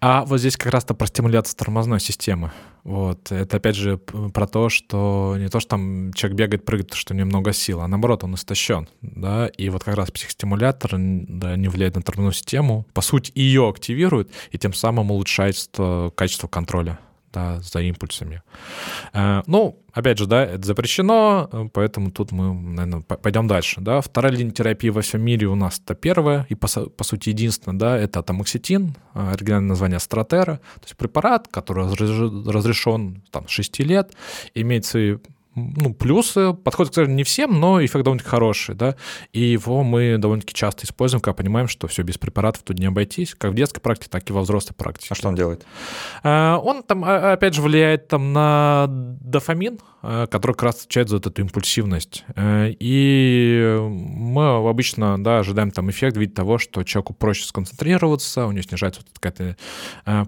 А 0.00 0.24
вот 0.24 0.38
здесь 0.38 0.56
как 0.56 0.72
раз-то 0.72 0.94
про 0.94 1.06
стимуляцию 1.06 1.56
тормозной 1.56 2.00
системы. 2.00 2.52
Вот. 2.84 3.32
Это 3.32 3.56
опять 3.56 3.74
же 3.76 3.96
про 3.98 4.46
то, 4.46 4.68
что 4.68 5.36
не 5.38 5.48
то, 5.48 5.58
что 5.58 5.70
там 5.70 6.12
человек 6.12 6.38
бегает, 6.38 6.64
прыгает, 6.64 6.94
что 6.94 7.14
у 7.14 7.16
него 7.16 7.26
много 7.26 7.52
сил, 7.52 7.80
а 7.80 7.88
наоборот, 7.88 8.22
он 8.22 8.34
истощен. 8.34 8.88
Да? 9.00 9.48
И 9.48 9.68
вот 9.70 9.82
как 9.82 9.96
раз 9.96 10.10
психостимулятор 10.10 10.92
да, 10.92 11.56
не 11.56 11.68
влияет 11.68 11.96
на 11.96 12.02
тормозную 12.02 12.32
систему, 12.32 12.86
по 12.92 13.00
сути, 13.00 13.32
ее 13.34 13.68
активирует, 13.68 14.30
и 14.50 14.58
тем 14.58 14.72
самым 14.72 15.10
улучшает 15.10 15.56
качество 16.14 16.46
контроля 16.46 17.00
да, 17.36 17.60
за 17.60 17.80
импульсами. 17.80 18.42
Э, 19.12 19.42
ну, 19.46 19.78
опять 19.92 20.18
же, 20.18 20.26
да, 20.26 20.44
это 20.44 20.66
запрещено, 20.66 21.48
э, 21.52 21.68
поэтому 21.72 22.10
тут 22.10 22.32
мы, 22.32 22.54
наверное, 22.54 23.02
пойдем 23.02 23.46
дальше. 23.46 23.80
Да. 23.80 24.00
Вторая 24.00 24.32
линия 24.32 24.52
терапии 24.52 24.88
во 24.88 25.02
всем 25.02 25.20
мире 25.20 25.46
у 25.46 25.54
нас 25.54 25.78
это 25.84 25.94
первая, 25.94 26.46
и 26.48 26.54
по, 26.54 26.66
по 26.66 27.04
сути 27.04 27.28
единственная, 27.28 27.78
да, 27.78 27.98
это 27.98 28.22
тамоксетин, 28.22 28.94
э, 29.14 29.32
оригинальное 29.32 29.68
название 29.68 30.00
Стратера, 30.00 30.56
то 30.56 30.84
есть 30.84 30.96
препарат, 30.96 31.48
который 31.48 31.84
разрешен 31.86 33.22
там, 33.30 33.46
с 33.48 33.50
6 33.50 33.80
лет, 33.80 34.12
имеет 34.54 34.86
свои 34.86 35.18
ну, 35.56 35.94
плюсы. 35.94 36.52
Подходит, 36.52 36.92
к 36.92 36.94
сожалению, 36.94 37.16
не 37.16 37.24
всем, 37.24 37.58
но 37.58 37.84
эффект 37.84 38.04
довольно-таки 38.04 38.28
хороший, 38.28 38.74
да. 38.74 38.94
И 39.32 39.40
его 39.40 39.82
мы 39.82 40.18
довольно-таки 40.18 40.54
часто 40.54 40.84
используем, 40.84 41.22
когда 41.22 41.34
понимаем, 41.34 41.66
что 41.66 41.88
все 41.88 42.02
без 42.02 42.18
препаратов 42.18 42.62
тут 42.62 42.78
не 42.78 42.86
обойтись, 42.86 43.34
как 43.34 43.52
в 43.52 43.54
детской 43.54 43.80
практике, 43.80 44.10
так 44.10 44.28
и 44.28 44.32
во 44.32 44.42
взрослой 44.42 44.74
практике. 44.74 45.08
А 45.10 45.14
что 45.14 45.28
он 45.28 45.34
делает? 45.34 45.66
А, 46.22 46.58
он 46.58 46.82
там, 46.82 47.04
а, 47.04 47.32
опять 47.32 47.54
же, 47.54 47.62
влияет 47.62 48.08
там 48.08 48.32
на 48.34 48.86
дофамин, 48.88 49.80
который 50.06 50.52
как 50.52 50.62
раз 50.62 50.76
отвечает 50.76 51.08
за 51.08 51.16
эту 51.16 51.30
импульсивность. 51.40 52.24
Э, 52.34 52.70
и 52.78 53.76
мы 53.88 54.68
обычно, 54.68 55.22
да, 55.22 55.38
ожидаем 55.38 55.70
там 55.70 55.90
эффект 55.90 56.16
в 56.16 56.20
виде 56.20 56.32
того, 56.32 56.58
что 56.58 56.82
человеку 56.84 57.14
проще 57.14 57.44
сконцентрироваться, 57.44 58.46
у 58.46 58.52
него 58.52 58.62
снижается 58.62 59.00
вот 59.00 59.18
какая-то... 59.18 59.56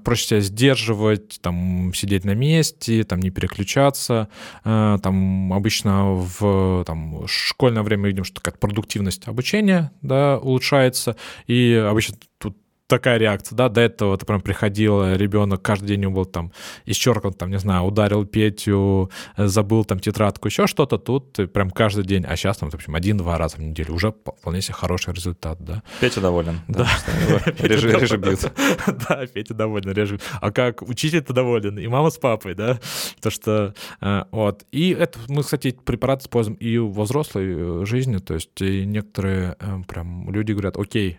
Проще 0.05 0.26
себя 0.26 0.41
сдерживать, 0.41 1.41
там, 1.41 1.93
сидеть 1.95 2.24
на 2.24 2.35
месте, 2.35 3.05
там, 3.05 3.20
не 3.20 3.31
переключаться, 3.31 4.29
там, 4.64 5.53
обычно 5.53 6.12
в 6.14 6.85
там, 6.85 7.26
школьное 7.26 7.83
время 7.83 8.09
видим, 8.09 8.24
что 8.24 8.41
какая-то 8.41 8.59
продуктивность 8.59 9.29
обучения 9.29 9.93
да, 10.03 10.39
улучшается, 10.39 11.16
и 11.47 11.72
обычно 11.89 12.16
тут 12.39 12.57
такая 12.89 13.18
реакция, 13.18 13.55
да, 13.55 13.68
до 13.68 13.82
этого 13.82 14.16
ты 14.16 14.26
прям 14.26 14.41
приходил, 14.41 15.14
ребенок 15.14 15.62
каждый 15.62 15.89
день 15.89 16.09
был 16.09 16.24
там 16.24 16.53
исчеркан, 16.86 17.34
там, 17.34 17.51
не 17.51 17.59
знаю, 17.59 17.84
ударил 17.84 18.24
Петю, 18.24 19.11
забыл 19.36 19.84
там 19.84 20.01
тетрадку, 20.01 20.49
еще 20.49 20.66
что-то, 20.66 20.99
тут 20.99 21.39
прям 21.53 21.70
каждый 21.70 22.05
день, 22.05 22.24
а 22.26 22.34
сейчас 22.34 22.57
там, 22.57 22.70
в 22.70 22.74
общем, 22.74 22.95
один-два 22.95 23.36
раза 23.36 23.57
в 23.57 23.61
неделю, 23.61 23.95
уже 23.95 24.11
вполне 24.11 24.62
себе 24.62 24.74
хороший 24.74 25.12
результат, 25.12 25.59
да. 25.61 25.82
Петя 26.01 26.20
доволен. 26.20 26.61
Да. 26.66 26.89
Реже 27.59 28.16
бьют. 28.16 28.51
Да, 29.09 29.26
Петя 29.26 29.55
доволен, 29.55 29.93
реже. 29.93 30.18
А 30.41 30.51
как 30.51 30.82
учитель-то 30.82 31.32
доволен, 31.32 31.78
и 31.78 31.86
мама 31.86 32.11
с 32.11 32.16
папой, 32.16 32.55
да, 32.55 32.80
то 33.20 33.30
что, 33.30 33.74
э, 34.01 34.24
вот. 34.30 34.64
И 34.72 34.91
это, 34.91 35.18
мы, 35.28 35.43
кстати, 35.43 35.76
препарат 35.84 36.22
используем 36.22 36.57
и 36.57 36.78
во 36.78 37.05
взрослой 37.05 37.82
э, 37.82 37.84
жизни, 37.84 38.16
то 38.16 38.34
есть 38.34 38.61
некоторые 38.61 39.57
э, 39.61 39.82
прям 39.86 40.30
люди 40.30 40.53
говорят, 40.53 40.78
окей, 40.78 41.18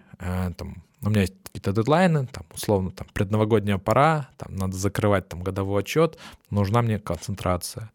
там, 0.57 0.84
у 1.02 1.10
меня 1.10 1.22
есть 1.22 1.34
какие-то 1.43 1.72
дедлайны, 1.72 2.28
там, 2.28 2.45
условно, 2.54 2.91
там, 2.91 3.08
предновогодняя 3.14 3.78
пора, 3.78 4.30
там, 4.38 4.56
надо 4.56 4.76
закрывать 4.76 5.28
там 5.30 5.41
годовой 5.41 5.82
отчет, 5.82 6.18
нужна 6.50 6.82
мне 6.82 7.00
концентрация. 7.00 7.91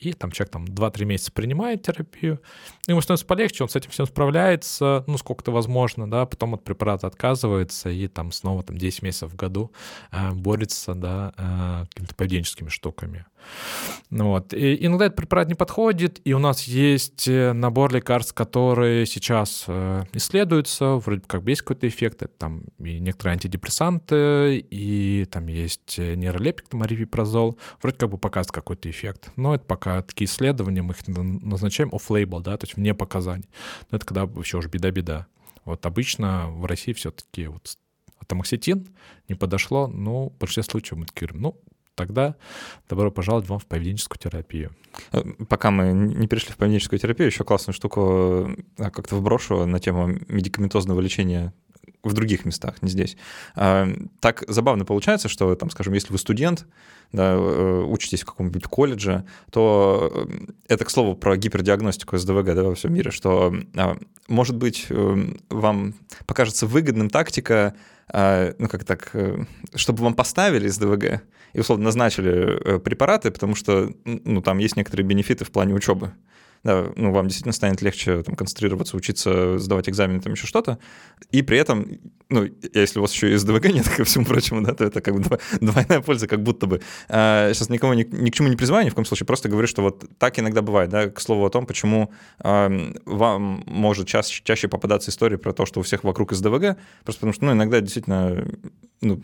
И 0.00 0.12
там 0.12 0.30
человек 0.30 0.52
там 0.52 0.64
2-3 0.64 1.04
месяца 1.04 1.32
принимает 1.32 1.82
терапию, 1.82 2.40
ему 2.86 3.00
становится 3.00 3.26
полегче, 3.26 3.64
он 3.64 3.68
с 3.68 3.76
этим 3.76 3.90
всем 3.90 4.06
справляется, 4.06 5.04
ну, 5.06 5.18
сколько-то 5.18 5.50
возможно, 5.50 6.10
да, 6.10 6.26
потом 6.26 6.54
от 6.54 6.64
препарата 6.64 7.06
отказывается 7.06 7.90
и 7.90 8.06
там 8.06 8.32
снова 8.32 8.62
там 8.62 8.78
10 8.78 9.02
месяцев 9.02 9.32
в 9.32 9.36
году 9.36 9.72
э, 10.12 10.30
борется, 10.32 10.94
да, 10.94 11.32
э, 11.36 11.86
какими-то 11.90 12.14
поведенческими 12.14 12.68
штуками. 12.68 13.26
Ну, 14.10 14.28
вот. 14.28 14.54
И 14.54 14.86
иногда 14.86 15.06
этот 15.06 15.16
препарат 15.16 15.48
не 15.48 15.54
подходит, 15.54 16.20
и 16.24 16.32
у 16.32 16.38
нас 16.38 16.64
есть 16.64 17.28
э, 17.28 17.52
набор 17.52 17.92
лекарств, 17.92 18.32
которые 18.32 19.04
сейчас 19.04 19.64
э, 19.66 20.04
исследуются, 20.14 20.94
вроде 20.94 21.22
как 21.26 21.42
бы 21.42 21.50
есть 21.50 21.62
какой-то 21.62 21.86
эффект, 21.86 22.22
это 22.22 22.32
там 22.38 22.62
и 22.78 22.98
некоторые 23.00 23.34
антидепрессанты, 23.34 24.58
и 24.70 25.26
там 25.30 25.46
есть 25.46 25.98
э, 25.98 26.14
нейролептик, 26.14 26.68
там 26.68 26.82
арипипрозол, 26.82 27.58
вроде 27.82 27.98
как 27.98 28.10
бы 28.10 28.18
показывает 28.18 28.54
какой-то 28.54 28.90
эффект. 28.90 29.30
Но 29.36 29.54
это 29.54 29.64
пока 29.64 29.87
такие 30.02 30.26
исследования, 30.26 30.82
мы 30.82 30.94
их 30.94 31.06
назначаем 31.06 31.90
off-label, 31.90 32.42
да, 32.42 32.56
то 32.56 32.66
есть 32.66 32.76
вне 32.76 32.94
показаний. 32.94 33.48
Но 33.90 33.96
это 33.96 34.06
когда 34.06 34.26
вообще 34.26 34.58
уже 34.58 34.68
беда-беда. 34.68 35.26
Вот 35.64 35.84
обычно 35.86 36.48
в 36.50 36.64
России 36.64 36.92
все-таки 36.92 37.46
вот 37.46 37.76
атомоксетин 38.20 38.88
не 39.28 39.34
подошло, 39.34 39.86
но 39.86 40.28
в 40.28 40.38
большинстве 40.38 40.70
случаев 40.70 40.98
мы 40.98 41.06
такие 41.06 41.28
говорим, 41.28 41.42
ну, 41.42 41.60
тогда 41.94 42.36
добро 42.88 43.10
пожаловать 43.10 43.48
вам 43.48 43.58
в 43.58 43.66
поведенческую 43.66 44.18
терапию. 44.18 44.70
Э, 45.12 45.22
пока 45.48 45.70
мы 45.70 45.92
не 45.92 46.28
перешли 46.28 46.52
в 46.52 46.56
поведенческую 46.56 46.98
терапию, 46.98 47.26
еще 47.26 47.44
классную 47.44 47.74
штуку 47.74 48.56
э, 48.78 48.90
как-то 48.90 49.16
вброшу 49.16 49.66
на 49.66 49.80
тему 49.80 50.06
медикаментозного 50.28 51.00
лечения 51.00 51.52
в 52.02 52.12
других 52.12 52.44
местах, 52.44 52.82
не 52.82 52.90
здесь. 52.90 53.16
А, 53.54 53.88
так 54.20 54.44
забавно 54.48 54.84
получается, 54.84 55.28
что, 55.28 55.54
там, 55.54 55.70
скажем, 55.70 55.94
если 55.94 56.12
вы 56.12 56.18
студент, 56.18 56.66
да, 57.12 57.34
э, 57.34 57.84
учитесь 57.86 58.22
в 58.22 58.26
каком-нибудь 58.26 58.64
колледже, 58.64 59.24
то 59.50 60.26
э, 60.28 60.52
это, 60.68 60.84
к 60.84 60.90
слову, 60.90 61.14
про 61.16 61.36
гипердиагностику 61.36 62.18
СДВГ 62.18 62.54
да, 62.54 62.62
во 62.64 62.74
всем 62.74 62.92
мире, 62.92 63.10
что, 63.10 63.54
а, 63.76 63.96
может 64.28 64.56
быть, 64.56 64.86
э, 64.90 65.34
вам 65.48 65.94
покажется 66.26 66.66
выгодным 66.66 67.08
тактика, 67.08 67.74
а, 68.12 68.54
ну, 68.58 68.68
как 68.68 68.84
так, 68.84 69.14
чтобы 69.74 70.02
вам 70.02 70.14
поставили 70.14 70.68
СДВГ 70.68 71.22
и, 71.54 71.60
условно, 71.60 71.86
назначили 71.86 72.78
препараты, 72.78 73.30
потому 73.30 73.54
что, 73.54 73.90
ну, 74.04 74.42
там 74.42 74.58
есть 74.58 74.76
некоторые 74.76 75.06
бенефиты 75.06 75.44
в 75.44 75.50
плане 75.50 75.74
учебы 75.74 76.12
да, 76.64 76.86
ну, 76.96 77.12
вам 77.12 77.26
действительно 77.26 77.52
станет 77.52 77.82
легче 77.82 78.22
там, 78.22 78.34
концентрироваться, 78.34 78.96
учиться, 78.96 79.58
сдавать 79.58 79.88
экзамены, 79.88 80.20
там 80.20 80.32
еще 80.32 80.46
что-то. 80.46 80.78
И 81.30 81.42
при 81.42 81.58
этом, 81.58 81.86
ну, 82.28 82.48
если 82.74 82.98
у 82.98 83.02
вас 83.02 83.12
еще 83.12 83.32
и 83.32 83.36
СДВГ 83.36 83.66
нет, 83.66 83.88
ко 83.96 84.04
всему 84.04 84.24
прочему, 84.24 84.62
да, 84.62 84.74
то 84.74 84.84
это 84.84 85.00
как 85.00 85.18
бы 85.20 85.38
двойная 85.60 86.00
польза, 86.00 86.26
как 86.26 86.42
будто 86.42 86.66
бы. 86.66 86.80
А, 87.08 87.52
сейчас 87.52 87.68
никому 87.68 87.94
ни, 87.94 88.04
ни 88.04 88.30
к 88.30 88.34
чему 88.34 88.48
не 88.48 88.56
призываю, 88.56 88.84
ни 88.84 88.90
в 88.90 88.94
коем 88.94 89.06
случае, 89.06 89.26
просто 89.26 89.48
говорю, 89.48 89.66
что 89.66 89.82
вот 89.82 90.04
так 90.18 90.38
иногда 90.38 90.62
бывает, 90.62 90.90
да, 90.90 91.08
к 91.08 91.20
слову 91.20 91.46
о 91.46 91.50
том, 91.50 91.66
почему 91.66 92.12
а, 92.40 92.70
вам 93.04 93.62
может 93.66 94.08
чаще, 94.08 94.42
чаще 94.44 94.68
попадаться 94.68 95.10
история 95.10 95.38
про 95.38 95.52
то, 95.52 95.66
что 95.66 95.80
у 95.80 95.82
всех 95.82 96.04
вокруг 96.04 96.32
СДВГ, 96.32 96.76
просто 97.04 97.20
потому 97.20 97.32
что, 97.32 97.44
ну, 97.44 97.52
иногда 97.52 97.80
действительно, 97.80 98.46
ну, 99.00 99.22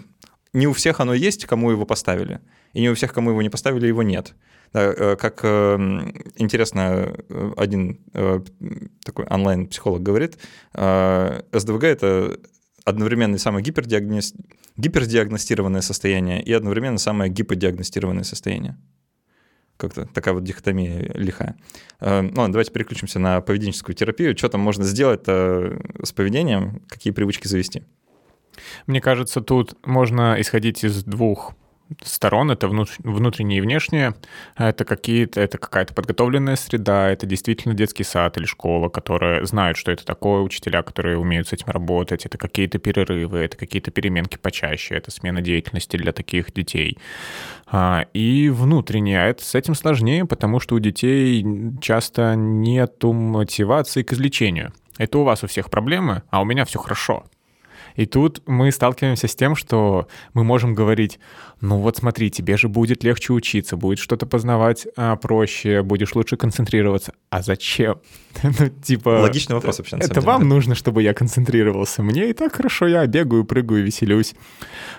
не 0.53 0.69
у 0.69 0.73
всех 0.73 1.01
оно 1.01 1.13
есть, 1.15 1.45
кому 1.47 1.71
его 1.71 1.85
поставили, 1.85 2.41
и 2.73 2.81
не 2.81 2.89
у 2.89 2.95
всех, 2.95 3.13
кому 3.13 3.31
его 3.31 3.43
не 3.43 3.51
поставили, 3.51 3.87
его 3.87 4.03
нет. 4.03 4.35
Э, 4.75 5.17
как 5.17 5.41
э, 5.45 5.77
интересно 6.35 7.15
э, 7.29 7.53
один 7.57 8.01
такой 9.05 9.25
онлайн-психолог 9.27 10.03
говорит, 10.03 10.39
СДВГ— 10.73 11.85
это 11.85 12.39
одновременно 12.85 13.39
самое 13.39 13.65
гипердиагноз... 13.65 14.35
гипердиагностированное 14.77 15.81
состояние 15.81 16.43
и 16.43 16.53
одновременно 16.53 16.99
самое 16.99 17.31
гиподиагностированное 17.31 18.25
состояние. 18.25 18.77
Как-то 19.77 20.07
такая 20.07 20.35
вот 20.35 20.45
дихотомия 20.45 21.11
лихая. 21.15 21.57
Ну, 22.01 22.49
давайте 22.49 22.71
переключимся 22.71 23.19
на 23.19 23.41
поведенческую 23.41 23.97
терапию. 23.97 24.37
Что 24.37 24.49
там 24.49 24.61
можно 24.61 24.85
сделать 24.85 25.27
с 25.27 26.13
поведением, 26.15 26.83
какие 26.89 27.13
привычки 27.13 27.49
завести? 27.49 27.83
Мне 28.87 29.01
кажется, 29.01 29.41
тут 29.41 29.77
можно 29.85 30.37
исходить 30.39 30.85
из 30.85 31.03
двух 31.03 31.55
сторон, 32.03 32.51
это 32.51 32.69
внутреннее 32.69 33.59
и 33.59 33.61
внешнее, 33.61 34.15
это 34.57 34.85
какие-то, 34.85 35.41
это 35.41 35.59
какая-то 35.59 35.95
подготовленная 35.95 36.57
среда, 36.57 37.11
это 37.11 37.27
действительно 37.27 37.75
детский 37.75 38.05
сад 38.05 38.37
или 38.37 38.45
школа, 38.45 38.89
которые 38.89 39.45
знают, 39.47 39.77
что 39.77 39.93
это 39.93 40.05
такое, 40.05 40.41
учителя, 40.41 40.83
которые 40.83 41.19
умеют 41.19 41.49
с 41.49 41.53
этим 41.53 41.69
работать, 41.69 42.27
это 42.27 42.39
какие-то 42.39 42.79
перерывы, 42.79 43.39
это 43.39 43.57
какие-то 43.57 43.91
переменки 43.91 44.37
почаще, 44.37 44.95
это 44.95 45.11
смена 45.11 45.41
деятельности 45.41 45.97
для 45.97 46.13
таких 46.13 46.53
детей. 46.53 46.99
А, 47.67 48.07
и 48.13 48.49
внутреннее, 48.49 49.23
а 49.23 49.27
это 49.27 49.45
с 49.45 49.55
этим 49.55 49.75
сложнее, 49.75 50.25
потому 50.25 50.61
что 50.61 50.75
у 50.75 50.79
детей 50.79 51.45
часто 51.81 52.35
нету 52.37 53.13
мотивации 53.13 54.03
к 54.03 54.13
излечению. 54.13 54.73
Это 54.97 55.19
у 55.19 55.25
вас 55.25 55.43
у 55.43 55.47
всех 55.47 55.71
проблемы, 55.71 56.23
а 56.31 56.41
у 56.41 56.45
меня 56.45 56.65
все 56.65 56.79
хорошо. 56.79 57.25
И 57.95 58.07
тут 58.07 58.43
мы 58.47 58.73
сталкиваемся 58.73 59.29
с 59.29 59.37
тем, 59.37 59.55
что 59.55 60.09
мы 60.33 60.45
можем 60.45 60.75
говорить, 60.75 61.21
ну 61.61 61.79
вот 61.79 61.97
смотри, 61.97 62.31
тебе 62.31 62.57
же 62.57 62.69
будет 62.69 63.05
легче 63.05 63.33
учиться, 63.33 63.77
будет 63.77 63.99
что-то 63.99 64.27
познавать 64.27 64.87
а, 64.97 65.17
проще, 65.17 65.83
будешь 65.83 66.15
лучше 66.15 66.37
концентрироваться. 66.37 67.13
А 67.31 67.43
зачем? 67.43 68.01
ну, 68.43 68.69
типа... 68.83 69.21
Логичный 69.21 69.55
вопрос 69.55 69.79
вообще. 69.79 69.97
Это 69.97 70.21
вам 70.21 70.43
деле. 70.43 70.55
нужно, 70.55 70.75
чтобы 70.75 71.03
я 71.03 71.15
концентрировался. 71.15 72.03
Мне 72.03 72.31
и 72.31 72.33
так 72.33 72.55
хорошо, 72.55 72.89
я 72.89 73.07
бегаю, 73.07 73.45
прыгаю, 73.45 73.85
веселюсь. 73.85 74.35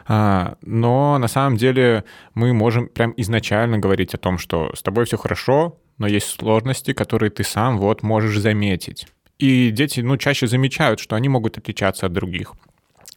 А, 0.07 0.55
но 0.61 1.17
на 1.17 1.27
самом 1.27 1.57
деле 1.57 2.05
мы 2.33 2.53
можем 2.53 2.87
прям 2.87 3.13
изначально 3.17 3.77
говорить 3.77 4.13
о 4.13 4.17
том, 4.17 4.37
что 4.37 4.71
с 4.73 4.81
тобой 4.81 5.05
все 5.05 5.17
хорошо, 5.17 5.79
но 5.97 6.07
есть 6.07 6.27
сложности, 6.27 6.93
которые 6.93 7.29
ты 7.29 7.43
сам 7.43 7.77
вот 7.77 8.03
можешь 8.03 8.37
заметить. 8.37 9.07
И 9.37 9.69
дети, 9.71 9.99
ну, 9.99 10.15
чаще 10.15 10.47
замечают, 10.47 11.01
что 11.01 11.17
они 11.17 11.27
могут 11.27 11.57
отличаться 11.57 12.05
от 12.05 12.13
других 12.13 12.53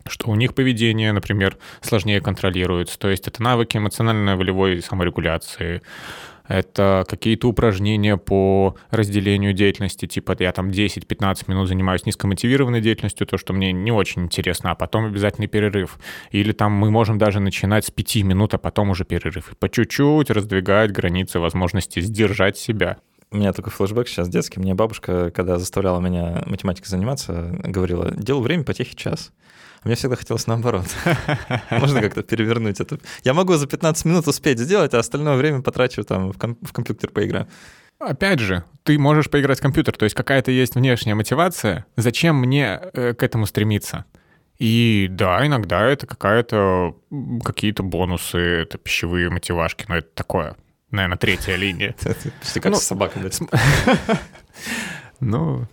что 0.08 0.30
у 0.30 0.34
них 0.34 0.54
поведение, 0.54 1.12
например, 1.12 1.56
сложнее 1.80 2.20
контролируется. 2.20 2.98
То 2.98 3.08
есть 3.08 3.28
это 3.28 3.42
навыки 3.42 3.76
эмоциональной 3.76 4.36
волевой 4.36 4.82
саморегуляции, 4.82 5.82
это 6.48 7.04
какие-то 7.06 7.46
упражнения 7.46 8.16
по 8.16 8.74
разделению 8.90 9.52
деятельности, 9.52 10.06
типа 10.06 10.34
я 10.38 10.50
там 10.52 10.70
10-15 10.70 11.44
минут 11.46 11.68
занимаюсь 11.68 12.06
низкомотивированной 12.06 12.80
деятельностью, 12.80 13.26
то, 13.26 13.36
что 13.36 13.52
мне 13.52 13.70
не 13.70 13.92
очень 13.92 14.22
интересно, 14.22 14.70
а 14.70 14.74
потом 14.74 15.04
обязательный 15.04 15.46
перерыв. 15.46 15.98
Или 16.30 16.52
там 16.52 16.72
мы 16.72 16.90
можем 16.90 17.18
даже 17.18 17.38
начинать 17.38 17.84
с 17.84 17.90
5 17.90 18.16
минут, 18.24 18.54
а 18.54 18.58
потом 18.58 18.88
уже 18.90 19.04
перерыв. 19.04 19.52
И 19.52 19.54
по 19.56 19.68
чуть-чуть 19.68 20.30
раздвигать 20.30 20.90
границы 20.90 21.38
возможности 21.38 22.00
сдержать 22.00 22.56
себя. 22.56 22.96
У 23.30 23.36
меня 23.36 23.52
такой 23.52 23.70
флешбэк 23.70 24.08
сейчас 24.08 24.30
детский. 24.30 24.58
Мне 24.58 24.74
бабушка, 24.74 25.30
когда 25.30 25.58
заставляла 25.58 26.00
меня 26.00 26.44
математикой 26.46 26.88
заниматься, 26.88 27.60
говорила, 27.62 28.10
делал 28.10 28.40
время 28.40 28.64
потехи 28.64 28.96
час. 28.96 29.32
Мне 29.84 29.94
всегда 29.94 30.16
хотелось 30.16 30.46
наоборот. 30.46 30.86
Можно 31.70 32.00
как-то 32.00 32.22
перевернуть 32.22 32.80
это. 32.80 32.98
Я 33.24 33.34
могу 33.34 33.54
за 33.54 33.66
15 33.66 34.04
минут 34.04 34.26
успеть 34.26 34.58
сделать, 34.58 34.94
а 34.94 34.98
остальное 34.98 35.36
время 35.36 35.62
потрачу 35.62 36.04
там 36.04 36.32
в, 36.32 36.38
ком- 36.38 36.58
в 36.62 36.72
компьютер 36.72 37.10
поиграю. 37.10 37.48
Опять 37.98 38.38
же, 38.38 38.64
ты 38.84 38.98
можешь 38.98 39.28
поиграть 39.28 39.58
в 39.58 39.62
компьютер, 39.62 39.96
то 39.96 40.04
есть 40.04 40.14
какая-то 40.14 40.52
есть 40.52 40.76
внешняя 40.76 41.14
мотивация. 41.14 41.84
Зачем 41.96 42.36
мне 42.36 42.80
э, 42.92 43.14
к 43.14 43.22
этому 43.22 43.46
стремиться? 43.46 44.04
И 44.58 45.08
да, 45.10 45.44
иногда 45.46 45.86
это 45.86 46.06
какая-то 46.06 46.96
какие-то 47.44 47.82
бонусы, 47.82 48.38
это 48.38 48.78
пищевые 48.78 49.30
мотивашки, 49.30 49.84
но 49.88 49.96
это 49.96 50.08
такое, 50.14 50.56
наверное, 50.90 51.18
третья 51.18 51.56
линия. 51.56 51.94
Почти 52.40 52.60
как 52.60 52.72
ну, 52.72 52.78
собака. 52.78 53.18
Ну, 55.20 55.66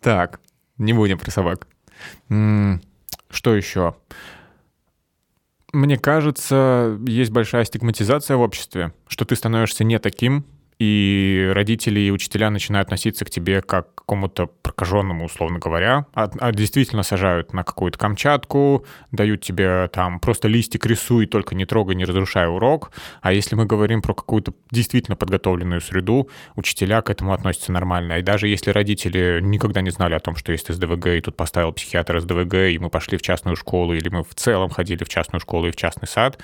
так, 0.00 0.40
не 0.76 0.92
будем 0.92 1.18
про 1.18 1.30
собак. 1.30 1.68
Что 3.30 3.54
еще? 3.54 3.94
Мне 5.72 5.96
кажется, 5.96 6.98
есть 7.06 7.30
большая 7.30 7.64
стигматизация 7.64 8.36
в 8.36 8.40
обществе, 8.40 8.92
что 9.06 9.24
ты 9.24 9.36
становишься 9.36 9.84
не 9.84 9.98
таким, 10.00 10.44
и 10.80 11.50
родители 11.52 12.00
и 12.00 12.10
учителя 12.10 12.48
начинают 12.48 12.88
относиться 12.88 13.26
к 13.26 13.30
тебе 13.30 13.60
как 13.60 13.94
к 13.94 14.00
какому-то 14.10 14.46
прокаженному, 14.46 15.26
условно 15.26 15.58
говоря, 15.58 16.06
а, 16.14 16.28
а 16.40 16.52
действительно 16.52 17.02
сажают 17.04 17.52
на 17.52 17.62
какую-то 17.62 17.98
Камчатку, 17.98 18.84
дают 19.12 19.42
тебе 19.42 19.88
там 19.92 20.18
просто 20.18 20.48
листик 20.48 20.86
рисуй, 20.86 21.26
только 21.26 21.54
не 21.54 21.66
трогай, 21.66 21.94
не 21.94 22.04
разрушай 22.04 22.48
урок. 22.48 22.90
А 23.20 23.32
если 23.32 23.54
мы 23.54 23.66
говорим 23.66 24.02
про 24.02 24.14
какую-то 24.14 24.52
действительно 24.70 25.16
подготовленную 25.16 25.80
среду, 25.80 26.28
учителя 26.56 27.02
к 27.02 27.10
этому 27.10 27.34
относятся 27.34 27.70
нормально. 27.72 28.18
И 28.18 28.22
даже 28.22 28.48
если 28.48 28.70
родители 28.70 29.38
никогда 29.42 29.80
не 29.80 29.90
знали 29.90 30.14
о 30.14 30.20
том, 30.20 30.34
что 30.34 30.50
есть 30.50 30.72
СДВГ, 30.72 31.06
и 31.06 31.20
тут 31.20 31.36
поставил 31.36 31.72
психиатр 31.72 32.20
СДВГ, 32.20 32.54
и 32.54 32.78
мы 32.78 32.90
пошли 32.90 33.18
в 33.18 33.22
частную 33.22 33.54
школу, 33.54 33.92
или 33.92 34.08
мы 34.08 34.24
в 34.24 34.34
целом 34.34 34.70
ходили 34.70 35.04
в 35.04 35.08
частную 35.08 35.40
школу 35.40 35.68
и 35.68 35.70
в 35.70 35.76
частный 35.76 36.08
сад, 36.08 36.40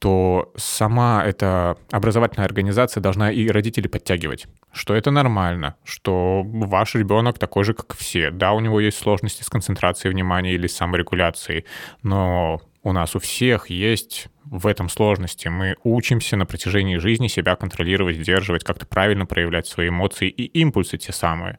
то 0.00 0.52
сама 0.56 1.24
эта 1.24 1.78
образовательная 1.92 2.46
организация 2.46 3.00
должна 3.00 3.30
и 3.30 3.48
родители 3.76 3.86
родители 3.86 3.88
подтягивать, 3.88 4.46
что 4.72 4.94
это 4.94 5.10
нормально, 5.10 5.74
что 5.84 6.42
ваш 6.44 6.94
ребенок 6.94 7.38
такой 7.38 7.64
же, 7.64 7.74
как 7.74 7.96
все. 7.96 8.30
Да, 8.30 8.52
у 8.52 8.60
него 8.60 8.80
есть 8.80 8.98
сложности 8.98 9.42
с 9.42 9.48
концентрацией 9.48 10.12
внимания 10.12 10.54
или 10.54 10.66
с 10.66 10.76
саморегуляцией, 10.76 11.64
но 12.02 12.60
у 12.82 12.92
нас 12.92 13.16
у 13.16 13.18
всех 13.18 13.70
есть 13.70 14.28
в 14.44 14.66
этом 14.66 14.88
сложности. 14.88 15.48
Мы 15.48 15.76
учимся 15.84 16.36
на 16.36 16.46
протяжении 16.46 16.98
жизни 16.98 17.28
себя 17.28 17.56
контролировать, 17.56 18.16
сдерживать, 18.16 18.64
как-то 18.64 18.86
правильно 18.86 19.26
проявлять 19.26 19.66
свои 19.66 19.88
эмоции 19.88 20.28
и 20.28 20.44
импульсы 20.60 20.98
те 20.98 21.12
самые. 21.12 21.58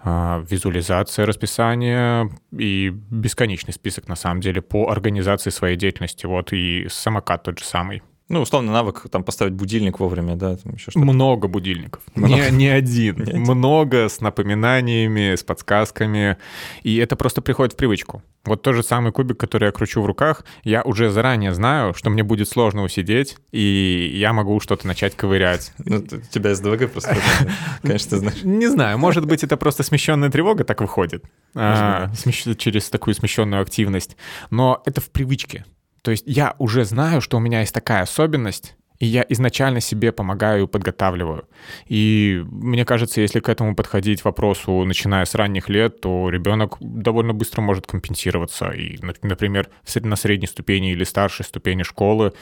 А, 0.00 0.42
визуализация 0.50 1.26
расписания 1.26 2.30
и 2.58 2.90
бесконечный 3.10 3.72
список, 3.72 4.08
на 4.08 4.16
самом 4.16 4.40
деле, 4.40 4.60
по 4.60 4.90
организации 4.90 5.50
своей 5.50 5.76
деятельности. 5.76 6.26
Вот 6.26 6.52
и 6.52 6.86
самокат 6.88 7.42
тот 7.42 7.58
же 7.58 7.64
самый. 7.64 8.02
Ну, 8.28 8.42
условно, 8.42 8.72
навык 8.72 9.06
там 9.10 9.24
поставить 9.24 9.54
будильник 9.54 9.98
вовремя, 10.00 10.36
да, 10.36 10.56
там 10.56 10.74
еще 10.74 10.90
что-то. 10.90 10.98
Много 10.98 11.48
будильников. 11.48 12.02
Много. 12.14 12.34
Не, 12.34 12.50
не, 12.50 12.68
один. 12.68 13.16
не 13.16 13.22
один. 13.22 13.40
Много 13.42 14.08
с 14.08 14.20
напоминаниями, 14.20 15.34
с 15.34 15.42
подсказками. 15.42 16.36
И 16.82 16.96
это 16.96 17.16
просто 17.16 17.40
приходит 17.40 17.72
в 17.72 17.76
привычку. 17.76 18.22
Вот 18.44 18.62
тот 18.62 18.74
же 18.74 18.82
самый 18.82 19.12
кубик, 19.12 19.38
который 19.38 19.66
я 19.66 19.72
кручу 19.72 20.02
в 20.02 20.06
руках, 20.06 20.44
я 20.62 20.82
уже 20.82 21.10
заранее 21.10 21.52
знаю, 21.52 21.94
что 21.94 22.10
мне 22.10 22.22
будет 22.22 22.48
сложно 22.48 22.82
усидеть, 22.82 23.36
и 23.50 24.10
я 24.14 24.32
могу 24.32 24.60
что-то 24.60 24.86
начать 24.86 25.16
ковырять. 25.16 25.72
Ну, 25.88 25.96
у 25.98 26.20
тебя 26.30 26.54
СДВГ 26.54 26.90
просто, 26.90 27.16
конечно, 27.82 28.10
ты 28.10 28.16
знаешь. 28.18 28.42
Не 28.42 28.68
знаю, 28.68 28.98
может 28.98 29.26
быть, 29.26 29.42
это 29.42 29.56
просто 29.56 29.82
смещенная 29.82 30.30
тревога 30.30 30.64
так 30.64 30.82
выходит, 30.82 31.24
а, 31.54 32.10
через 32.58 32.90
такую 32.90 33.14
смещенную 33.14 33.62
активность. 33.62 34.16
Но 34.50 34.82
это 34.84 35.00
в 35.00 35.10
привычке. 35.10 35.64
То 36.08 36.12
есть 36.12 36.24
я 36.26 36.54
уже 36.58 36.86
знаю, 36.86 37.20
что 37.20 37.36
у 37.36 37.40
меня 37.40 37.60
есть 37.60 37.74
такая 37.74 38.00
особенность, 38.00 38.76
и 38.98 39.04
я 39.04 39.26
изначально 39.28 39.80
себе 39.80 40.10
помогаю, 40.10 40.66
подготавливаю. 40.66 41.46
И 41.86 42.42
мне 42.46 42.86
кажется, 42.86 43.20
если 43.20 43.40
к 43.40 43.48
этому 43.50 43.76
подходить 43.76 44.24
вопросу, 44.24 44.86
начиная 44.86 45.26
с 45.26 45.34
ранних 45.34 45.68
лет, 45.68 46.00
то 46.00 46.30
ребенок 46.30 46.78
довольно 46.80 47.34
быстро 47.34 47.60
может 47.60 47.86
компенсироваться. 47.86 48.70
И, 48.70 48.98
например, 49.20 49.68
на 49.96 50.16
средней 50.16 50.46
ступени 50.46 50.92
или 50.92 51.04
старшей 51.04 51.44
ступени 51.44 51.82
школы 51.82 52.32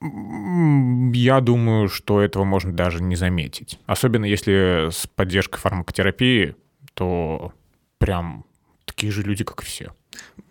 я 0.00 1.42
думаю, 1.42 1.90
что 1.90 2.22
этого 2.22 2.44
можно 2.44 2.72
даже 2.72 3.02
не 3.02 3.16
заметить. 3.16 3.78
Особенно 3.84 4.24
если 4.24 4.88
с 4.90 5.06
поддержкой 5.06 5.58
фармакотерапии, 5.58 6.56
то 6.94 7.52
прям 7.98 8.46
такие 8.86 9.12
же 9.12 9.22
люди, 9.22 9.44
как 9.44 9.60
и 9.60 9.66
все. 9.66 9.92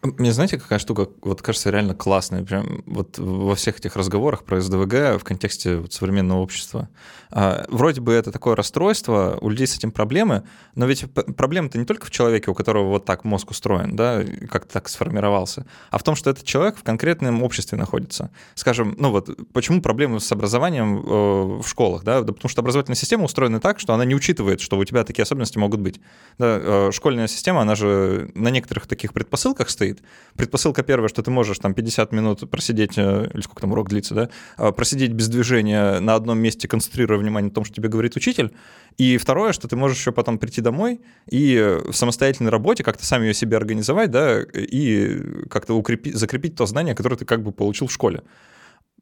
Мне 0.01 0.31
знаете, 0.31 0.57
какая 0.57 0.79
штука, 0.79 1.09
вот 1.21 1.41
кажется, 1.41 1.69
реально 1.71 1.93
классная, 1.93 2.43
прям 2.43 2.83
вот 2.85 3.17
во 3.17 3.53
всех 3.55 3.79
этих 3.79 3.97
разговорах 3.97 4.45
про 4.45 4.61
СДВГ 4.61 5.19
в 5.19 5.23
контексте 5.23 5.77
вот 5.77 5.91
современного 5.91 6.39
общества. 6.39 6.87
А, 7.31 7.65
вроде 7.67 7.99
бы 7.99 8.13
это 8.13 8.31
такое 8.31 8.55
расстройство, 8.55 9.37
у 9.41 9.49
людей 9.49 9.67
с 9.67 9.75
этим 9.75 9.91
проблемы, 9.91 10.43
но 10.75 10.85
ведь 10.85 11.05
проблема-то 11.13 11.77
не 11.77 11.83
только 11.83 12.05
в 12.07 12.11
человеке, 12.11 12.49
у 12.49 12.53
которого 12.53 12.87
вот 12.87 13.03
так 13.03 13.25
мозг 13.25 13.51
устроен, 13.51 13.97
да, 13.97 14.23
как-то 14.49 14.73
так 14.73 14.87
сформировался, 14.87 15.65
а 15.91 15.97
в 15.97 16.03
том, 16.03 16.15
что 16.15 16.29
этот 16.29 16.45
человек 16.45 16.77
в 16.77 16.83
конкретном 16.83 17.43
обществе 17.43 17.77
находится. 17.77 18.31
Скажем, 18.55 18.95
ну 18.97 19.11
вот, 19.11 19.29
почему 19.51 19.81
проблемы 19.81 20.21
с 20.21 20.31
образованием 20.31 20.97
э, 20.97 21.61
в 21.61 21.67
школах, 21.67 22.03
да, 22.03 22.21
да 22.21 22.31
потому 22.31 22.49
что 22.49 22.61
образовательная 22.61 22.95
система 22.95 23.25
устроена 23.25 23.59
так, 23.59 23.81
что 23.81 23.93
она 23.93 24.05
не 24.05 24.15
учитывает, 24.15 24.61
что 24.61 24.77
у 24.77 24.85
тебя 24.85 25.03
такие 25.03 25.23
особенности 25.23 25.57
могут 25.57 25.81
быть. 25.81 25.99
Да, 26.37 26.57
э, 26.59 26.91
школьная 26.93 27.27
система, 27.27 27.61
она 27.61 27.75
же 27.75 28.31
на 28.33 28.47
некоторых 28.47 28.87
таких 28.87 29.11
предпосылках 29.13 29.48
стоит, 29.69 29.89
стоит. 29.89 30.03
Предпосылка 30.35 30.83
первая, 30.83 31.09
что 31.09 31.21
ты 31.21 31.31
можешь 31.31 31.59
там 31.59 31.73
50 31.73 32.11
минут 32.11 32.49
просидеть, 32.49 32.97
э, 32.97 33.29
или 33.33 33.41
сколько 33.41 33.61
там 33.61 33.71
урок 33.71 33.89
длится, 33.89 34.15
да, 34.15 34.29
а, 34.57 34.71
просидеть 34.71 35.11
без 35.11 35.27
движения 35.27 35.99
на 35.99 36.15
одном 36.15 36.39
месте, 36.39 36.67
концентрируя 36.67 37.17
внимание 37.17 37.49
на 37.49 37.53
том, 37.53 37.65
что 37.65 37.75
тебе 37.75 37.89
говорит 37.89 38.15
учитель. 38.15 38.51
И 38.97 39.17
второе, 39.17 39.53
что 39.53 39.67
ты 39.67 39.75
можешь 39.75 39.97
еще 39.97 40.11
потом 40.11 40.37
прийти 40.37 40.61
домой 40.61 41.01
и 41.29 41.79
в 41.85 41.93
самостоятельной 41.93 42.51
работе 42.51 42.83
как-то 42.83 43.05
сам 43.05 43.23
ее 43.23 43.33
себе 43.33 43.57
организовать, 43.57 44.11
да, 44.11 44.41
и 44.41 45.21
как-то 45.49 45.73
укрепить, 45.75 46.15
закрепить 46.15 46.55
то 46.55 46.65
знание, 46.65 46.95
которое 46.95 47.15
ты 47.15 47.25
как 47.25 47.43
бы 47.43 47.51
получил 47.51 47.87
в 47.87 47.91
школе. 47.91 48.21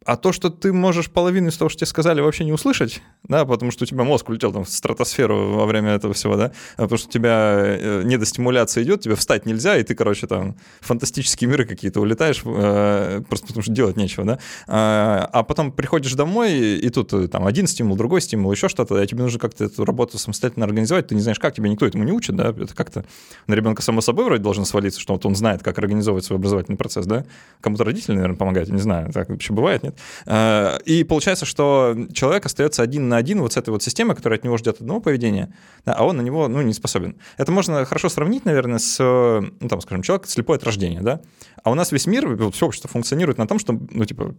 А 0.06 0.16
то, 0.16 0.32
что 0.32 0.50
ты 0.50 0.72
можешь 0.72 1.10
половину 1.10 1.50
из 1.50 1.58
того, 1.58 1.70
что 1.70 1.80
тебе 1.80 1.88
сказали, 1.88 2.22
вообще 2.22 2.46
не 2.46 2.54
услышать, 2.54 3.02
да, 3.24 3.46
потому 3.46 3.72
что 3.72 3.84
у 3.84 3.88
тебя 3.88 4.04
мозг 4.04 4.30
улетел 4.30 4.54
там 4.54 4.64
в 4.64 4.70
стратосферу 4.70 5.54
во 5.56 5.66
время 5.66 5.92
этого 5.92 6.14
всего, 6.14 6.36
да, 6.36 6.52
а 6.76 6.84
потому 6.84 6.98
что 6.98 7.10
у 7.10 7.12
тебя 7.12 7.56
э, 7.58 8.04
недостимуляция 8.06 8.84
идет, 8.84 9.02
тебе 9.02 9.16
встать 9.16 9.46
нельзя, 9.46 9.76
и 9.78 9.84
ты, 9.84 9.96
короче, 9.96 10.28
там 10.28 10.56
фантастические 10.82 11.50
миры 11.50 11.66
какие-то 11.66 12.00
улетаешь, 12.00 12.42
э, 12.46 13.22
просто 13.28 13.48
потому 13.48 13.64
что 13.64 13.72
делать 13.72 13.98
нечего, 13.98 14.26
да. 14.26 14.40
А, 14.68 15.30
а 15.34 15.44
потом 15.44 15.72
приходишь 15.72 16.14
домой, 16.14 16.54
и 16.54 16.90
тут 16.90 17.12
э, 17.14 17.28
там 17.28 17.46
один 17.46 17.68
стимул, 17.68 17.98
другой 17.98 18.22
стимул, 18.22 18.52
еще 18.52 18.70
что-то, 18.70 19.02
и 19.02 19.08
тебе 19.08 19.24
нужно 19.24 19.40
как-то 19.40 19.66
эту 19.66 19.84
работу 19.84 20.18
самостоятельно 20.18 20.66
организовать, 20.66 21.08
ты 21.08 21.16
не 21.16 21.22
знаешь 21.22 21.40
как, 21.40 21.56
тебе 21.56 21.70
никто 21.70 21.86
этому 21.86 22.04
не 22.04 22.12
учит, 22.12 22.36
да, 22.36 22.50
это 22.50 22.74
как-то 22.76 23.04
на 23.48 23.56
ребенка 23.56 23.82
само 23.82 24.02
собой 24.02 24.26
вроде 24.26 24.44
должно 24.44 24.64
свалиться, 24.64 25.00
что 25.00 25.14
вот 25.14 25.26
он 25.26 25.36
знает, 25.36 25.64
как 25.64 25.78
организовывать 25.80 26.24
свой 26.24 26.38
образовательный 26.38 26.78
процесс, 26.78 27.06
да. 27.06 27.26
Кому-то 27.62 27.84
родители, 27.84 28.14
наверное, 28.14 28.38
помогают, 28.38 28.70
не 28.70 28.80
знаю, 28.80 29.12
так 29.12 29.30
вообще 29.30 29.54
бывает, 29.54 29.84
нет? 29.88 30.00
Э, 30.26 30.78
и 30.86 31.04
получается, 31.04 31.46
что 31.46 31.96
человек 32.14 32.46
остается 32.46 32.84
один 32.84 33.10
на 33.10 33.18
один 33.18 33.42
вот 33.42 33.54
с 33.54 33.58
этой 33.58 33.70
вот 33.70 33.84
системой, 33.84 34.16
которая 34.16 34.40
от 34.40 34.46
него 34.46 34.58
ждет 34.58 34.82
одного 34.82 35.02
поведения, 35.02 35.54
да, 35.86 35.94
а 35.94 36.06
он 36.06 36.18
на 36.18 36.22
него 36.22 36.48
ну, 36.48 36.62
не 36.62 36.74
способен. 36.74 37.18
Это 37.38 37.52
можно 37.52 37.86
хорошо 37.86 38.10
сравнить, 38.10 38.46
наверное, 38.46 38.80
с, 38.80 38.98
ну, 39.00 39.68
там, 39.68 39.82
скажем, 39.82 40.04
человек 40.04 40.28
слепой 40.28 40.58
от 40.58 40.64
рождения, 40.64 41.02
да, 41.02 41.22
а 41.64 41.72
у 41.72 41.74
нас 41.74 41.92
весь 41.92 42.08
мир, 42.08 42.52
все 42.52 42.66
общество 42.66 42.90
функционирует 42.90 43.38
на 43.38 43.48
том, 43.48 43.60
что, 43.60 43.80
ну, 43.92 44.06
типа, 44.06 44.36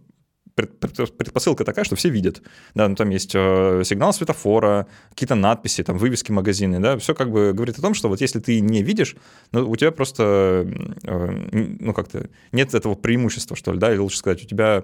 предпосылка 0.67 1.63
такая, 1.63 1.85
что 1.85 1.95
все 1.95 2.09
видят. 2.09 2.41
Да, 2.73 2.87
ну, 2.87 2.95
там 2.95 3.09
есть 3.09 3.31
э, 3.33 3.81
сигнал 3.85 4.13
светофора, 4.13 4.87
какие-то 5.09 5.35
надписи, 5.35 5.83
там 5.83 5.97
вывески 5.97 6.31
магазины, 6.31 6.79
да, 6.79 6.97
все 6.97 7.15
как 7.15 7.31
бы 7.31 7.53
говорит 7.53 7.77
о 7.77 7.81
том, 7.81 7.93
что 7.93 8.09
вот 8.09 8.21
если 8.21 8.39
ты 8.39 8.59
не 8.59 8.83
видишь, 8.83 9.15
ну, 9.51 9.69
у 9.69 9.75
тебя 9.75 9.91
просто, 9.91 10.67
э, 11.03 11.49
ну, 11.51 11.93
как-то 11.93 12.29
нет 12.51 12.73
этого 12.73 12.95
преимущества, 12.95 13.55
что 13.55 13.71
ли, 13.71 13.79
да, 13.79 13.91
или 13.91 13.99
лучше 13.99 14.17
сказать, 14.17 14.43
у 14.43 14.47
тебя 14.47 14.83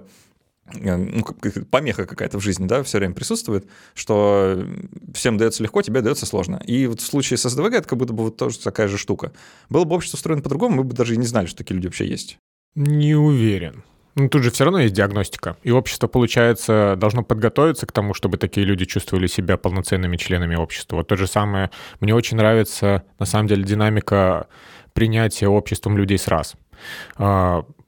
ну, 0.74 1.24
помеха 1.70 2.06
какая-то 2.06 2.38
в 2.38 2.42
жизни, 2.42 2.66
да, 2.66 2.82
все 2.82 2.98
время 2.98 3.14
присутствует, 3.14 3.68
что 3.94 4.66
всем 5.14 5.36
дается 5.36 5.62
легко, 5.62 5.82
тебе 5.82 6.00
дается 6.00 6.26
сложно. 6.26 6.60
И 6.66 6.86
вот 6.86 7.00
в 7.00 7.06
случае 7.06 7.36
с 7.38 7.48
СДВГ 7.48 7.74
это 7.74 7.88
как 7.88 7.98
будто 7.98 8.12
бы 8.12 8.24
вот 8.24 8.36
тоже 8.36 8.58
такая 8.58 8.88
же 8.88 8.98
штука. 8.98 9.32
Было 9.68 9.84
бы 9.84 9.94
общество 9.94 10.16
устроено 10.16 10.42
по-другому, 10.42 10.76
мы 10.76 10.84
бы 10.84 10.94
даже 10.94 11.14
и 11.14 11.16
не 11.16 11.26
знали, 11.26 11.46
что 11.46 11.58
такие 11.58 11.74
люди 11.74 11.86
вообще 11.86 12.06
есть. 12.06 12.38
Не 12.74 13.14
уверен. 13.14 13.84
Ну, 14.16 14.30
тут 14.30 14.42
же 14.42 14.50
все 14.50 14.64
равно 14.64 14.80
есть 14.80 14.94
диагностика. 14.94 15.58
И 15.62 15.70
общество, 15.70 16.06
получается, 16.06 16.94
должно 16.96 17.22
подготовиться 17.22 17.86
к 17.86 17.92
тому, 17.92 18.14
чтобы 18.14 18.38
такие 18.38 18.66
люди 18.66 18.86
чувствовали 18.86 19.26
себя 19.26 19.58
полноценными 19.58 20.16
членами 20.16 20.56
общества. 20.56 20.96
Вот 20.96 21.08
то 21.08 21.16
же 21.16 21.26
самое. 21.26 21.70
Мне 22.00 22.14
очень 22.14 22.38
нравится, 22.38 23.02
на 23.18 23.26
самом 23.26 23.46
деле, 23.46 23.62
динамика 23.62 24.48
принятия 24.94 25.48
обществом 25.48 25.98
людей 25.98 26.18
с 26.18 26.28
раз. 26.28 26.54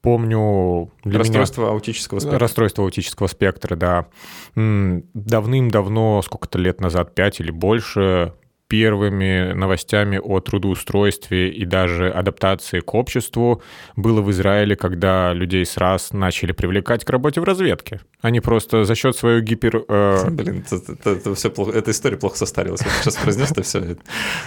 Помню... 0.09 0.90
Для 1.04 1.18
расстройство 1.18 1.62
меня... 1.62 1.72
аутического 1.72 2.18
спектра. 2.18 2.38
Расстройство 2.38 2.84
аутического 2.84 3.26
спектра, 3.26 3.76
да. 3.76 4.06
Давным-давно, 4.54 6.22
сколько-то 6.22 6.59
лет 6.59 6.80
назад, 6.80 7.14
пять 7.14 7.40
или 7.40 7.50
больше, 7.50 8.32
первыми 8.69 9.53
новостями 9.53 10.21
о 10.23 10.41
трудоустройстве 10.41 11.51
и 11.51 11.64
даже 11.64 12.11
адаптации 12.11 12.81
к 12.81 12.95
обществу 12.95 13.62
было 13.97 14.21
в 14.21 14.31
Израиле, 14.31 14.77
когда 14.77 15.33
людей 15.33 15.64
с 15.64 15.77
раз 15.79 16.12
начали 16.12 16.53
привлекать 16.53 17.05
к 17.05 17.11
работе 17.11 17.41
в 17.41 17.45
разведке. 17.45 18.01
Они 18.21 18.41
просто 18.41 18.85
за 18.85 18.95
счет 18.95 19.16
своего 19.16 19.41
гипер... 19.41 19.85
Э... 19.89 20.29
Блин, 20.31 20.64
это, 20.71 20.93
это, 20.93 21.11
это 21.11 21.35
все 21.35 21.51
плохо, 21.51 21.73
эта 21.73 21.91
история 21.91 22.19
плохо 22.19 22.37
состарилась. 22.37 22.81
Сейчас 23.01 23.16
произнес 23.16 23.51
это 23.51 23.62
все. 23.62 23.79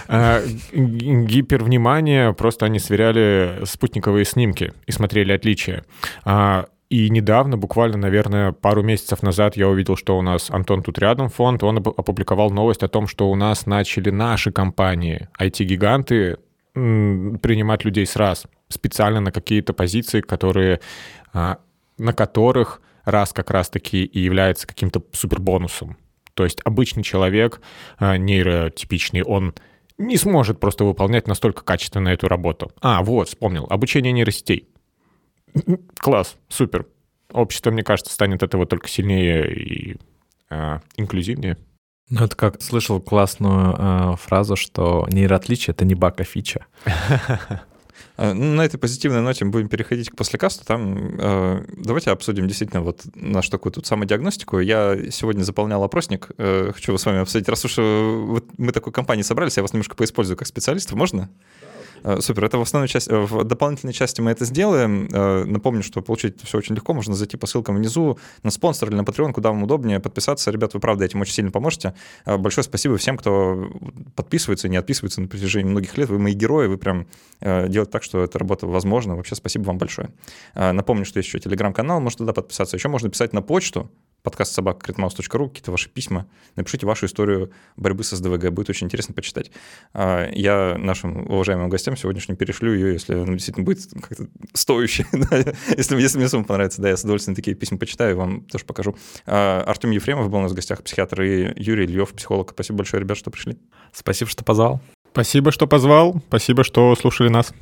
Э, 0.08 0.44
гипервнимание, 0.72 2.32
просто 2.34 2.66
они 2.66 2.78
сверяли 2.78 3.62
спутниковые 3.64 4.24
снимки 4.24 4.72
и 4.86 4.92
смотрели 4.92 5.32
отличия. 5.32 5.84
И 6.92 7.08
недавно, 7.08 7.56
буквально, 7.56 7.96
наверное, 7.96 8.52
пару 8.52 8.82
месяцев 8.82 9.22
назад 9.22 9.56
я 9.56 9.66
увидел, 9.66 9.96
что 9.96 10.18
у 10.18 10.20
нас 10.20 10.50
Антон 10.50 10.82
тут 10.82 10.98
рядом 10.98 11.30
фонд, 11.30 11.62
он 11.62 11.78
опубликовал 11.78 12.50
новость 12.50 12.82
о 12.82 12.88
том, 12.88 13.06
что 13.06 13.30
у 13.30 13.34
нас 13.34 13.64
начали 13.64 14.10
наши 14.10 14.52
компании, 14.52 15.26
IT-гиганты, 15.40 16.36
принимать 16.74 17.86
людей 17.86 18.04
с 18.04 18.14
раз, 18.14 18.44
специально 18.68 19.20
на 19.20 19.32
какие-то 19.32 19.72
позиции, 19.72 20.20
которые, 20.20 20.80
а, 21.32 21.60
на 21.96 22.12
которых 22.12 22.82
раз 23.06 23.32
как 23.32 23.50
раз-таки 23.50 24.04
и 24.04 24.20
является 24.20 24.66
каким-то 24.66 25.02
супербонусом. 25.12 25.96
То 26.34 26.44
есть 26.44 26.60
обычный 26.62 27.02
человек, 27.02 27.62
а, 27.96 28.18
нейротипичный, 28.18 29.22
он 29.22 29.54
не 29.96 30.18
сможет 30.18 30.60
просто 30.60 30.84
выполнять 30.84 31.26
настолько 31.26 31.64
качественно 31.64 32.10
эту 32.10 32.28
работу. 32.28 32.70
А, 32.82 33.02
вот, 33.02 33.28
вспомнил, 33.28 33.66
обучение 33.70 34.12
нейросетей. 34.12 34.68
Класс, 35.98 36.36
супер. 36.48 36.86
Общество, 37.32 37.70
мне 37.70 37.82
кажется, 37.82 38.12
станет 38.12 38.42
этого 38.42 38.66
только 38.66 38.88
сильнее 38.88 39.54
и 39.54 39.96
э, 40.50 40.80
инклюзивнее. 40.96 41.56
Ну, 42.10 42.24
это 42.24 42.36
как 42.36 42.60
слышал 42.60 43.00
классную 43.00 43.74
э, 43.78 44.16
фразу, 44.16 44.56
что 44.56 45.06
нейроотличие— 45.10 45.72
это 45.74 45.84
не 45.84 45.94
баг, 45.94 46.20
а 46.20 46.24
фича. 46.24 46.66
А, 48.18 48.34
ну, 48.34 48.54
на 48.54 48.62
этой 48.62 48.76
позитивной 48.76 49.22
ноте 49.22 49.44
мы 49.44 49.52
будем 49.52 49.68
переходить 49.68 50.10
к 50.10 50.16
послекасту. 50.16 50.66
Там 50.66 51.16
э, 51.18 51.64
давайте 51.78 52.10
обсудим 52.10 52.46
действительно 52.46 52.82
вот 52.82 53.00
нашу 53.14 53.50
такую 53.50 53.72
тут 53.72 53.86
самодиагностику. 53.86 54.58
Я 54.58 55.10
сегодня 55.10 55.42
заполнял 55.42 55.82
опросник. 55.82 56.30
Э, 56.36 56.72
хочу 56.74 56.96
с 56.96 57.06
вами 57.06 57.20
обсудить. 57.20 57.48
Раз 57.48 57.64
уж 57.64 57.76
э, 57.78 58.40
мы 58.58 58.72
такой 58.72 58.92
компании 58.92 59.22
собрались, 59.22 59.56
я 59.56 59.62
вас 59.62 59.72
немножко 59.72 59.96
поиспользую 59.96 60.36
как 60.36 60.46
специалиста. 60.46 60.94
Можно? 60.94 61.30
Э, 61.62 61.71
супер, 62.20 62.44
это 62.44 62.58
в 62.58 62.62
основной 62.62 62.88
части, 62.88 63.10
э, 63.10 63.20
в 63.20 63.44
дополнительной 63.44 63.92
части 63.92 64.20
мы 64.20 64.30
это 64.30 64.44
сделаем. 64.44 65.08
Э, 65.12 65.44
напомню, 65.44 65.82
что 65.82 66.02
получить 66.02 66.36
это 66.36 66.46
все 66.46 66.58
очень 66.58 66.74
легко, 66.74 66.94
можно 66.94 67.14
зайти 67.14 67.36
по 67.36 67.46
ссылкам 67.46 67.76
внизу 67.76 68.18
на 68.42 68.50
спонсор 68.50 68.88
или 68.88 68.96
на 68.96 69.02
Patreon, 69.02 69.32
куда 69.32 69.50
вам 69.50 69.62
удобнее 69.62 70.00
подписаться. 70.00 70.50
Ребят, 70.50 70.74
вы 70.74 70.80
правда 70.80 71.04
этим 71.04 71.20
очень 71.20 71.34
сильно 71.34 71.50
поможете. 71.50 71.94
Большое 72.26 72.64
спасибо 72.64 72.96
всем, 72.96 73.16
кто 73.16 73.70
подписывается 74.16 74.68
и 74.68 74.70
не 74.70 74.76
отписывается 74.76 75.20
на 75.20 75.28
протяжении 75.28 75.70
многих 75.70 75.96
лет. 75.96 76.08
Вы 76.08 76.18
мои 76.18 76.34
герои, 76.34 76.66
вы 76.66 76.78
прям 76.78 77.06
делаете 77.40 77.90
так, 77.90 78.02
что 78.02 78.22
эта 78.22 78.38
работа 78.38 78.66
возможна. 78.66 79.16
Вообще 79.16 79.34
спасибо 79.34 79.64
вам 79.64 79.78
большое. 79.78 80.10
Напомню, 80.54 81.04
что 81.04 81.18
есть 81.18 81.28
еще 81.28 81.38
телеграм-канал, 81.38 82.00
можно 82.00 82.18
туда 82.18 82.32
подписаться. 82.32 82.76
Еще 82.76 82.88
можно 82.88 83.10
писать 83.10 83.32
на 83.32 83.42
почту 83.42 83.90
подкаст 84.22 84.54
собака.критмаус.ру, 84.54 85.48
какие-то 85.48 85.70
ваши 85.70 85.88
письма, 85.88 86.26
напишите 86.56 86.86
вашу 86.86 87.06
историю 87.06 87.52
борьбы 87.76 88.04
с 88.04 88.10
СДВГ, 88.10 88.50
будет 88.50 88.70
очень 88.70 88.86
интересно 88.86 89.14
почитать. 89.14 89.50
А, 89.92 90.28
я 90.32 90.76
нашим 90.78 91.30
уважаемым 91.30 91.68
гостям 91.68 91.96
сегодняшним 91.96 92.36
перешлю 92.36 92.72
ее, 92.72 92.92
если 92.92 93.14
она 93.14 93.32
действительно 93.32 93.64
будет 93.64 93.88
как-то 94.00 94.28
стоящей, 94.54 95.06
если, 95.76 96.00
если 96.00 96.18
мне 96.18 96.28
сумма 96.28 96.44
понравится, 96.44 96.80
да, 96.80 96.88
я 96.88 96.96
с 96.96 97.02
удовольствием 97.02 97.34
такие 97.34 97.56
письма 97.56 97.78
почитаю 97.78 98.12
и 98.12 98.14
вам 98.14 98.42
тоже 98.42 98.64
покажу. 98.64 98.96
А, 99.26 99.62
Артем 99.66 99.90
Ефремов 99.90 100.30
был 100.30 100.38
у 100.38 100.42
нас 100.42 100.52
в 100.52 100.54
гостях, 100.54 100.82
психиатр, 100.82 101.22
и 101.22 101.52
Юрий 101.56 101.86
Ильев, 101.86 102.12
психолог. 102.12 102.50
Спасибо 102.52 102.78
большое, 102.78 103.02
ребят, 103.02 103.18
что 103.18 103.30
пришли. 103.30 103.58
Спасибо, 103.92 104.30
что 104.30 104.44
позвал. 104.44 104.80
Спасибо, 105.12 105.52
что 105.52 105.66
позвал. 105.66 106.22
Спасибо, 106.28 106.64
что 106.64 106.94
слушали 106.96 107.28
нас. 107.28 107.52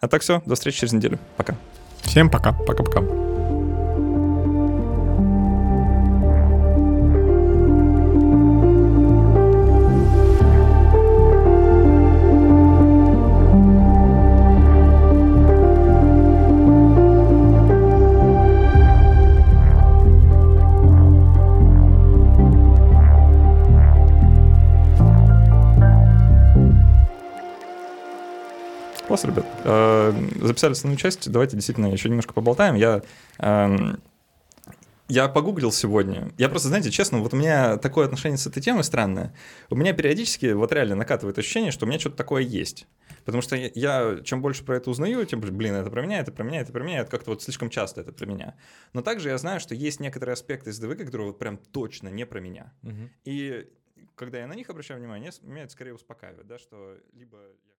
А 0.00 0.08
так 0.08 0.22
все, 0.22 0.42
до 0.46 0.54
встречи 0.54 0.80
через 0.80 0.92
неделю. 0.92 1.18
Пока. 1.36 1.56
Всем 2.02 2.30
пока. 2.30 2.52
Пока-пока. 2.52 3.25
Класс, 29.16 29.24
ребят. 29.24 29.46
Э, 29.64 30.12
Записали 30.42 30.72
основную 30.72 30.98
часть, 30.98 31.30
давайте 31.30 31.56
действительно 31.56 31.86
еще 31.86 32.10
немножко 32.10 32.34
поболтаем. 32.34 32.74
Я, 32.74 33.00
эм, 33.38 33.98
я 35.08 35.28
погуглил 35.28 35.72
сегодня. 35.72 36.32
Я 36.36 36.50
просто, 36.50 36.68
знаете, 36.68 36.90
честно, 36.90 37.20
вот 37.20 37.32
у 37.32 37.36
меня 37.38 37.78
такое 37.78 38.04
отношение 38.04 38.36
с 38.36 38.46
этой 38.46 38.60
темой 38.60 38.84
странное. 38.84 39.34
У 39.70 39.74
меня 39.74 39.94
периодически 39.94 40.52
вот 40.52 40.70
реально 40.70 40.96
накатывает 40.96 41.38
ощущение, 41.38 41.70
что 41.70 41.86
у 41.86 41.88
меня 41.88 41.98
что-то 41.98 42.16
такое 42.16 42.42
есть. 42.42 42.86
Потому 43.24 43.40
что 43.40 43.56
я, 43.56 44.18
чем 44.22 44.42
больше 44.42 44.64
про 44.64 44.76
это 44.76 44.90
узнаю, 44.90 45.24
тем, 45.24 45.40
блин, 45.40 45.74
это 45.74 45.90
про 45.90 46.02
меня, 46.02 46.20
это 46.20 46.30
про 46.30 46.44
меня, 46.44 46.60
это 46.60 46.72
про 46.72 46.84
меня, 46.84 47.00
это 47.00 47.10
как-то 47.10 47.30
вот 47.30 47.42
слишком 47.42 47.70
часто 47.70 48.02
это 48.02 48.12
про 48.12 48.26
меня. 48.26 48.54
Но 48.92 49.00
также 49.00 49.30
я 49.30 49.38
знаю, 49.38 49.60
что 49.60 49.74
есть 49.74 49.98
некоторые 49.98 50.34
аспекты 50.34 50.74
СДВ, 50.74 50.94
которые 50.98 51.28
вот 51.28 51.38
прям 51.38 51.56
точно 51.56 52.08
не 52.08 52.26
про 52.26 52.40
меня. 52.40 52.74
И 53.24 53.66
когда 54.14 54.38
я 54.38 54.46
на 54.46 54.54
них 54.54 54.68
обращаю 54.68 55.00
внимание, 55.00 55.30
меня 55.42 55.62
это 55.62 55.72
скорее 55.72 55.94
успокаивает, 55.94 56.46
да, 56.46 56.58
что 56.58 56.98
либо... 57.14 57.38